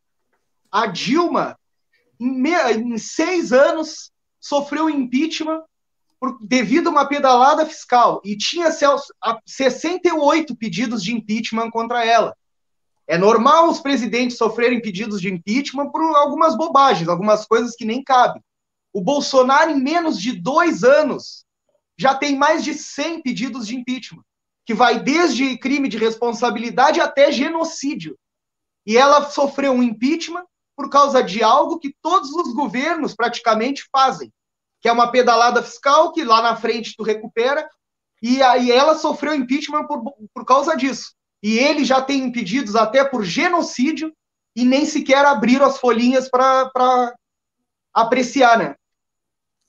A 0.70 0.86
Dilma, 0.86 1.58
em, 2.20 2.30
me, 2.30 2.52
em 2.74 2.98
seis 2.98 3.50
anos, 3.50 4.12
sofreu 4.38 4.90
impeachment 4.90 5.62
por, 6.20 6.36
devido 6.42 6.88
a 6.88 6.90
uma 6.90 7.08
pedalada 7.08 7.64
fiscal 7.64 8.20
e 8.22 8.36
tinha 8.36 8.70
68 9.46 10.54
pedidos 10.54 11.02
de 11.02 11.14
impeachment 11.14 11.70
contra 11.70 12.04
ela. 12.04 12.36
É 13.08 13.16
normal 13.16 13.70
os 13.70 13.80
presidentes 13.80 14.36
sofrerem 14.36 14.82
pedidos 14.82 15.18
de 15.18 15.32
impeachment 15.32 15.90
por 15.90 16.02
algumas 16.14 16.54
bobagens, 16.54 17.08
algumas 17.08 17.46
coisas 17.46 17.74
que 17.74 17.86
nem 17.86 18.04
cabem. 18.04 18.44
O 18.92 19.00
Bolsonaro, 19.00 19.70
em 19.70 19.82
menos 19.82 20.20
de 20.20 20.38
dois 20.38 20.84
anos, 20.84 21.46
já 21.96 22.14
tem 22.14 22.36
mais 22.36 22.62
de 22.62 22.74
100 22.74 23.22
pedidos 23.22 23.66
de 23.66 23.74
impeachment, 23.74 24.22
que 24.66 24.74
vai 24.74 25.00
desde 25.00 25.56
crime 25.56 25.88
de 25.88 25.96
responsabilidade 25.96 27.00
até 27.00 27.32
genocídio. 27.32 28.14
E 28.84 28.98
ela 28.98 29.30
sofreu 29.30 29.72
um 29.72 29.82
impeachment 29.82 30.44
por 30.76 30.90
causa 30.90 31.22
de 31.22 31.42
algo 31.42 31.78
que 31.78 31.96
todos 32.02 32.30
os 32.30 32.52
governos 32.52 33.14
praticamente 33.14 33.88
fazem, 33.90 34.30
que 34.82 34.88
é 34.88 34.92
uma 34.92 35.10
pedalada 35.10 35.62
fiscal 35.62 36.12
que 36.12 36.22
lá 36.22 36.42
na 36.42 36.56
frente 36.56 36.94
tu 36.94 37.02
recupera, 37.02 37.66
e 38.22 38.42
aí 38.42 38.70
ela 38.70 38.98
sofreu 38.98 39.34
impeachment 39.34 39.86
por, 39.86 40.04
por 40.34 40.44
causa 40.44 40.76
disso 40.76 41.16
e 41.42 41.58
ele 41.58 41.84
já 41.84 42.00
tem 42.00 42.20
impedidos 42.24 42.74
até 42.74 43.04
por 43.04 43.24
genocídio 43.24 44.12
e 44.56 44.64
nem 44.64 44.84
sequer 44.84 45.24
abriram 45.24 45.66
as 45.66 45.78
folhinhas 45.78 46.28
para 46.28 47.14
apreciar, 47.94 48.58
né? 48.58 48.74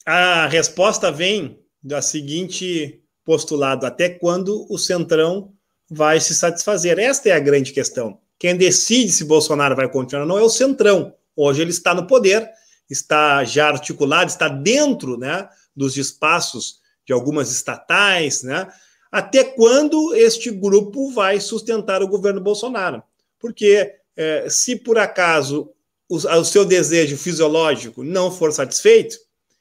A 0.06 0.48
resposta 0.48 1.12
vem 1.12 1.60
da 1.82 2.02
seguinte 2.02 3.02
postulado: 3.24 3.86
até 3.86 4.10
quando 4.10 4.66
o 4.70 4.78
Centrão 4.78 5.54
vai 5.90 6.20
se 6.20 6.34
satisfazer? 6.34 6.98
Esta 6.98 7.30
é 7.30 7.32
a 7.34 7.40
grande 7.40 7.72
questão. 7.72 8.20
Quem 8.38 8.56
decide 8.56 9.12
se 9.12 9.26
Bolsonaro 9.26 9.76
vai 9.76 9.90
continuar 9.90 10.24
ou 10.24 10.28
não 10.28 10.38
é 10.38 10.42
o 10.42 10.50
Centrão. 10.50 11.14
Hoje 11.36 11.62
ele 11.62 11.72
está 11.72 11.94
no 11.94 12.08
poder, 12.08 12.50
está 12.90 13.44
já 13.44 13.68
articulado, 13.68 14.30
está 14.30 14.48
dentro 14.48 15.18
né, 15.18 15.48
dos 15.76 15.98
espaços 15.98 16.80
de 17.06 17.14
algumas 17.14 17.52
estatais, 17.52 18.44
né? 18.44 18.68
Até 19.12 19.44
quando 19.44 20.14
este 20.14 20.52
grupo 20.52 21.12
vai 21.12 21.40
sustentar 21.40 22.02
o 22.02 22.08
governo 22.08 22.42
Bolsonaro. 22.42 23.02
Porque 23.40 23.96
é, 24.16 24.48
se 24.50 24.76
por 24.76 24.98
acaso 24.98 25.72
o, 26.08 26.16
o, 26.16 26.46
seu 26.46 26.66
desejo 26.66 27.18
fisiológico 27.18 28.04
não 28.04 28.32
for 28.32 28.52
satisfeito, 28.52 29.18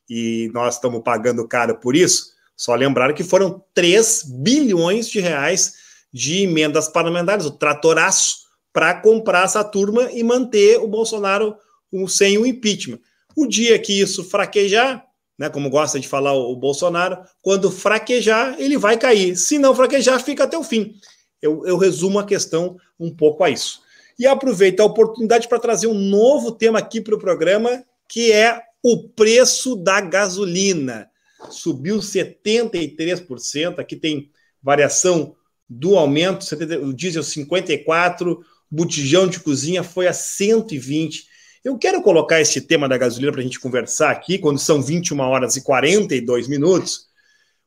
e 0.09 0.51
nós 0.53 0.75
estamos 0.75 1.03
pagando 1.03 1.47
caro 1.47 1.77
por 1.77 1.95
isso, 1.95 2.33
só 2.57 2.75
lembrar 2.75 3.13
que 3.13 3.23
foram 3.23 3.63
3 3.75 4.25
bilhões 4.25 5.09
de 5.09 5.21
reais 5.21 5.75
de 6.13 6.43
emendas 6.43 6.89
parlamentares, 6.89 7.47
o 7.47 7.51
tratoraço, 7.51 8.49
para 8.73 8.95
comprar 8.95 9.45
essa 9.45 9.63
turma 9.65 10.11
e 10.13 10.23
manter 10.23 10.79
o 10.79 10.89
Bolsonaro 10.89 11.57
sem 12.09 12.39
o 12.39 12.47
impeachment. 12.47 13.01
O 13.37 13.47
dia 13.47 13.79
que 13.79 14.01
isso 14.01 14.25
fraquejar, 14.25 15.05
né, 15.39 15.49
como 15.49 15.71
gosta 15.71 16.01
de 16.01 16.09
falar 16.09 16.33
o, 16.35 16.57
Bolsonaro, 16.57 17.19
quando 17.41 17.71
fraquejar, 17.71 18.57
ele 18.59 18.77
vai 18.77 18.99
cair. 18.99 19.37
Se 19.37 19.59
não 19.59 19.75
fraquejar, 19.75 20.23
fica 20.23 20.45
até 20.45 20.59
o 20.59 20.65
fim. 20.65 20.95
Eu, 21.41 21.65
eu 21.65 21.77
resumo 21.77 22.19
a 22.19 22.27
questão 22.27 22.77
um 22.99 23.15
pouco 23.15 23.45
a 23.45 23.51
isso. 23.51 23.81
E 24.19 24.27
aproveito 24.27 24.81
a 24.81 24.85
oportunidade 24.85 25.47
para 25.47 25.61
trazer 25.61 25.87
um 25.87 25.95
novo 25.95 26.51
tema 26.51 26.81
aqui 26.81 27.01
para 27.01 27.15
o 27.15 27.21
programa, 27.21 27.85
que 28.09 28.33
é 28.33 28.61
o 28.83 29.09
preço 29.09 29.77
da 29.77 30.01
gasolina. 30.01 31.09
Subiu 31.51 31.99
73%, 31.99 33.79
aqui 33.79 33.95
tem 33.95 34.29
variação 34.61 35.37
do 35.71 35.97
aumento, 35.97 36.45
o 36.83 36.93
diesel 36.93 37.23
54, 37.23 38.45
botijão 38.69 39.29
de 39.29 39.39
cozinha 39.39 39.85
foi 39.85 40.09
a 40.09 40.13
120. 40.13 41.29
Eu 41.69 41.77
quero 41.77 42.01
colocar 42.01 42.41
esse 42.41 42.63
tema 42.63 42.89
da 42.89 42.97
gasolina 42.97 43.31
para 43.31 43.43
a 43.43 43.45
gente 43.45 43.61
conversar 43.61 44.11
aqui, 44.11 44.39
quando 44.39 44.59
são 44.59 44.81
21 44.81 45.21
horas 45.21 45.55
e 45.55 45.61
42 45.61 46.49
minutos, 46.49 47.09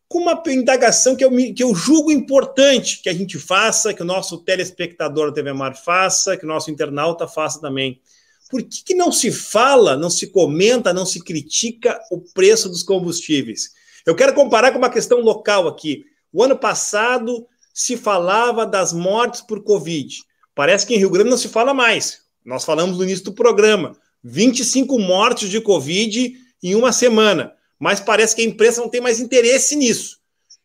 com 0.08 0.24
uma 0.24 0.42
indagação 0.48 1.16
que 1.16 1.24
eu, 1.24 1.30
que 1.54 1.62
eu 1.62 1.76
julgo 1.76 2.12
importante 2.12 3.00
que 3.04 3.10
a 3.10 3.14
gente 3.14 3.38
faça, 3.38 3.94
que 3.94 4.02
o 4.02 4.06
nosso 4.06 4.40
telespectador 4.40 5.28
da 5.28 5.36
TV 5.36 5.54
Mar 5.54 5.76
faça, 5.76 6.36
que 6.36 6.44
o 6.44 6.48
nosso 6.48 6.72
internauta 6.72 7.28
faça 7.28 7.62
também. 7.62 8.02
Por 8.50 8.64
que, 8.64 8.84
que 8.84 8.96
não 8.96 9.12
se 9.12 9.32
fala, 9.32 9.96
não 9.96 10.10
se 10.10 10.26
comenta, 10.32 10.92
não 10.92 11.06
se 11.06 11.24
critica 11.24 12.02
o 12.10 12.20
preço 12.20 12.70
dos 12.70 12.82
combustíveis? 12.82 13.70
Eu 14.04 14.16
quero 14.16 14.34
comparar 14.34 14.72
com 14.72 14.80
uma 14.80 14.90
questão 14.90 15.20
local 15.20 15.68
aqui. 15.68 16.06
O 16.34 16.42
ano 16.42 16.58
passado 16.58 17.46
se 17.72 17.96
falava 17.96 18.66
das 18.66 18.94
mortes 18.94 19.42
por 19.42 19.64
Covid. 19.64 20.24
Parece 20.56 20.88
que 20.88 20.96
em 20.96 20.98
Rio 20.98 21.12
Grande 21.12 21.30
não 21.30 21.38
se 21.38 21.50
fala 21.50 21.72
mais. 21.72 22.21
Nós 22.46 22.64
falamos 22.64 22.98
no 22.98 23.04
início 23.04 23.26
do 23.26 23.34
programa. 23.34 23.96
25 24.24 25.00
mortes 25.00 25.50
de 25.50 25.60
Covid 25.62 26.36
em 26.62 26.76
uma 26.76 26.92
semana 26.92 27.56
mas 27.82 28.00
parece 28.00 28.36
que 28.36 28.44
a 28.44 28.46
imprensa 28.46 28.80
não 28.80 28.88
tem 28.88 29.02
mais 29.02 29.20
interesse 29.20 29.76
nisso. 29.76 30.20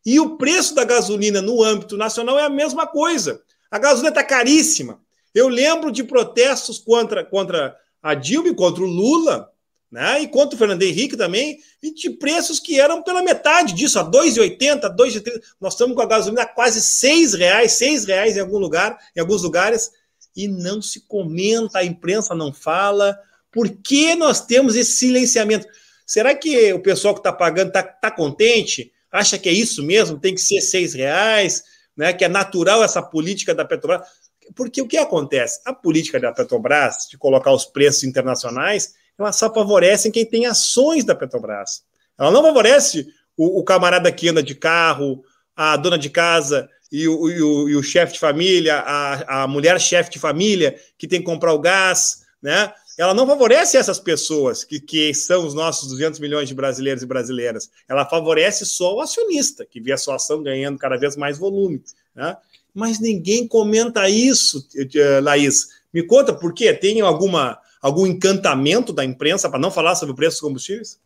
E 0.05 0.21
o 0.21 0.37
preço 0.37 0.75
da 0.75 0.85
gasolina 0.85 1.41
no 1.41 1.65
âmbito 1.65 1.97
nacional 1.97 2.39
é 2.39 2.45
a 2.45 2.51
mesma 2.51 2.87
coisa. 2.87 3.41
A 3.71 3.79
gasolina 3.79 4.11
está 4.11 4.23
caríssima. 4.23 5.01
Eu 5.35 5.49
lembro 5.49 5.91
de 5.91 6.05
protestos 6.05 6.79
contra, 6.79 7.25
contra 7.25 7.75
a 8.03 8.13
Dilma, 8.13 8.55
contra 8.55 8.83
o 8.83 8.87
Lula, 8.87 9.51
né? 9.91 10.21
e 10.21 10.29
contra 10.29 10.55
o 10.55 10.59
Fernando 10.59 10.83
Henrique 10.83 11.17
também, 11.17 11.59
e 11.83 11.91
de 11.95 12.11
preços 12.11 12.61
que 12.61 12.79
eram 12.79 13.03
pela 13.03 13.23
metade 13.23 13.73
disso, 13.73 13.99
a 13.99 14.03
R$ 14.03 14.11
2,80, 14.11 14.83
R$ 14.83 14.91
2,30. 14.91 15.41
Nós 15.59 15.73
estamos 15.73 15.97
com 15.97 16.03
a 16.03 16.07
gasolina 16.07 16.43
a 16.43 16.47
quase 16.47 17.07
R$ 17.07 17.39
reais, 17.39 17.81
R$ 17.81 18.05
reais 18.07 18.37
em 18.37 18.41
algum 18.41 18.59
lugar, 18.59 18.99
em 19.17 19.21
alguns 19.21 19.43
lugares, 19.43 19.91
e 20.37 20.47
não 20.47 20.83
se 20.83 21.01
comenta, 21.01 21.79
a 21.79 21.85
imprensa 21.85 22.35
não 22.35 22.53
fala. 22.53 23.19
Por 23.51 23.71
que 23.71 24.15
nós 24.15 24.45
temos 24.45 24.77
esse 24.77 24.93
silenciamento? 24.93 25.67
Será 26.05 26.35
que 26.35 26.73
o 26.73 26.81
pessoal 26.81 27.15
que 27.15 27.21
está 27.21 27.33
pagando 27.33 27.69
está 27.69 27.83
tá 27.83 28.11
contente? 28.11 28.93
Acha 29.11 29.39
que 29.39 29.49
é 29.49 29.53
isso 29.53 29.83
mesmo? 29.83 30.21
Tem 30.21 30.35
que 30.35 30.41
ser 30.41 30.61
seis 30.61 30.93
reais? 30.93 31.63
Né? 31.97 32.13
Que 32.13 32.27
é 32.27 32.29
natural 32.29 32.85
essa 32.85 33.03
política 33.03 33.55
da 33.55 33.65
Petrobras? 33.65 34.07
Porque 34.55 34.83
o 34.83 34.87
que 34.87 34.99
acontece? 34.99 35.61
A 35.65 35.73
política 35.73 36.21
da 36.21 36.33
Petrobras, 36.33 37.09
de 37.11 37.17
colocar 37.17 37.51
os 37.51 37.65
preços 37.65 38.05
internacionais, 38.05 38.95
ela 39.19 39.33
só 39.33 39.53
favorece 39.53 40.11
quem 40.11 40.27
tem 40.27 40.47
ações 40.47 41.05
da 41.05 41.15
Petrobras. 41.15 41.83
Ela 42.19 42.31
não 42.31 42.43
favorece 42.43 43.07
o, 43.37 43.61
o 43.61 43.65
camarada 43.65 44.13
que 44.13 44.29
anda 44.29 44.43
de 44.43 44.55
carro, 44.55 45.25
a 45.57 45.77
dona 45.77 45.99
de 45.99 46.11
casa 46.11 46.69
e 46.91 47.09
o, 47.09 47.21
o, 47.21 47.69
e 47.69 47.77
o 47.77 47.83
chefe 47.83 48.15
de 48.15 48.19
família, 48.21 48.77
a, 48.79 49.43
a 49.43 49.47
mulher 49.47 49.81
chefe 49.81 50.11
de 50.11 50.19
família 50.19 50.79
que 50.97 51.09
tem 51.09 51.21
que 51.21 51.27
comprar 51.27 51.53
o 51.53 51.59
gás, 51.59 52.25
né? 52.43 52.73
ela 52.99 53.13
não 53.13 53.27
favorece 53.27 53.77
essas 53.77 53.99
pessoas 53.99 54.65
que, 54.65 54.81
que 54.81 55.13
são 55.13 55.47
os 55.47 55.53
nossos 55.53 55.89
200 55.91 56.19
milhões 56.19 56.49
de 56.49 56.55
brasileiros 56.55 57.03
e 57.03 57.07
brasileiras. 57.07 57.71
Ela 57.87 58.07
favorece 58.07 58.65
só 58.65 58.95
o 58.95 59.01
acionista, 59.01 59.67
que 59.67 59.81
vê 59.81 59.93
a 59.93 59.99
sua 59.99 60.17
ação 60.17 60.43
ganhando 60.43 60.79
cada 60.79 60.97
vez 60.97 61.17
mais 61.17 61.37
volume. 61.37 61.83
Né? 62.15 62.37
Mas 62.73 62.99
ninguém 62.99 63.47
comenta 63.47 64.09
isso, 64.09 64.67
eh, 64.75 65.21
Laís. 65.21 65.69
Me 65.93 66.03
conta 66.03 66.33
por 66.33 66.55
quê? 66.55 66.73
Tem 66.73 67.01
alguma, 67.03 67.59
algum 67.83 68.07
encantamento 68.07 68.93
da 68.93 69.05
imprensa 69.05 69.51
para 69.51 69.59
não 69.59 69.71
falar 69.71 69.95
sobre 69.95 70.13
o 70.13 70.17
preço 70.17 70.37
dos 70.37 70.41
combustíveis? 70.41 70.99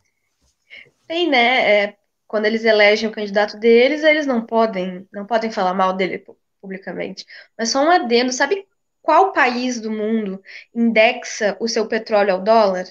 Tem, 1.09 1.29
né? 1.29 1.85
É, 1.85 1.97
quando 2.31 2.47
eles 2.47 2.65
elegem 2.65 3.09
o 3.09 3.13
candidato 3.13 3.59
deles, 3.59 4.05
eles 4.05 4.25
não 4.25 4.47
podem, 4.47 5.05
não 5.13 5.27
podem 5.27 5.51
falar 5.51 5.75
mal 5.75 5.93
dele 5.93 6.25
publicamente. 6.61 7.27
Mas 7.59 7.71
só 7.71 7.83
um 7.85 7.91
adendo, 7.91 8.33
sabe 8.33 8.69
qual 9.03 9.33
país 9.33 9.81
do 9.81 9.91
mundo 9.91 10.41
indexa 10.73 11.57
o 11.59 11.67
seu 11.67 11.89
petróleo 11.89 12.35
ao 12.35 12.41
dólar? 12.41 12.87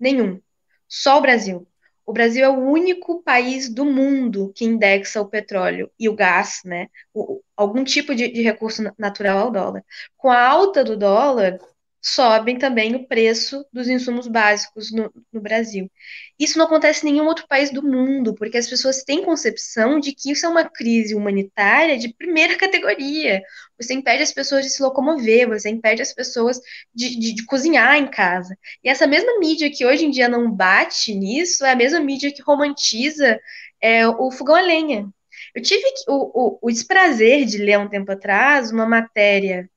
Nenhum. 0.00 0.40
Só 0.88 1.18
o 1.18 1.20
Brasil. 1.20 1.68
O 2.06 2.14
Brasil 2.14 2.42
é 2.42 2.48
o 2.48 2.58
único 2.58 3.22
país 3.22 3.68
do 3.68 3.84
mundo 3.84 4.50
que 4.54 4.64
indexa 4.64 5.20
o 5.20 5.28
petróleo 5.28 5.90
e 5.98 6.08
o 6.08 6.14
gás, 6.14 6.62
né? 6.64 6.88
O, 7.12 7.42
algum 7.54 7.84
tipo 7.84 8.14
de, 8.14 8.28
de 8.32 8.40
recurso 8.40 8.82
natural 8.96 9.38
ao 9.38 9.50
dólar. 9.50 9.84
Com 10.16 10.30
a 10.30 10.48
alta 10.48 10.82
do 10.82 10.96
dólar, 10.96 11.58
sobem 12.00 12.56
também 12.58 12.94
o 12.94 13.06
preço 13.06 13.66
dos 13.72 13.88
insumos 13.88 14.28
básicos 14.28 14.92
no, 14.92 15.12
no, 15.32 15.40
Brasil. 15.40 15.90
Isso 16.38 16.56
não 16.56 16.66
acontece 16.66 17.06
em 17.06 17.12
nenhum 17.12 17.26
outro 17.26 17.46
país 17.48 17.70
do 17.70 17.82
mundo, 17.82 18.34
porque 18.34 18.56
as 18.56 18.68
pessoas 18.68 19.02
têm 19.02 19.24
concepção 19.24 19.98
de 19.98 20.12
que 20.12 20.30
isso 20.30 20.46
é 20.46 20.48
uma 20.48 20.64
crise 20.64 21.14
humanitária 21.14 21.98
de 21.98 22.14
primeira 22.14 22.56
categoria. 22.58 23.42
Você 23.78 23.94
impede 23.94 24.22
as 24.22 24.32
pessoas 24.32 24.64
de 24.64 24.70
se 24.70 24.82
locomover, 24.82 25.48
você 25.48 25.68
impede 25.68 26.02
as 26.02 26.12
pessoas 26.12 26.60
de, 26.94 27.18
de, 27.18 27.34
de 27.34 27.44
cozinhar 27.44 27.96
em 27.96 28.08
casa. 28.08 28.56
E 28.82 28.88
essa 28.88 29.06
mesma 29.06 29.38
mídia 29.38 29.70
que 29.70 29.84
hoje 29.84 30.04
em 30.04 30.10
dia 30.10 30.28
não 30.28 30.50
bate 30.50 31.14
nisso 31.14 31.64
é 31.64 31.72
a 31.72 31.76
mesma 31.76 32.00
mídia 32.00 32.32
que 32.32 32.42
romantiza 32.42 33.38
é, 33.80 34.06
o 34.06 34.30
fogão 34.30 34.54
a 34.54 34.60
lenha. 34.60 35.08
Eu 35.54 35.62
tive 35.62 35.82
o, 36.08 36.56
o, 36.56 36.58
o 36.62 36.70
desprazer 36.70 37.44
de 37.44 37.58
ler 37.58 37.78
um 37.78 37.88
tempo 37.88 38.12
atrás 38.12 38.70
uma 38.70 38.86
matéria 38.86 39.68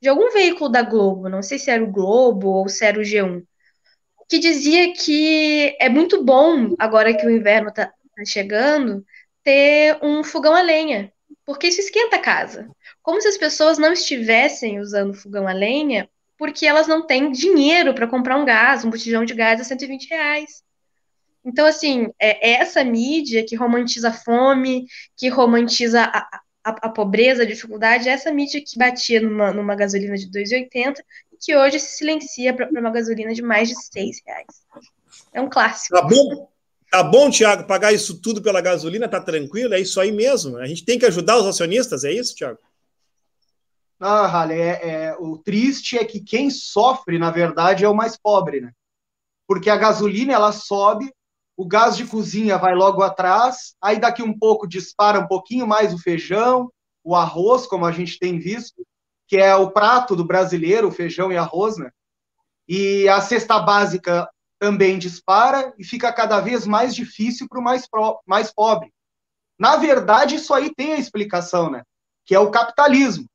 de 0.00 0.08
algum 0.08 0.30
veículo 0.30 0.70
da 0.70 0.82
Globo, 0.82 1.28
não 1.28 1.42
sei 1.42 1.58
se 1.58 1.70
era 1.70 1.82
o 1.82 1.90
Globo 1.90 2.48
ou 2.48 2.68
se 2.68 2.84
era 2.84 2.98
o 2.98 3.02
G1, 3.02 3.42
que 4.28 4.38
dizia 4.38 4.92
que 4.92 5.76
é 5.80 5.88
muito 5.88 6.22
bom, 6.24 6.74
agora 6.78 7.14
que 7.14 7.26
o 7.26 7.30
inverno 7.30 7.68
está 7.68 7.86
tá 7.86 8.24
chegando, 8.26 9.04
ter 9.42 9.98
um 10.02 10.22
fogão 10.22 10.54
a 10.54 10.62
lenha, 10.62 11.12
porque 11.44 11.66
isso 11.68 11.80
esquenta 11.80 12.16
a 12.16 12.20
casa. 12.20 12.68
Como 13.02 13.20
se 13.20 13.28
as 13.28 13.36
pessoas 13.36 13.78
não 13.78 13.92
estivessem 13.92 14.78
usando 14.78 15.14
fogão 15.14 15.48
a 15.48 15.52
lenha 15.52 16.08
porque 16.38 16.64
elas 16.66 16.86
não 16.86 17.06
têm 17.06 17.30
dinheiro 17.30 17.94
para 17.94 18.06
comprar 18.06 18.36
um 18.38 18.44
gás, 18.44 18.84
um 18.84 18.90
botijão 18.90 19.24
de 19.24 19.34
gás 19.34 19.60
a 19.60 19.64
120 19.64 20.08
reais. 20.08 20.62
Então, 21.44 21.66
assim, 21.66 22.08
é 22.18 22.52
essa 22.52 22.84
mídia 22.84 23.44
que 23.44 23.56
romantiza 23.56 24.08
a 24.08 24.12
fome, 24.12 24.86
que 25.16 25.28
romantiza 25.28 26.02
a, 26.02 26.40
a, 26.64 26.70
a, 26.70 26.88
pobreza, 26.88 27.42
a 27.42 27.46
dificuldade, 27.46 28.08
é 28.08 28.12
essa 28.12 28.32
mídia 28.32 28.62
que 28.64 28.78
batia 28.78 29.20
numa, 29.20 29.52
numa 29.52 29.74
gasolina 29.74 30.16
de 30.16 30.30
2,80 30.30 30.96
e 31.32 31.36
que 31.38 31.56
hoje 31.56 31.78
se 31.78 31.96
silencia 31.96 32.54
para 32.54 32.68
uma 32.70 32.90
gasolina 32.90 33.32
de 33.32 33.42
mais 33.42 33.68
de 33.68 33.74
6 33.74 34.22
reais. 34.26 34.66
É 35.32 35.40
um 35.40 35.48
clássico. 35.48 35.96
Tá 35.96 36.02
bom, 36.02 36.48
tá 36.90 37.02
bom, 37.02 37.30
Tiago, 37.30 37.66
pagar 37.66 37.92
isso 37.92 38.20
tudo 38.20 38.42
pela 38.42 38.60
gasolina, 38.60 39.08
tá 39.08 39.20
tranquilo? 39.20 39.74
É 39.74 39.80
isso 39.80 40.00
aí 40.00 40.12
mesmo? 40.12 40.58
A 40.58 40.66
gente 40.66 40.84
tem 40.84 40.98
que 40.98 41.06
ajudar 41.06 41.38
os 41.38 41.46
acionistas, 41.46 42.04
é 42.04 42.12
isso, 42.12 42.34
Tiago? 42.34 42.58
Não, 43.98 44.26
Rale, 44.26 44.54
é, 44.54 44.80
é, 44.82 45.16
o 45.18 45.36
triste 45.36 45.98
é 45.98 46.04
que 46.04 46.20
quem 46.20 46.48
sofre, 46.48 47.18
na 47.18 47.30
verdade, 47.30 47.84
é 47.84 47.88
o 47.88 47.94
mais 47.94 48.16
pobre, 48.16 48.60
né? 48.60 48.72
Porque 49.46 49.68
a 49.68 49.76
gasolina, 49.76 50.32
ela 50.32 50.52
sobe, 50.52 51.12
o 51.60 51.66
gás 51.66 51.94
de 51.94 52.06
cozinha 52.06 52.56
vai 52.56 52.74
logo 52.74 53.02
atrás, 53.02 53.76
aí 53.82 54.00
daqui 54.00 54.22
um 54.22 54.32
pouco 54.32 54.66
dispara 54.66 55.20
um 55.20 55.26
pouquinho 55.26 55.66
mais 55.66 55.92
o 55.92 55.98
feijão, 55.98 56.72
o 57.04 57.14
arroz, 57.14 57.66
como 57.66 57.84
a 57.84 57.92
gente 57.92 58.18
tem 58.18 58.38
visto, 58.38 58.82
que 59.28 59.36
é 59.36 59.54
o 59.54 59.70
prato 59.70 60.16
do 60.16 60.24
brasileiro, 60.24 60.88
o 60.88 60.90
feijão 60.90 61.30
e 61.30 61.36
arroz, 61.36 61.76
né? 61.76 61.90
E 62.66 63.06
a 63.10 63.20
cesta 63.20 63.58
básica 63.58 64.26
também 64.58 64.98
dispara 64.98 65.74
e 65.78 65.84
fica 65.84 66.10
cada 66.10 66.40
vez 66.40 66.66
mais 66.66 66.94
difícil 66.94 67.46
para 67.46 67.60
o 67.60 67.62
mais, 67.62 67.86
mais 68.26 68.50
pobre. 68.50 68.90
Na 69.58 69.76
verdade, 69.76 70.36
isso 70.36 70.54
aí 70.54 70.74
tem 70.74 70.94
a 70.94 70.98
explicação, 70.98 71.70
né? 71.70 71.82
Que 72.24 72.34
é 72.34 72.40
o 72.40 72.50
capitalismo. 72.50 73.26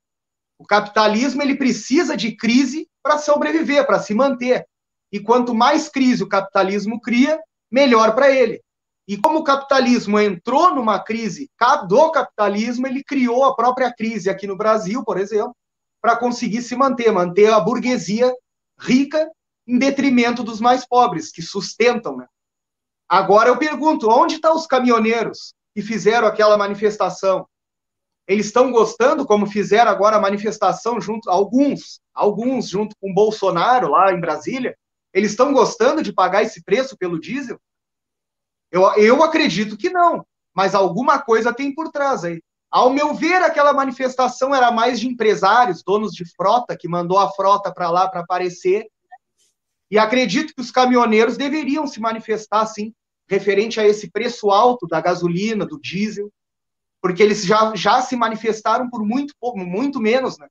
O 0.57 0.65
capitalismo 0.65 1.43
ele 1.43 1.57
precisa 1.57 2.17
de 2.17 2.35
crise 2.35 2.89
para 3.03 3.19
sobreviver, 3.19 3.85
para 3.85 3.99
se 3.99 4.15
manter. 4.15 4.65
E 5.11 5.19
quanto 5.19 5.53
mais 5.53 5.87
crise 5.89 6.23
o 6.23 6.27
capitalismo 6.27 6.99
cria, 6.99 7.39
melhor 7.75 8.15
para 8.15 8.31
ele. 8.31 8.61
E 9.05 9.17
como 9.17 9.39
o 9.39 9.43
capitalismo 9.43 10.17
entrou 10.17 10.73
numa 10.73 10.97
crise 10.97 11.51
do 11.89 12.09
capitalismo, 12.09 12.87
ele 12.87 13.03
criou 13.03 13.43
a 13.43 13.53
própria 13.53 13.93
crise 13.93 14.29
aqui 14.29 14.47
no 14.47 14.55
Brasil, 14.55 15.03
por 15.03 15.19
exemplo, 15.19 15.53
para 16.01 16.15
conseguir 16.15 16.61
se 16.61 16.73
manter, 16.73 17.11
manter 17.11 17.51
a 17.51 17.59
burguesia 17.59 18.33
rica 18.79 19.29
em 19.67 19.77
detrimento 19.77 20.41
dos 20.41 20.61
mais 20.61 20.87
pobres, 20.87 21.31
que 21.31 21.41
sustentam. 21.41 22.15
Né? 22.15 22.25
Agora 23.09 23.49
eu 23.49 23.57
pergunto, 23.57 24.09
onde 24.09 24.35
estão 24.35 24.55
os 24.55 24.65
caminhoneiros 24.65 25.53
que 25.75 25.81
fizeram 25.81 26.27
aquela 26.27 26.57
manifestação? 26.57 27.45
Eles 28.25 28.45
estão 28.47 28.71
gostando, 28.71 29.25
como 29.25 29.45
fizeram 29.45 29.91
agora 29.91 30.15
a 30.15 30.21
manifestação 30.21 30.99
junto, 31.01 31.29
alguns, 31.29 31.99
alguns 32.13 32.69
junto 32.69 32.95
com 32.99 33.13
Bolsonaro 33.13 33.89
lá 33.89 34.13
em 34.13 34.19
Brasília, 34.19 34.75
eles 35.15 35.31
estão 35.31 35.53
gostando 35.53 36.03
de 36.03 36.11
pagar 36.11 36.43
esse 36.43 36.61
preço 36.61 36.97
pelo 36.97 37.17
diesel? 37.17 37.57
Eu, 38.69 38.83
eu 38.95 39.23
acredito 39.23 39.77
que 39.77 39.89
não, 39.89 40.27
mas 40.53 40.75
alguma 40.75 41.19
coisa 41.19 41.53
tem 41.53 41.73
por 41.73 41.89
trás 41.89 42.25
aí. 42.25 42.43
Ao 42.69 42.89
meu 42.89 43.13
ver, 43.13 43.41
aquela 43.41 43.71
manifestação 43.71 44.53
era 44.53 44.69
mais 44.71 44.99
de 44.99 45.07
empresários, 45.07 45.81
donos 45.81 46.11
de 46.11 46.25
frota, 46.35 46.75
que 46.77 46.89
mandou 46.89 47.17
a 47.17 47.31
frota 47.31 47.73
para 47.73 47.89
lá 47.89 48.09
para 48.09 48.19
aparecer. 48.19 48.85
E 49.89 49.97
acredito 49.97 50.53
que 50.53 50.59
os 50.59 50.71
caminhoneiros 50.71 51.37
deveriam 51.37 51.87
se 51.87 52.01
manifestar, 52.01 52.65
sim, 52.65 52.93
referente 53.29 53.79
a 53.79 53.87
esse 53.87 54.11
preço 54.11 54.51
alto 54.51 54.85
da 54.85 54.99
gasolina, 54.99 55.65
do 55.65 55.79
diesel, 55.79 56.29
porque 57.01 57.23
eles 57.23 57.45
já, 57.45 57.73
já 57.73 58.01
se 58.01 58.17
manifestaram 58.17 58.89
por 58.89 59.05
muito 59.05 59.33
pouco, 59.39 59.59
muito 59.59 60.01
menos, 60.01 60.37
né? 60.37 60.47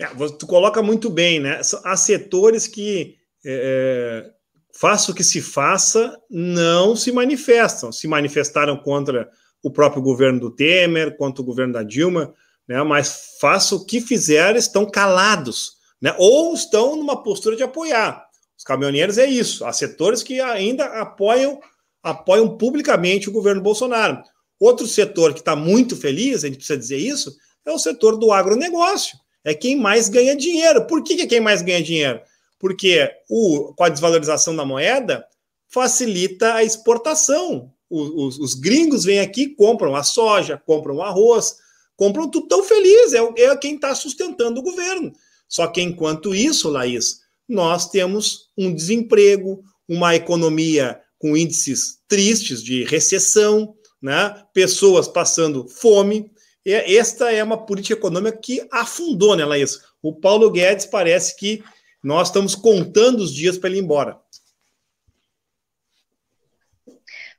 É, 0.00 0.06
tu 0.36 0.48
coloca 0.48 0.82
muito 0.82 1.08
bem, 1.08 1.38
né? 1.38 1.60
Há 1.84 1.96
setores 1.96 2.66
que 2.66 3.21
é, 3.44 4.24
é, 4.26 4.30
faça 4.72 5.10
o 5.10 5.14
que 5.14 5.24
se 5.24 5.40
faça, 5.40 6.18
não 6.30 6.94
se 6.96 7.12
manifestam. 7.12 7.92
Se 7.92 8.06
manifestaram 8.08 8.76
contra 8.76 9.28
o 9.62 9.70
próprio 9.70 10.02
governo 10.02 10.40
do 10.40 10.50
Temer, 10.50 11.16
contra 11.16 11.42
o 11.42 11.44
governo 11.44 11.72
da 11.72 11.82
Dilma, 11.82 12.34
né? 12.66 12.82
Mas 12.82 13.36
faça 13.40 13.74
o 13.74 13.84
que 13.84 14.00
fizer, 14.00 14.56
estão 14.56 14.84
calados, 14.88 15.72
né? 16.00 16.14
Ou 16.18 16.54
estão 16.54 16.96
numa 16.96 17.22
postura 17.22 17.56
de 17.56 17.62
apoiar. 17.62 18.24
Os 18.56 18.64
caminhoneiros 18.64 19.18
é 19.18 19.26
isso. 19.26 19.64
Há 19.64 19.72
setores 19.72 20.22
que 20.22 20.40
ainda 20.40 20.84
apoiam 21.00 21.60
apoiam 22.02 22.56
publicamente 22.56 23.28
o 23.28 23.32
governo 23.32 23.62
Bolsonaro. 23.62 24.20
Outro 24.58 24.86
setor 24.86 25.32
que 25.32 25.40
está 25.40 25.54
muito 25.54 25.96
feliz, 25.96 26.42
a 26.42 26.48
gente 26.48 26.56
precisa 26.56 26.78
dizer 26.78 26.96
isso, 26.96 27.36
é 27.64 27.70
o 27.70 27.78
setor 27.78 28.18
do 28.18 28.32
agronegócio. 28.32 29.16
É 29.44 29.54
quem 29.54 29.76
mais 29.76 30.08
ganha 30.08 30.36
dinheiro. 30.36 30.86
Por 30.86 31.02
que, 31.02 31.16
que 31.16 31.22
é 31.22 31.26
quem 31.26 31.40
mais 31.40 31.62
ganha 31.62 31.82
dinheiro? 31.82 32.20
Porque 32.62 33.10
o, 33.28 33.74
com 33.74 33.82
a 33.82 33.88
desvalorização 33.88 34.54
da 34.54 34.64
moeda 34.64 35.26
facilita 35.66 36.54
a 36.54 36.62
exportação. 36.62 37.72
Os, 37.90 38.10
os, 38.14 38.38
os 38.38 38.54
gringos 38.54 39.02
vêm 39.02 39.18
aqui, 39.18 39.48
compram 39.48 39.96
a 39.96 40.04
soja, 40.04 40.62
compram 40.64 40.94
o 40.94 41.02
arroz, 41.02 41.56
compram 41.96 42.30
tudo 42.30 42.46
tão 42.46 42.62
feliz. 42.62 43.14
É, 43.14 43.18
é 43.18 43.56
quem 43.56 43.74
está 43.74 43.92
sustentando 43.96 44.60
o 44.60 44.62
governo. 44.62 45.12
Só 45.48 45.66
que 45.66 45.82
enquanto 45.82 46.32
isso, 46.32 46.68
Laís, 46.70 47.22
nós 47.48 47.90
temos 47.90 48.50
um 48.56 48.72
desemprego, 48.72 49.64
uma 49.88 50.14
economia 50.14 51.00
com 51.18 51.36
índices 51.36 51.98
tristes 52.06 52.62
de 52.62 52.84
recessão, 52.84 53.74
né? 54.00 54.40
pessoas 54.54 55.08
passando 55.08 55.66
fome. 55.66 56.30
E 56.64 56.72
esta 56.72 57.32
é 57.32 57.42
uma 57.42 57.66
política 57.66 57.94
econômica 57.94 58.38
que 58.38 58.64
afundou, 58.70 59.34
né, 59.34 59.44
Laís? 59.44 59.80
O 60.00 60.14
Paulo 60.14 60.48
Guedes 60.48 60.86
parece 60.86 61.36
que 61.36 61.60
nós 62.02 62.28
estamos 62.28 62.54
contando 62.54 63.20
os 63.20 63.34
dias 63.34 63.56
para 63.56 63.70
ele 63.70 63.78
ir 63.78 63.82
embora. 63.82 64.20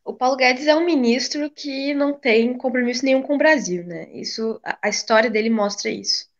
O 0.05 0.13
Paulo 0.13 0.35
Guedes 0.35 0.67
é 0.67 0.75
um 0.75 0.85
ministro 0.85 1.49
que 1.49 1.93
não 1.93 2.13
tem 2.13 2.57
compromisso 2.57 3.05
nenhum 3.05 3.21
com 3.21 3.35
o 3.35 3.37
Brasil, 3.37 3.85
né? 3.85 4.09
Isso, 4.13 4.59
a, 4.63 4.89
história 4.89 5.29
dele 5.29 5.49
mostra 5.49 5.89
isso 5.89 6.31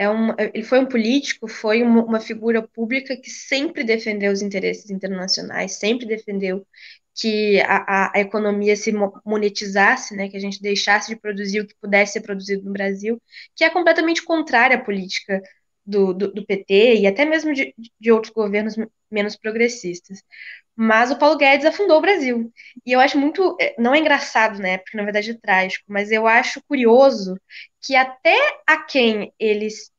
é 0.00 0.08
um, 0.08 0.34
ele 0.38 0.62
foi 0.62 0.78
um 0.80 0.86
político, 0.86 1.46
foi 1.46 1.82
uma, 1.82 2.02
uma, 2.02 2.20
figura 2.20 2.66
pública 2.66 3.14
que 3.16 3.28
sempre 3.28 3.84
defendeu 3.84 4.32
os 4.32 4.40
interesses 4.40 4.88
internacionais, 4.90 5.72
sempre 5.72 6.06
defendeu 6.06 6.66
que 7.14 7.60
a, 7.60 8.06
a, 8.06 8.12
a, 8.16 8.20
economia 8.20 8.74
se 8.76 8.94
monetizasse, 9.26 10.16
né, 10.16 10.30
que 10.30 10.36
a 10.38 10.40
gente 10.40 10.62
deixasse 10.62 11.08
de 11.08 11.20
produzir 11.20 11.60
o 11.60 11.66
que 11.66 11.74
pudesse 11.78 12.14
ser 12.14 12.22
produzido 12.22 12.64
no 12.64 12.72
Brasil, 12.72 13.20
que 13.54 13.62
é 13.62 13.68
completamente 13.68 14.24
contrária 14.24 14.76
à 14.76 14.80
política 14.80 15.42
do, 15.90 16.14
do, 16.14 16.32
do 16.32 16.46
PT 16.46 16.96
e 17.00 17.06
até 17.06 17.24
mesmo 17.24 17.52
de, 17.52 17.74
de 18.00 18.12
outros 18.12 18.32
governos 18.32 18.76
menos 19.10 19.36
progressistas. 19.36 20.22
Mas 20.76 21.10
o 21.10 21.18
Paulo 21.18 21.36
Guedes 21.36 21.66
afundou 21.66 21.98
o 21.98 22.00
Brasil. 22.00 22.52
E 22.86 22.92
eu 22.92 23.00
acho 23.00 23.18
muito. 23.18 23.56
É, 23.60 23.74
não 23.78 23.94
é 23.94 23.98
engraçado, 23.98 24.58
né? 24.58 24.78
Porque 24.78 24.96
na 24.96 25.04
verdade 25.04 25.32
é 25.32 25.34
trágico, 25.34 25.84
mas 25.88 26.10
eu 26.10 26.26
acho 26.26 26.62
curioso 26.66 27.38
que 27.82 27.94
até 27.96 28.36
a 28.66 28.78
quem 28.82 29.32
eles 29.38 29.92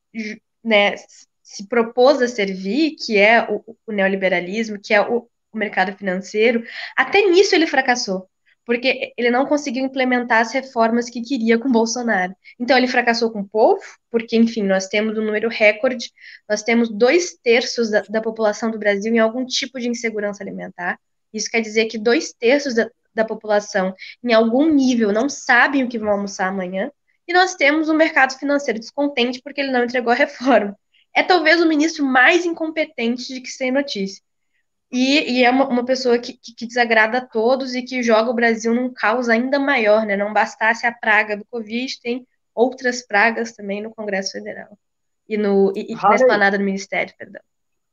né, 0.64 0.96
se 1.42 1.68
propôs 1.68 2.20
a 2.22 2.28
servir, 2.28 2.96
que 2.96 3.18
é 3.18 3.42
o, 3.50 3.76
o 3.86 3.92
neoliberalismo, 3.92 4.80
que 4.80 4.94
é 4.94 5.00
o, 5.00 5.28
o 5.52 5.58
mercado 5.58 5.96
financeiro, 5.96 6.64
até 6.96 7.22
nisso 7.22 7.54
ele 7.54 7.66
fracassou 7.66 8.28
porque 8.64 9.12
ele 9.16 9.30
não 9.30 9.46
conseguiu 9.46 9.84
implementar 9.84 10.40
as 10.40 10.52
reformas 10.52 11.10
que 11.10 11.20
queria 11.20 11.58
com 11.58 11.70
Bolsonaro. 11.70 12.34
Então 12.58 12.76
ele 12.76 12.86
fracassou 12.86 13.30
com 13.30 13.40
o 13.40 13.48
povo, 13.48 13.82
porque, 14.10 14.36
enfim, 14.36 14.62
nós 14.62 14.86
temos 14.86 15.18
um 15.18 15.24
número 15.24 15.48
recorde, 15.48 16.10
nós 16.48 16.62
temos 16.62 16.88
dois 16.88 17.34
terços 17.42 17.90
da, 17.90 18.02
da 18.02 18.20
população 18.20 18.70
do 18.70 18.78
Brasil 18.78 19.12
em 19.12 19.18
algum 19.18 19.44
tipo 19.44 19.80
de 19.80 19.88
insegurança 19.88 20.42
alimentar. 20.42 20.98
Isso 21.32 21.50
quer 21.50 21.60
dizer 21.60 21.86
que 21.86 21.98
dois 21.98 22.32
terços 22.32 22.74
da, 22.74 22.88
da 23.14 23.24
população, 23.24 23.94
em 24.22 24.32
algum 24.32 24.68
nível, 24.68 25.12
não 25.12 25.28
sabem 25.28 25.84
o 25.84 25.88
que 25.88 25.98
vão 25.98 26.10
almoçar 26.10 26.48
amanhã. 26.48 26.90
E 27.26 27.32
nós 27.32 27.54
temos 27.54 27.88
um 27.88 27.94
mercado 27.94 28.38
financeiro 28.38 28.78
descontente 28.78 29.40
porque 29.42 29.60
ele 29.60 29.72
não 29.72 29.84
entregou 29.84 30.12
a 30.12 30.16
reforma. 30.16 30.76
É 31.14 31.22
talvez 31.22 31.60
o 31.60 31.66
ministro 31.66 32.04
mais 32.04 32.44
incompetente 32.44 33.34
de 33.34 33.40
que 33.40 33.50
sem 33.50 33.70
notícia. 33.70 34.22
E, 34.92 35.38
e 35.38 35.44
é 35.44 35.50
uma, 35.50 35.66
uma 35.66 35.84
pessoa 35.86 36.18
que, 36.18 36.34
que, 36.34 36.54
que, 36.54 36.66
desagrada 36.66 37.18
a 37.18 37.26
todos 37.26 37.74
e 37.74 37.82
que 37.82 38.02
joga 38.02 38.30
o 38.30 38.34
Brasil 38.34 38.74
num 38.74 38.92
caos 38.92 39.28
ainda 39.30 39.58
maior, 39.58 40.04
né? 40.04 40.18
Não 40.18 40.34
bastasse 40.34 40.86
a 40.86 40.92
praga 40.92 41.34
do 41.34 41.46
Covid, 41.46 41.98
tem 42.02 42.26
outras 42.54 43.06
pragas 43.06 43.52
também 43.52 43.82
no 43.82 43.94
Congresso 43.94 44.32
Federal 44.32 44.78
e, 45.26 45.38
no, 45.38 45.72
e, 45.74 45.92
e 45.92 45.94
na 45.94 46.14
esplanada 46.14 46.58
do 46.58 46.64
Ministério, 46.64 47.14
perdão. 47.16 47.40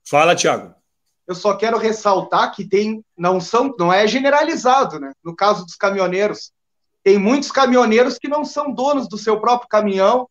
Fala, 0.06 0.36
Tiago. 0.36 0.76
Eu 1.26 1.36
só 1.36 1.56
quero 1.56 1.78
ressaltar 1.78 2.54
que 2.54 2.68
tem, 2.68 3.06
não 3.16 3.40
são, 3.40 3.74
não 3.78 3.94
é 3.94 4.06
generalizado, 4.06 5.00
né? 5.00 5.14
No 5.24 5.36
caso 5.36 5.64
dos 5.64 5.76
caminhoneiros, 5.76 6.52
tem 7.04 7.18
muitos 7.18 7.52
caminhoneiros 7.52 8.18
que 8.18 8.28
não 8.28 8.44
são 8.44 8.74
donos 8.74 9.08
do 9.08 9.18
seu 9.18 9.40
próprio 9.40 9.70
caminhão, 9.70 10.28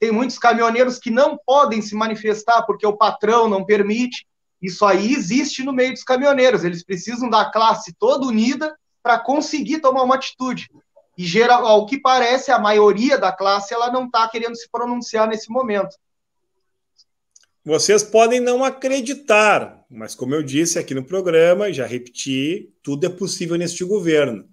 tem 0.00 0.10
muitos 0.10 0.38
caminhoneiros 0.38 0.98
que 0.98 1.10
não 1.10 1.38
podem 1.46 1.80
se 1.80 1.94
manifestar 1.94 2.62
porque 2.62 2.86
o 2.86 2.96
patrão 2.96 3.48
não 3.48 3.64
permite. 3.64 4.26
Isso 4.62 4.84
aí 4.84 5.12
existe 5.12 5.64
no 5.64 5.72
meio 5.72 5.92
dos 5.92 6.04
caminhoneiros. 6.04 6.62
Eles 6.62 6.84
precisam 6.84 7.28
da 7.28 7.50
classe 7.50 7.92
toda 7.98 8.26
unida 8.26 8.72
para 9.02 9.18
conseguir 9.18 9.80
tomar 9.80 10.04
uma 10.04 10.14
atitude. 10.14 10.70
E 11.18 11.24
geral, 11.24 11.66
ao 11.66 11.84
que 11.84 12.00
parece, 12.00 12.52
a 12.52 12.58
maioria 12.58 13.18
da 13.18 13.32
classe 13.32 13.74
ela 13.74 13.90
não 13.90 14.06
está 14.06 14.28
querendo 14.28 14.56
se 14.56 14.70
pronunciar 14.70 15.28
nesse 15.28 15.50
momento. 15.50 15.96
Vocês 17.64 18.02
podem 18.02 18.40
não 18.40 18.64
acreditar, 18.64 19.84
mas 19.90 20.14
como 20.14 20.34
eu 20.34 20.42
disse 20.42 20.78
aqui 20.78 20.94
no 20.94 21.04
programa, 21.04 21.72
já 21.72 21.86
repeti, 21.86 22.72
tudo 22.82 23.06
é 23.06 23.08
possível 23.08 23.56
neste 23.56 23.84
governo. 23.84 24.44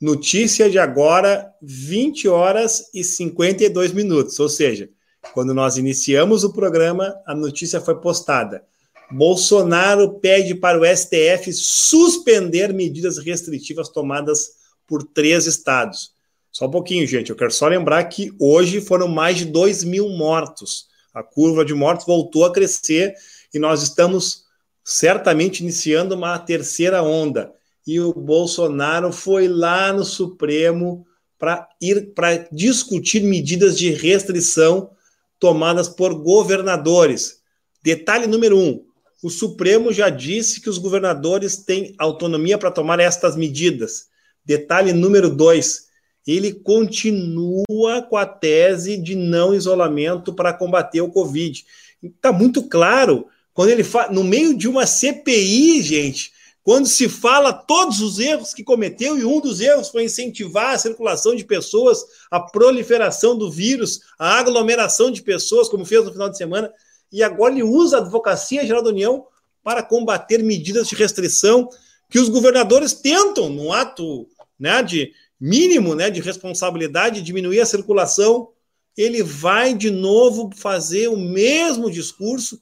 Notícia 0.00 0.70
de 0.70 0.78
agora, 0.78 1.52
20 1.60 2.28
horas 2.28 2.90
e 2.94 3.02
52 3.02 3.92
minutos, 3.92 4.38
ou 4.38 4.48
seja, 4.48 4.88
quando 5.32 5.52
nós 5.52 5.76
iniciamos 5.76 6.44
o 6.44 6.52
programa, 6.52 7.14
a 7.26 7.34
notícia 7.34 7.80
foi 7.80 8.00
postada. 8.00 8.64
Bolsonaro 9.10 10.18
pede 10.18 10.54
para 10.54 10.80
o 10.80 10.84
STF 10.84 11.52
suspender 11.52 12.72
medidas 12.72 13.18
restritivas 13.18 13.88
tomadas 13.88 14.50
por 14.86 15.02
três 15.02 15.46
estados. 15.46 16.12
Só 16.50 16.66
um 16.66 16.70
pouquinho, 16.70 17.06
gente. 17.06 17.30
Eu 17.30 17.36
quero 17.36 17.50
só 17.50 17.68
lembrar 17.68 18.02
que 18.04 18.32
hoje 18.40 18.80
foram 18.80 19.08
mais 19.08 19.36
de 19.36 19.44
2 19.44 19.84
mil 19.84 20.08
mortos. 20.08 20.86
A 21.12 21.22
curva 21.22 21.64
de 21.64 21.74
mortos 21.74 22.06
voltou 22.06 22.44
a 22.44 22.52
crescer 22.52 23.14
e 23.52 23.58
nós 23.58 23.82
estamos 23.82 24.44
certamente 24.84 25.60
iniciando 25.60 26.14
uma 26.14 26.38
terceira 26.38 27.02
onda. 27.02 27.52
E 27.86 28.00
o 28.00 28.12
Bolsonaro 28.12 29.12
foi 29.12 29.48
lá 29.48 29.92
no 29.92 30.04
Supremo 30.04 31.06
para 31.38 31.68
ir 31.80 32.12
para 32.14 32.48
discutir 32.50 33.22
medidas 33.22 33.78
de 33.78 33.90
restrição 33.90 34.90
tomadas 35.38 35.88
por 35.88 36.14
governadores. 36.14 37.40
Detalhe 37.82 38.26
número 38.26 38.58
um: 38.58 38.84
o 39.22 39.30
Supremo 39.30 39.92
já 39.92 40.08
disse 40.08 40.60
que 40.60 40.68
os 40.68 40.78
governadores 40.78 41.56
têm 41.56 41.94
autonomia 41.98 42.58
para 42.58 42.70
tomar 42.70 43.00
estas 43.00 43.36
medidas. 43.36 44.06
Detalhe 44.44 44.92
número 44.92 45.30
dois: 45.30 45.86
ele 46.26 46.52
continua 46.52 48.02
com 48.08 48.16
a 48.16 48.26
tese 48.26 48.96
de 48.96 49.14
não 49.14 49.54
isolamento 49.54 50.34
para 50.34 50.52
combater 50.52 51.00
o 51.00 51.10
Covid. 51.10 51.64
Está 52.02 52.32
muito 52.32 52.62
claro 52.64 53.26
quando 53.54 53.70
ele 53.70 53.84
fala, 53.84 54.12
no 54.12 54.22
meio 54.22 54.56
de 54.56 54.68
uma 54.68 54.86
CPI, 54.86 55.80
gente, 55.82 56.30
quando 56.62 56.86
se 56.86 57.08
fala 57.08 57.52
todos 57.52 58.00
os 58.00 58.18
erros 58.18 58.52
que 58.52 58.62
cometeu, 58.62 59.16
e 59.16 59.24
um 59.24 59.40
dos 59.40 59.60
erros 59.60 59.88
foi 59.88 60.04
incentivar 60.04 60.74
a 60.74 60.78
circulação 60.78 61.34
de 61.34 61.44
pessoas, 61.44 62.04
a 62.30 62.38
proliferação 62.38 63.38
do 63.38 63.50
vírus, 63.50 64.00
a 64.18 64.38
aglomeração 64.38 65.10
de 65.10 65.22
pessoas, 65.22 65.68
como 65.68 65.86
fez 65.86 66.04
no 66.04 66.12
final 66.12 66.28
de 66.28 66.36
semana 66.36 66.70
e 67.16 67.22
agora 67.22 67.54
ele 67.54 67.62
usa 67.62 67.96
a 67.96 68.00
Advocacia 68.00 68.66
Geral 68.66 68.82
da 68.82 68.90
União 68.90 69.26
para 69.64 69.82
combater 69.82 70.42
medidas 70.42 70.86
de 70.86 70.94
restrição 70.94 71.66
que 72.10 72.18
os 72.18 72.28
governadores 72.28 72.92
tentam, 72.92 73.48
no 73.48 73.72
ato 73.72 74.28
né, 74.60 74.82
de, 74.82 75.14
mínimo 75.40 75.94
né, 75.94 76.10
de 76.10 76.20
responsabilidade, 76.20 77.22
diminuir 77.22 77.60
a 77.60 77.66
circulação, 77.66 78.50
ele 78.94 79.22
vai 79.22 79.72
de 79.72 79.90
novo 79.90 80.50
fazer 80.54 81.08
o 81.08 81.16
mesmo 81.16 81.90
discurso. 81.90 82.60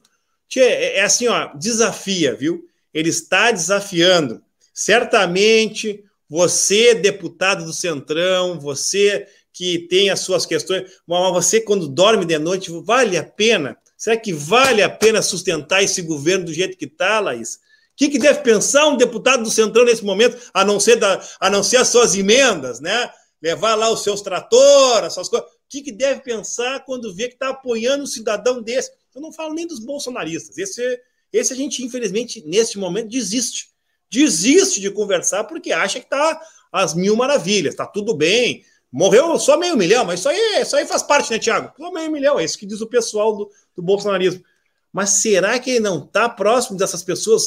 Tchê, 0.49 0.61
é, 0.61 0.99
é 0.99 1.03
assim, 1.03 1.27
ó, 1.27 1.53
desafia, 1.57 2.37
viu? 2.37 2.65
Ele 2.95 3.09
está 3.09 3.51
desafiando. 3.51 4.41
Certamente, 4.73 6.05
você, 6.31 6.95
deputado 6.95 7.65
do 7.65 7.73
Centrão, 7.73 8.61
você 8.61 9.27
que 9.53 9.81
tem 9.81 10.11
as 10.11 10.21
suas 10.21 10.47
questões, 10.47 10.89
mas 11.05 11.33
você, 11.33 11.61
quando 11.61 11.89
dorme 11.89 12.25
de 12.25 12.39
noite, 12.39 12.71
vale 12.85 13.17
a 13.17 13.25
pena? 13.25 13.77
Será 14.05 14.19
que 14.19 14.35
vale 14.35 14.83
a 14.83 14.91
pena 14.91 15.23
sustentar 15.23 15.83
esse 15.83 16.03
governo 16.03 16.45
do 16.45 16.53
jeito 16.53 16.77
que 16.77 16.85
está, 16.85 17.21
Laís? 17.21 17.55
O 17.55 17.59
que, 17.97 18.11
que, 18.11 18.19
deve 18.19 18.43
pensar 18.43 18.87
um 18.87 18.99
deputado 18.99 19.43
do 19.43 19.51
Centrão 19.51 19.83
nesse 19.83 20.05
momento, 20.05 20.37
a 20.53 20.63
não 20.63 20.79
ser, 20.79 20.97
da, 20.97 21.27
a 21.41 21.49
não 21.49 21.63
ser 21.63 21.79
as 21.79 21.89
suas 21.89 22.15
emendas, 22.15 22.81
né? 22.81 23.11
Levar 23.41 23.75
lá 23.77 23.89
os 23.89 24.03
seus 24.03 24.21
tratores, 24.21 25.07
as 25.07 25.15
suas 25.15 25.29
coisas. 25.31 25.49
O 25.49 25.53
que, 25.71 25.81
que 25.81 25.91
deve 25.91 26.21
pensar 26.21 26.85
quando 26.85 27.15
vê 27.15 27.29
que 27.29 27.33
está 27.33 27.49
apoiando 27.49 28.05
um 28.05 28.07
cidadão 28.07 28.61
desse? 28.61 28.91
Eu 29.15 29.23
não 29.23 29.33
falo 29.33 29.55
nem 29.55 29.67
dos 29.67 29.81
bolsonaristas. 29.81 30.59
Esse, 30.59 31.01
esse 31.33 31.55
a 31.55 31.57
gente, 31.57 31.83
infelizmente, 31.83 32.45
neste 32.47 32.77
momento, 32.77 33.09
desiste. 33.09 33.71
Desiste 34.11 34.83
de 34.83 34.91
conversar 34.91 35.45
porque 35.45 35.73
acha 35.73 35.99
que 35.99 36.05
está 36.05 36.39
às 36.71 36.93
mil 36.93 37.17
maravilhas, 37.17 37.73
está 37.73 37.87
tudo 37.87 38.13
bem, 38.13 38.67
Morreu 38.97 39.37
só 39.41 39.59
meio 39.59 39.77
milhão, 39.77 40.05
mas 40.05 40.21
isso 40.21 40.29
aí, 40.29 40.63
isso 40.63 40.77
aí 40.77 40.87
faz 40.87 41.03
parte, 41.03 41.29
né, 41.33 41.37
Tiago? 41.37 41.73
Só 41.77 41.91
meio 41.91 42.13
milhão, 42.13 42.39
é 42.39 42.45
isso 42.45 42.57
que 42.57 42.65
diz 42.65 42.81
o 42.81 42.87
pessoal 42.87 43.37
do, 43.37 43.51
do 43.75 43.83
bolsonarismo. 43.83 44.45
Mas 44.93 45.11
será 45.11 45.59
que 45.59 45.71
ele 45.71 45.81
não 45.81 46.05
está 46.05 46.29
próximo 46.29 46.79
dessas 46.79 47.03
pessoas 47.03 47.43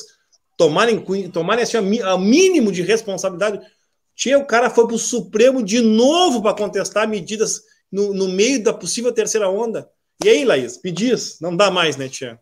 tomarem, 0.57 1.01
tomarem 1.31 1.63
assim, 1.63 1.77
o 1.77 2.17
mínimo 2.17 2.69
de 2.69 2.81
responsabilidade? 2.81 3.65
Tia, 4.13 4.37
o 4.37 4.45
cara 4.45 4.69
foi 4.69 4.87
para 4.87 4.97
o 4.97 4.99
Supremo 4.99 5.63
de 5.63 5.79
novo 5.79 6.41
para 6.41 6.53
contestar 6.53 7.07
medidas 7.07 7.61
no, 7.89 8.13
no, 8.13 8.27
meio 8.27 8.61
da 8.61 8.73
possível 8.73 9.13
terceira 9.13 9.49
onda. 9.49 9.89
E 10.21 10.27
aí, 10.27 10.43
Laís, 10.43 10.81
me 10.83 10.91
diz, 10.91 11.39
não 11.39 11.55
dá 11.55 11.71
mais, 11.71 11.95
né, 11.95 12.09
Tia? 12.09 12.37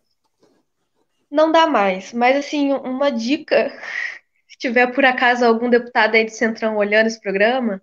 Não 1.30 1.52
dá 1.52 1.68
mais, 1.68 2.12
mas 2.12 2.34
assim, 2.34 2.72
uma 2.72 3.10
dica, 3.10 3.70
se 4.50 4.58
tiver 4.58 4.92
por 4.92 5.04
acaso 5.04 5.44
algum 5.44 5.70
deputado 5.70 6.16
aí 6.16 6.24
de 6.24 6.34
Centrão 6.34 6.76
olhando 6.76 7.06
esse 7.06 7.20
programa, 7.20 7.80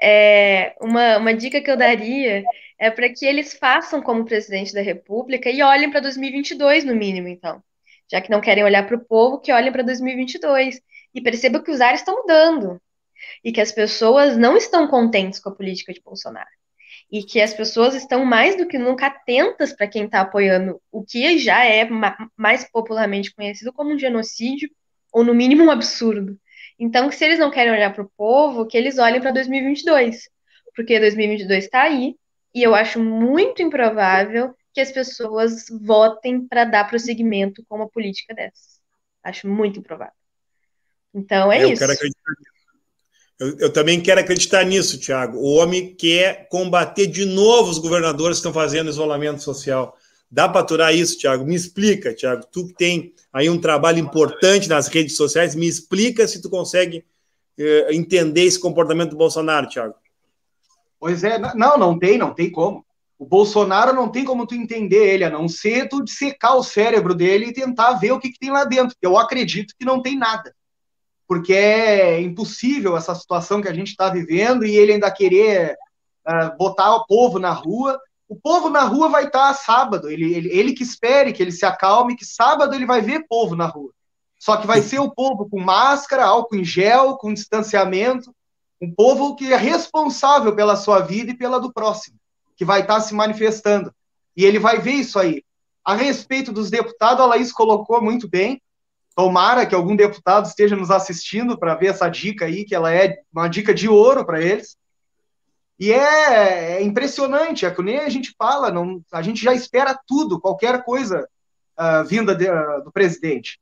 é, 0.00 0.74
uma, 0.80 1.18
uma 1.18 1.34
dica 1.34 1.60
que 1.60 1.70
eu 1.70 1.76
daria 1.76 2.44
é 2.78 2.90
para 2.90 3.08
que 3.08 3.26
eles 3.26 3.54
façam 3.54 4.00
como 4.00 4.24
presidente 4.24 4.72
da 4.72 4.80
República 4.80 5.50
e 5.50 5.62
olhem 5.62 5.90
para 5.90 6.00
2022, 6.00 6.84
no 6.84 6.94
mínimo, 6.94 7.28
então. 7.28 7.62
Já 8.10 8.20
que 8.20 8.30
não 8.30 8.40
querem 8.40 8.64
olhar 8.64 8.86
para 8.86 8.96
o 8.96 9.04
povo, 9.04 9.40
que 9.40 9.52
olhem 9.52 9.72
para 9.72 9.82
2022 9.82 10.80
e 11.14 11.20
percebam 11.20 11.62
que 11.62 11.70
os 11.70 11.80
ares 11.80 12.00
estão 12.00 12.16
mudando 12.22 12.80
e 13.44 13.52
que 13.52 13.60
as 13.60 13.72
pessoas 13.72 14.36
não 14.36 14.56
estão 14.56 14.86
contentes 14.86 15.40
com 15.40 15.50
a 15.50 15.54
política 15.54 15.92
de 15.92 16.00
Bolsonaro 16.00 16.48
e 17.10 17.22
que 17.22 17.40
as 17.40 17.54
pessoas 17.54 17.94
estão 17.94 18.24
mais 18.24 18.56
do 18.56 18.66
que 18.66 18.78
nunca 18.78 19.06
atentas 19.06 19.72
para 19.72 19.88
quem 19.88 20.04
está 20.04 20.20
apoiando 20.20 20.80
o 20.92 21.02
que 21.02 21.38
já 21.38 21.64
é 21.64 21.84
ma 21.84 22.16
mais 22.36 22.64
popularmente 22.70 23.34
conhecido 23.34 23.72
como 23.72 23.92
um 23.92 23.98
genocídio 23.98 24.70
ou 25.12 25.24
no 25.24 25.34
mínimo 25.34 25.64
um 25.64 25.70
absurdo. 25.70 26.38
Então, 26.78 27.10
se 27.10 27.24
eles 27.24 27.38
não 27.38 27.50
querem 27.50 27.72
olhar 27.72 27.92
para 27.92 28.04
o 28.04 28.10
povo, 28.16 28.66
que 28.66 28.76
eles 28.76 28.98
olhem 28.98 29.20
para 29.20 29.32
2022, 29.32 30.28
porque 30.76 31.00
2022 31.00 31.64
está 31.64 31.82
aí, 31.82 32.14
e 32.54 32.62
eu 32.62 32.74
acho 32.74 33.00
muito 33.00 33.60
improvável 33.60 34.54
que 34.72 34.80
as 34.80 34.92
pessoas 34.92 35.66
votem 35.80 36.46
para 36.46 36.64
dar 36.64 36.88
prosseguimento 36.88 37.64
com 37.68 37.76
uma 37.76 37.88
política 37.88 38.32
dessas. 38.32 38.78
Acho 39.24 39.48
muito 39.48 39.80
improvável. 39.80 40.14
Então 41.12 41.50
é, 41.50 41.62
é 41.62 41.72
isso. 41.72 41.82
Eu, 43.40 43.56
eu, 43.58 43.72
também 43.72 44.00
quero 44.00 44.20
acreditar 44.20 44.64
nisso, 44.64 44.98
Tiago. 44.98 45.38
O 45.38 45.56
homem 45.56 45.94
quer 45.94 46.48
combater 46.48 47.06
de 47.06 47.24
novo 47.24 47.70
os 47.70 47.78
governadores 47.78 48.36
que 48.36 48.40
estão 48.40 48.52
fazendo 48.52 48.90
isolamento 48.90 49.42
social. 49.42 49.96
Dá 50.30 50.48
para 50.48 50.60
aturar 50.60 50.94
isso, 50.94 51.18
Tiago? 51.18 51.44
Me 51.44 51.54
explica, 51.54 52.14
Tiago. 52.14 52.44
Tu 52.52 52.66
que 52.68 52.74
tem 52.74 53.14
aí 53.32 53.48
um 53.48 53.60
trabalho 53.60 53.98
importante 53.98 54.68
nas 54.68 54.88
redes 54.88 55.16
sociais, 55.16 55.54
me 55.54 55.66
explica 55.66 56.28
se 56.28 56.42
tu 56.42 56.50
consegue 56.50 57.04
eh, 57.58 57.88
entender 57.94 58.42
esse 58.42 58.60
comportamento 58.60 59.10
do 59.10 59.16
Bolsonaro, 59.16 59.68
Tiago. 59.68 59.94
Pois 61.00 61.24
é, 61.24 61.38
não, 61.54 61.78
não 61.78 61.98
tem, 61.98 62.18
não 62.18 62.34
tem 62.34 62.50
como. 62.50 62.84
O 63.18 63.26
Bolsonaro 63.26 63.92
não 63.92 64.08
tem 64.08 64.24
como 64.24 64.46
tu 64.46 64.54
entender 64.54 65.14
ele, 65.14 65.24
a 65.24 65.30
não 65.30 65.48
ser 65.48 65.88
tu 65.88 66.04
dissecar 66.04 66.56
o 66.56 66.62
cérebro 66.62 67.14
dele 67.14 67.46
e 67.46 67.52
tentar 67.52 67.94
ver 67.94 68.12
o 68.12 68.20
que, 68.20 68.30
que 68.30 68.38
tem 68.38 68.50
lá 68.50 68.64
dentro. 68.64 68.96
Eu 69.02 69.18
acredito 69.18 69.74
que 69.78 69.84
não 69.84 70.00
tem 70.00 70.16
nada. 70.16 70.54
Porque 71.26 71.52
é 71.52 72.20
impossível 72.20 72.96
essa 72.96 73.14
situação 73.14 73.60
que 73.60 73.68
a 73.68 73.74
gente 73.74 73.88
está 73.88 74.08
vivendo 74.08 74.64
e 74.64 74.76
ele 74.76 74.92
ainda 74.92 75.10
querer 75.10 75.76
uh, 76.26 76.56
botar 76.56 76.94
o 76.94 77.06
povo 77.06 77.38
na 77.38 77.50
rua 77.50 78.00
o 78.28 78.36
povo 78.36 78.68
na 78.68 78.82
rua 78.82 79.08
vai 79.08 79.24
estar 79.24 79.54
sábado. 79.54 80.10
Ele, 80.10 80.34
ele, 80.34 80.48
ele 80.50 80.72
que 80.74 80.82
espere, 80.82 81.32
que 81.32 81.42
ele 81.42 81.50
se 81.50 81.64
acalme, 81.64 82.14
que 82.14 82.24
sábado 82.24 82.74
ele 82.74 82.84
vai 82.84 83.00
ver 83.00 83.26
povo 83.26 83.56
na 83.56 83.66
rua. 83.66 83.90
Só 84.38 84.56
que 84.56 84.66
vai 84.66 84.82
ser 84.82 85.00
o 85.00 85.10
povo 85.10 85.48
com 85.48 85.60
máscara, 85.60 86.24
álcool 86.24 86.56
em 86.56 86.64
gel, 86.64 87.16
com 87.16 87.32
distanciamento. 87.32 88.32
Um 88.80 88.94
povo 88.94 89.34
que 89.34 89.52
é 89.52 89.56
responsável 89.56 90.54
pela 90.54 90.76
sua 90.76 91.00
vida 91.00 91.32
e 91.32 91.36
pela 91.36 91.58
do 91.58 91.72
próximo, 91.72 92.16
que 92.56 92.64
vai 92.64 92.82
estar 92.82 93.00
se 93.00 93.14
manifestando. 93.14 93.92
E 94.36 94.44
ele 94.44 94.58
vai 94.58 94.78
ver 94.78 94.92
isso 94.92 95.18
aí. 95.18 95.42
A 95.84 95.94
respeito 95.94 96.52
dos 96.52 96.70
deputados, 96.70 97.20
a 97.20 97.26
Laís 97.26 97.50
colocou 97.50 98.00
muito 98.00 98.28
bem. 98.28 98.62
Tomara 99.16 99.66
que 99.66 99.74
algum 99.74 99.96
deputado 99.96 100.46
esteja 100.46 100.76
nos 100.76 100.92
assistindo 100.92 101.58
para 101.58 101.74
ver 101.74 101.88
essa 101.88 102.08
dica 102.08 102.44
aí, 102.44 102.64
que 102.64 102.74
ela 102.74 102.92
é 102.92 103.16
uma 103.32 103.48
dica 103.48 103.74
de 103.74 103.88
ouro 103.88 104.24
para 104.24 104.40
eles. 104.40 104.76
E 105.78 105.92
é, 105.92 106.78
é, 106.78 106.82
impressionante, 106.82 107.64
é 107.64 107.70
que 107.70 107.82
nem 107.82 107.98
a 107.98 108.08
gente 108.08 108.34
fala, 108.36 108.70
não, 108.70 109.00
a 109.12 109.22
gente 109.22 109.42
já 109.42 109.54
espera 109.54 109.98
tudo, 110.06 110.40
qualquer 110.40 110.82
coisa 110.82 111.28
uh, 111.78 112.04
vinda 112.04 112.34
de, 112.34 112.50
uh, 112.50 112.82
do 112.82 112.90
presidente. 112.90 113.60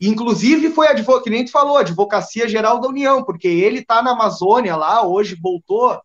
Inclusive 0.00 0.70
foi 0.70 0.88
a 0.88 1.22
que 1.22 1.30
nem 1.30 1.44
tu 1.44 1.52
falou, 1.52 1.76
Advocacia 1.76 2.48
Geral 2.48 2.80
da 2.80 2.88
União, 2.88 3.22
porque 3.22 3.46
ele 3.46 3.78
está 3.78 4.02
na 4.02 4.10
Amazônia 4.10 4.74
lá, 4.74 5.06
hoje 5.06 5.38
voltou 5.40 5.90
a 5.90 6.02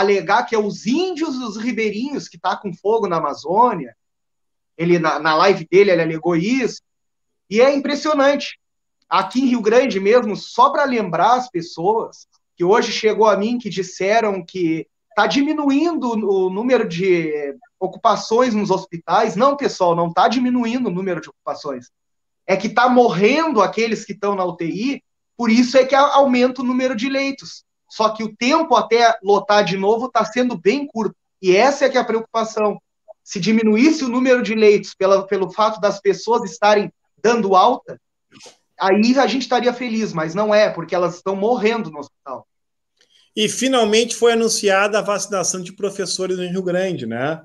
alegar 0.00 0.42
que 0.44 0.56
é 0.56 0.58
os 0.58 0.84
índios 0.84 1.36
os 1.36 1.56
ribeirinhos 1.56 2.26
que 2.26 2.36
tá 2.36 2.56
com 2.56 2.74
fogo 2.74 3.06
na 3.06 3.18
Amazônia. 3.18 3.96
Ele 4.76 4.98
na, 4.98 5.20
na 5.20 5.36
live 5.36 5.64
dele 5.70 5.92
ele 5.92 6.02
alegou 6.02 6.34
isso. 6.34 6.82
E 7.48 7.60
é 7.60 7.72
impressionante. 7.72 8.58
Aqui 9.08 9.40
em 9.40 9.46
Rio 9.46 9.60
Grande 9.60 10.00
mesmo, 10.00 10.34
só 10.34 10.70
para 10.70 10.82
lembrar 10.84 11.34
as 11.34 11.48
pessoas 11.48 12.26
que 12.56 12.64
hoje 12.64 12.90
chegou 12.90 13.28
a 13.28 13.36
mim 13.36 13.58
que 13.58 13.70
disseram 13.70 14.44
que 14.44 14.88
está 15.16 15.26
diminuindo 15.26 16.10
o 16.10 16.50
número 16.50 16.86
de 16.86 17.56
ocupações 17.80 18.54
nos 18.54 18.70
hospitais. 18.70 19.34
Não, 19.34 19.56
pessoal, 19.56 19.96
não 19.96 20.08
está 20.08 20.28
diminuindo 20.28 20.88
o 20.88 20.92
número 20.92 21.22
de 21.22 21.30
ocupações. 21.30 21.90
É 22.46 22.54
que 22.54 22.66
está 22.66 22.86
morrendo 22.86 23.62
aqueles 23.62 24.04
que 24.04 24.12
estão 24.12 24.34
na 24.34 24.44
UTI, 24.44 25.02
por 25.34 25.50
isso 25.50 25.78
é 25.78 25.86
que 25.86 25.94
aumenta 25.94 26.60
o 26.60 26.64
número 26.64 26.94
de 26.94 27.08
leitos. 27.08 27.64
Só 27.88 28.10
que 28.10 28.22
o 28.22 28.36
tempo 28.36 28.76
até 28.76 29.16
lotar 29.22 29.64
de 29.64 29.78
novo 29.78 30.06
está 30.06 30.22
sendo 30.22 30.54
bem 30.54 30.86
curto. 30.86 31.16
E 31.40 31.56
essa 31.56 31.86
é 31.86 31.88
que 31.88 31.96
é 31.96 32.00
a 32.00 32.04
preocupação. 32.04 32.78
Se 33.24 33.40
diminuísse 33.40 34.04
o 34.04 34.10
número 34.10 34.42
de 34.42 34.54
leitos 34.54 34.94
pela, 34.94 35.26
pelo 35.26 35.50
fato 35.50 35.80
das 35.80 35.98
pessoas 35.98 36.48
estarem 36.50 36.92
dando 37.22 37.56
alta, 37.56 37.98
aí 38.78 39.18
a 39.18 39.26
gente 39.26 39.42
estaria 39.42 39.72
feliz, 39.72 40.12
mas 40.12 40.34
não 40.34 40.54
é, 40.54 40.68
porque 40.68 40.94
elas 40.94 41.16
estão 41.16 41.34
morrendo 41.34 41.90
no 41.90 42.00
hospital. 42.00 42.46
E 43.36 43.50
finalmente 43.50 44.16
foi 44.16 44.32
anunciada 44.32 44.98
a 44.98 45.02
vacinação 45.02 45.60
de 45.60 45.70
professores 45.70 46.38
no 46.38 46.48
Rio 46.48 46.62
Grande, 46.62 47.04
né? 47.04 47.42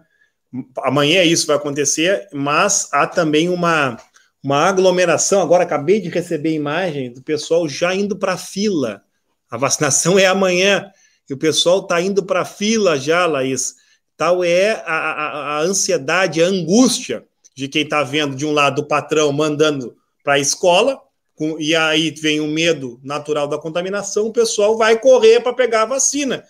Amanhã 0.77 1.21
isso 1.23 1.45
vai 1.45 1.57
acontecer, 1.57 2.29
mas 2.31 2.87
há 2.93 3.05
também 3.05 3.49
uma, 3.49 3.97
uma 4.41 4.69
aglomeração. 4.69 5.41
Agora 5.41 5.63
acabei 5.63 5.99
de 5.99 6.07
receber 6.07 6.53
imagem 6.53 7.11
do 7.11 7.21
pessoal 7.21 7.67
já 7.67 7.93
indo 7.93 8.17
para 8.17 8.33
a 8.33 8.37
fila. 8.37 9.03
A 9.49 9.57
vacinação 9.57 10.17
é 10.17 10.25
amanhã 10.25 10.89
e 11.29 11.33
o 11.33 11.37
pessoal 11.37 11.79
está 11.79 12.01
indo 12.01 12.23
para 12.23 12.41
a 12.41 12.45
fila 12.45 12.97
já, 12.97 13.25
Laís. 13.25 13.75
Tal 14.15 14.45
é 14.45 14.81
a, 14.85 14.93
a, 14.93 15.57
a 15.57 15.59
ansiedade, 15.61 16.41
a 16.41 16.47
angústia 16.47 17.25
de 17.53 17.67
quem 17.67 17.83
está 17.83 18.01
vendo 18.01 18.35
de 18.35 18.45
um 18.45 18.53
lado 18.53 18.79
o 18.79 18.87
patrão 18.87 19.31
mandando 19.33 19.93
para 20.23 20.33
a 20.33 20.39
escola 20.39 21.01
com, 21.41 21.59
e 21.59 21.75
aí 21.75 22.11
vem 22.11 22.39
o 22.39 22.45
medo 22.45 22.99
natural 23.03 23.47
da 23.47 23.57
contaminação, 23.57 24.27
o 24.27 24.31
pessoal 24.31 24.77
vai 24.77 24.99
correr 24.99 25.39
para 25.39 25.55
pegar 25.55 25.81
a 25.81 25.85
vacina. 25.87 26.43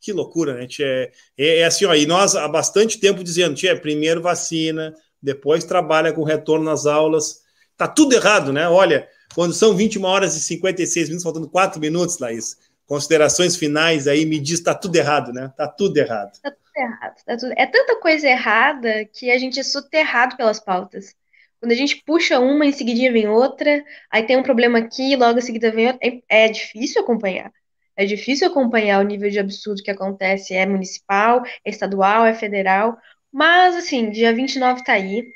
Que 0.00 0.12
loucura, 0.12 0.54
né? 0.54 0.68
É, 0.80 1.10
é, 1.36 1.58
é, 1.58 1.64
assim, 1.64 1.84
ó, 1.84 1.92
e 1.92 2.06
nós 2.06 2.36
há 2.36 2.46
bastante 2.46 3.00
tempo 3.00 3.24
dizendo, 3.24 3.56
tia, 3.56 3.76
primeiro 3.76 4.22
vacina, 4.22 4.94
depois 5.20 5.64
trabalha 5.64 6.12
com 6.12 6.22
retorno 6.22 6.64
nas 6.64 6.86
aulas. 6.86 7.40
Tá 7.76 7.88
tudo 7.88 8.14
errado, 8.14 8.52
né? 8.52 8.68
Olha, 8.68 9.08
quando 9.34 9.52
são 9.52 9.74
21 9.74 10.04
horas 10.04 10.36
e 10.36 10.40
56 10.40 11.08
minutos, 11.08 11.24
faltando 11.24 11.50
4 11.50 11.80
minutos, 11.80 12.20
Laís, 12.20 12.56
considerações 12.86 13.56
finais 13.56 14.06
aí, 14.06 14.24
me 14.24 14.38
diz, 14.38 14.60
tá 14.60 14.76
tudo 14.76 14.94
errado, 14.94 15.32
né? 15.32 15.52
Tá 15.56 15.66
tudo 15.66 15.96
errado. 15.96 16.38
Tá 16.40 16.52
tudo 16.52 16.76
errado. 16.76 17.16
Tá 17.26 17.36
tudo... 17.36 17.52
É 17.56 17.66
tanta 17.66 17.96
coisa 17.96 18.28
errada 18.28 19.04
que 19.06 19.28
a 19.28 19.38
gente 19.38 19.58
é 19.58 19.64
soterrado 19.64 20.36
pelas 20.36 20.60
pautas. 20.60 21.16
Quando 21.60 21.72
a 21.72 21.74
gente 21.74 22.02
puxa 22.04 22.38
uma, 22.40 22.66
em 22.66 22.72
seguidinha 22.72 23.12
vem 23.12 23.28
outra, 23.28 23.84
aí 24.10 24.24
tem 24.24 24.36
um 24.36 24.42
problema 24.42 24.78
aqui, 24.78 25.16
logo 25.16 25.38
em 25.38 25.42
seguida 25.42 25.70
vem 25.70 25.88
outra. 25.88 26.00
É, 26.30 26.44
é 26.44 26.48
difícil 26.48 27.02
acompanhar. 27.02 27.52
É 27.96 28.04
difícil 28.04 28.46
acompanhar 28.48 29.00
o 29.00 29.04
nível 29.04 29.30
de 29.30 29.38
absurdo 29.38 29.82
que 29.82 29.90
acontece, 29.90 30.54
é 30.54 30.66
municipal, 30.66 31.42
é 31.64 31.70
estadual, 31.70 32.26
é 32.26 32.34
federal, 32.34 32.96
mas 33.32 33.74
assim, 33.76 34.10
dia 34.10 34.32
29 34.34 34.84
tá 34.84 34.92
aí. 34.92 35.26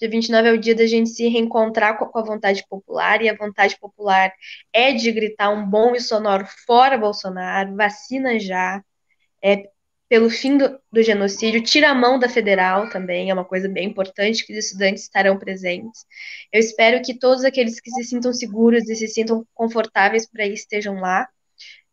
Dia 0.00 0.08
29 0.10 0.48
é 0.48 0.52
o 0.52 0.58
dia 0.58 0.74
da 0.74 0.86
gente 0.86 1.10
se 1.10 1.28
reencontrar 1.28 1.98
com 1.98 2.18
a 2.18 2.22
vontade 2.22 2.64
popular, 2.68 3.22
e 3.22 3.28
a 3.28 3.36
vontade 3.36 3.78
popular 3.78 4.32
é 4.72 4.92
de 4.92 5.12
gritar 5.12 5.50
um 5.50 5.64
bom 5.68 5.94
e 5.94 6.00
sonoro 6.00 6.46
fora 6.66 6.98
Bolsonaro, 6.98 7.76
vacina 7.76 8.38
já, 8.40 8.82
é 9.42 9.70
pelo 10.10 10.28
fim 10.28 10.58
do, 10.58 10.76
do, 10.92 11.02
genocídio, 11.04 11.62
tira 11.62 11.90
a 11.90 11.94
mão 11.94 12.18
da 12.18 12.28
federal 12.28 12.90
também, 12.90 13.30
é 13.30 13.32
uma 13.32 13.44
coisa 13.44 13.68
bem 13.68 13.86
importante 13.86 14.44
que 14.44 14.52
os 14.52 14.58
estudantes 14.58 15.04
estarão 15.04 15.38
presentes. 15.38 16.04
Eu 16.52 16.58
espero 16.58 17.00
que 17.00 17.14
todos 17.14 17.44
aqueles 17.44 17.78
que 17.78 17.92
se 17.92 18.02
sintam 18.02 18.32
seguros 18.32 18.88
e 18.88 18.96
se 18.96 19.06
sintam 19.06 19.46
confortáveis 19.54 20.28
para 20.28 20.44
ir 20.44 20.54
estejam 20.54 20.96
lá, 20.96 21.28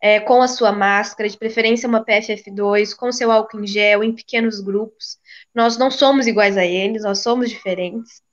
é, 0.02 0.20
com 0.20 0.42
a 0.42 0.48
sua 0.48 0.72
máscara, 0.72 1.30
de 1.30 1.38
preferência 1.38 1.88
uma 1.88 2.04
PFF2, 2.04 2.96
com 2.96 3.12
seu 3.12 3.32
álcool 3.32 3.64
em 3.64 3.68
gel, 3.68 4.04
em 4.04 4.16
pequenos 4.16 4.60
grupos. 4.62 5.20
Nós 5.54 5.78
não 5.78 5.92
somos 5.92 6.26
iguais 6.26 6.58
a 6.58 6.66
eles, 6.66 7.04
nós 7.04 7.20
somos 7.20 7.52
diferentes. 7.52 8.24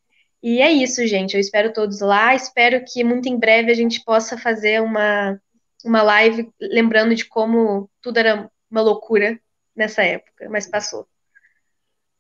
E 0.43 0.63
é 0.63 0.73
isso, 0.73 1.07
gente. 1.07 1.35
Eu 1.35 1.41
espero 1.41 1.75
todos 1.75 2.01
lá. 2.01 2.35
Espero 2.35 2.83
que 2.87 3.05
muito 3.05 3.29
em 3.29 3.39
breve 3.39 3.71
a 3.71 3.75
gente 3.75 4.03
possa 4.03 4.39
fazer 4.39 4.81
uma, 4.81 5.39
uma 5.85 6.03
live 6.03 6.51
lembrando 6.61 7.15
de 7.15 7.27
como 7.27 7.91
tudo 8.03 8.19
era 8.19 8.51
uma 8.71 8.81
loucura 8.81 9.39
nessa 9.75 10.03
época, 10.03 10.49
mas 10.49 10.67
passou. 10.67 11.07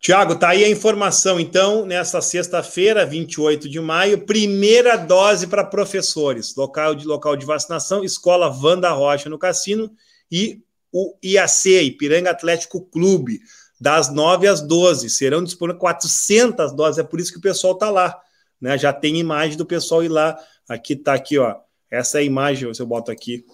Tiago, 0.04 0.36
tá 0.36 0.50
aí 0.50 0.62
a 0.62 0.68
informação. 0.68 1.40
Então, 1.40 1.86
nessa 1.86 2.20
sexta-feira, 2.20 3.06
28 3.06 3.70
de 3.70 3.80
maio, 3.80 4.26
primeira 4.26 4.96
dose 4.96 5.46
para 5.46 5.64
professores. 5.64 6.54
Local 6.56 6.94
de, 6.94 7.06
local 7.06 7.36
de 7.36 7.46
vacinação, 7.46 8.04
Escola 8.04 8.50
Vanda 8.50 8.90
Rocha 8.90 9.30
no 9.30 9.38
Cassino 9.38 9.90
e 10.30 10.62
o 10.92 11.16
IAC, 11.24 11.84
Ipiranga 11.84 12.30
Atlético 12.30 12.82
Clube, 12.82 13.40
das 13.80 14.12
9 14.12 14.46
às 14.46 14.60
12. 14.60 15.08
Serão 15.08 15.42
disponíveis 15.42 15.80
400 15.80 16.76
doses, 16.76 16.98
é 16.98 17.02
por 17.02 17.18
isso 17.18 17.32
que 17.32 17.38
o 17.38 17.42
pessoal 17.42 17.72
está 17.72 17.88
lá. 17.88 18.20
Né? 18.60 18.76
Já 18.76 18.92
tem 18.92 19.16
imagem 19.16 19.56
do 19.56 19.64
pessoal 19.64 20.04
ir 20.04 20.08
lá. 20.08 20.38
Aqui 20.68 20.92
está 20.92 21.14
aqui, 21.14 21.38
ó. 21.38 21.56
Essa 21.90 22.18
é 22.18 22.20
a 22.20 22.24
imagem, 22.24 22.74
se 22.74 22.82
eu 22.82 22.86
boto 22.86 23.10
aqui, 23.10 23.46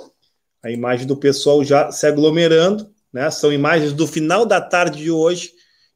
a 0.65 0.71
imagem 0.71 1.07
do 1.07 1.17
pessoal 1.17 1.63
já 1.63 1.93
se 1.93 2.07
aglomerando 2.09 2.91
né? 3.13 3.31
São 3.31 3.53
imagens 3.53 3.93
do 3.93 4.07
final 4.07 4.47
da 4.47 4.61
tarde 4.61 4.99
de 4.99 5.11
hoje. 5.11 5.53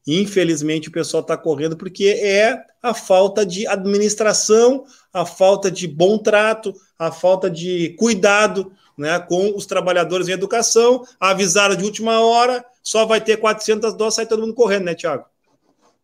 Infelizmente, 0.07 0.89
o 0.89 0.91
pessoal 0.91 1.21
está 1.21 1.35
correndo 1.35 1.75
porque 1.75 2.05
é 2.21 2.57
a 2.81 2.93
falta 2.93 3.45
de 3.45 3.65
administração, 3.65 4.85
a 5.11 5.25
falta 5.25 5.71
de 5.71 5.87
bom 5.87 6.17
trato, 6.17 6.73
a 6.97 7.11
falta 7.11 7.49
de 7.49 7.95
cuidado 7.97 8.71
né, 8.97 9.19
com 9.19 9.55
os 9.55 9.65
trabalhadores 9.65 10.27
em 10.27 10.33
educação. 10.33 11.03
Avisaram 11.19 11.75
de 11.75 11.83
última 11.83 12.19
hora, 12.19 12.63
só 12.83 13.05
vai 13.05 13.19
ter 13.19 13.37
400 13.37 13.95
doses, 13.95 14.15
sai 14.15 14.25
todo 14.25 14.41
mundo 14.41 14.53
correndo, 14.53 14.85
né, 14.85 14.95
Tiago? 14.95 15.25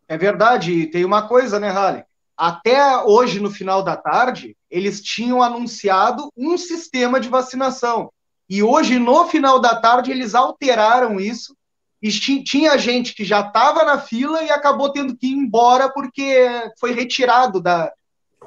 É 0.08 0.18
verdade. 0.18 0.72
E 0.72 0.86
tem 0.86 1.04
uma 1.04 1.28
coisa, 1.28 1.60
né, 1.60 1.70
Rale? 1.70 2.04
Até 2.36 2.98
hoje, 3.04 3.38
no 3.38 3.50
final 3.50 3.82
da 3.82 3.96
tarde, 3.96 4.56
eles 4.70 5.00
tinham 5.00 5.42
anunciado 5.42 6.28
um 6.36 6.58
sistema 6.58 7.20
de 7.20 7.28
vacinação. 7.28 8.10
E 8.48 8.62
hoje, 8.62 8.98
no 8.98 9.26
final 9.26 9.60
da 9.60 9.76
tarde, 9.76 10.10
eles 10.10 10.34
alteraram 10.34 11.18
isso. 11.18 11.56
E 12.02 12.10
tinha 12.10 12.76
gente 12.76 13.14
que 13.14 13.24
já 13.24 13.40
estava 13.40 13.84
na 13.84 13.98
fila 13.98 14.42
e 14.42 14.50
acabou 14.50 14.92
tendo 14.92 15.16
que 15.16 15.28
ir 15.28 15.34
embora 15.34 15.88
porque 15.88 16.50
foi 16.78 16.92
retirado 16.92 17.60
da, 17.60 17.92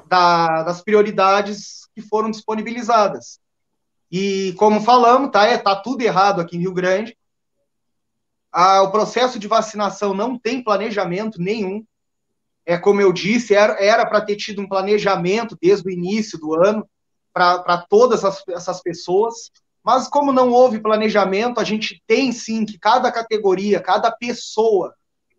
da, 0.06 0.62
das 0.62 0.82
prioridades 0.82 1.88
que 1.94 2.02
foram 2.02 2.30
disponibilizadas. 2.30 3.40
E 4.10 4.54
como 4.58 4.80
falamos, 4.80 5.30
tá, 5.30 5.46
é, 5.46 5.58
tá 5.58 5.74
tudo 5.74 6.02
errado 6.02 6.40
aqui 6.40 6.56
em 6.56 6.60
Rio 6.60 6.74
Grande. 6.74 7.16
O 8.54 8.90
processo 8.90 9.38
de 9.38 9.48
vacinação 9.48 10.14
não 10.14 10.38
tem 10.38 10.62
planejamento 10.62 11.40
nenhum. 11.40 11.84
É 12.64 12.78
como 12.78 13.00
eu 13.00 13.12
disse, 13.12 13.54
era 13.54 14.06
para 14.06 14.20
ter 14.20 14.36
tido 14.36 14.60
um 14.60 14.68
planejamento 14.68 15.56
desde 15.60 15.88
o 15.88 15.90
início 15.90 16.38
do 16.38 16.54
ano 16.54 16.88
para 17.32 17.84
todas 17.88 18.24
as, 18.24 18.42
essas 18.48 18.82
pessoas. 18.82 19.50
Mas 19.86 20.08
como 20.08 20.32
não 20.32 20.50
houve 20.50 20.80
planejamento, 20.80 21.60
a 21.60 21.64
gente 21.64 22.02
tem 22.08 22.32
sim 22.32 22.66
que 22.66 22.76
cada 22.76 23.12
categoria, 23.12 23.78
cada 23.78 24.10
pessoa 24.10 24.92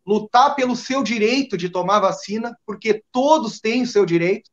lutar 0.06 0.56
pelo 0.56 0.74
seu 0.74 1.04
direito 1.04 1.58
de 1.58 1.68
tomar 1.68 2.00
vacina, 2.00 2.58
porque 2.66 3.04
todos 3.12 3.60
têm 3.60 3.82
o 3.82 3.88
seu 3.88 4.06
direito. 4.06 4.50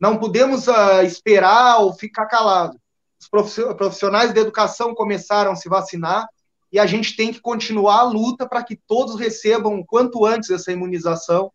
Não 0.00 0.16
podemos 0.16 0.68
uh, 0.68 1.02
esperar 1.04 1.80
ou 1.80 1.92
ficar 1.92 2.24
calado. 2.24 2.80
Os 3.20 3.28
profissionais 3.28 4.32
da 4.32 4.40
educação 4.40 4.94
começaram 4.94 5.52
a 5.52 5.56
se 5.56 5.68
vacinar 5.68 6.26
e 6.72 6.78
a 6.78 6.86
gente 6.86 7.14
tem 7.14 7.30
que 7.30 7.40
continuar 7.40 7.98
a 7.98 8.04
luta 8.04 8.48
para 8.48 8.64
que 8.64 8.74
todos 8.86 9.20
recebam 9.20 9.78
o 9.78 9.84
quanto 9.84 10.24
antes 10.24 10.48
essa 10.48 10.72
imunização 10.72 11.52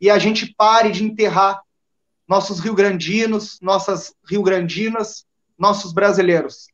e 0.00 0.10
a 0.10 0.18
gente 0.18 0.52
pare 0.56 0.90
de 0.90 1.04
enterrar 1.04 1.62
nossos 2.26 2.58
rio-grandinos, 2.58 3.60
nossas 3.62 4.12
rio-grandinas, 4.28 5.24
nossos 5.56 5.92
brasileiros. 5.92 6.69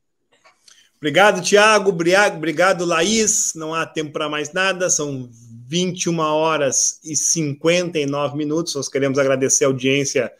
Obrigado, 0.99 1.43
Tiago. 1.43 1.91
Obrigado, 1.91 2.85
Laís. 2.85 3.53
Não 3.55 3.75
há 3.75 3.85
tempo 3.85 4.13
para 4.13 4.29
mais 4.29 4.53
nada. 4.53 4.89
São 4.89 5.29
21 5.69 6.19
horas 6.19 7.01
e 7.05 7.15
59 7.15 8.37
minutos. 8.37 8.75
Nós 8.75 8.89
queremos 8.89 9.19
agradecer 9.19 9.65
a 9.65 9.69
audiência 9.69 10.33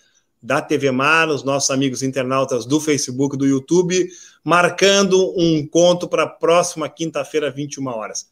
da 0.43 0.61
TV 0.61 0.91
Mar, 0.91 1.29
os 1.29 1.43
nossos 1.43 1.71
amigos 1.71 2.03
internautas 2.03 2.65
do 2.67 2.81
Facebook, 2.81 3.37
do 3.37 3.47
YouTube, 3.47 4.09
marcando 4.45 5.35
um 5.37 5.57
encontro 5.57 6.09
para 6.09 6.23
a 6.23 6.29
próxima 6.29 6.89
quinta-feira, 6.89 7.51
21 7.51 7.87
horas. 7.89 8.29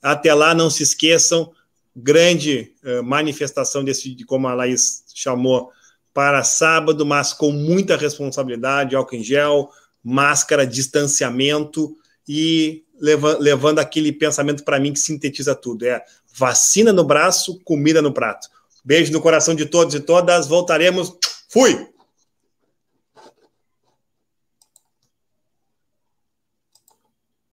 Até 0.00 0.32
lá, 0.32 0.54
não 0.54 0.70
se 0.70 0.82
esqueçam, 0.82 1.50
grande 1.94 2.72
uh, 2.84 3.02
manifestação 3.02 3.82
desse, 3.82 4.16
como 4.26 4.46
a 4.46 4.54
Laís 4.54 5.04
chamou, 5.14 5.72
para 6.14 6.44
sábado, 6.44 7.04
mas 7.04 7.32
com 7.32 7.50
muita 7.50 7.96
responsabilidade, 7.96 8.94
álcool 8.94 9.16
em 9.16 9.22
gel, 9.22 9.70
máscara, 10.06 10.64
distanciamento 10.64 11.96
e 12.28 12.84
leva, 13.00 13.36
levando 13.38 13.80
aquele 13.80 14.12
pensamento 14.12 14.62
para 14.62 14.78
mim 14.78 14.92
que 14.92 15.00
sintetiza 15.00 15.52
tudo: 15.52 15.84
é 15.84 16.00
vacina 16.32 16.92
no 16.92 17.02
braço, 17.02 17.60
comida 17.64 18.00
no 18.00 18.12
prato. 18.12 18.48
Beijo 18.84 19.12
no 19.12 19.20
coração 19.20 19.52
de 19.52 19.66
todos 19.66 19.96
e 19.96 20.00
todas. 20.00 20.46
Voltaremos. 20.46 21.12
Fui! 21.48 21.88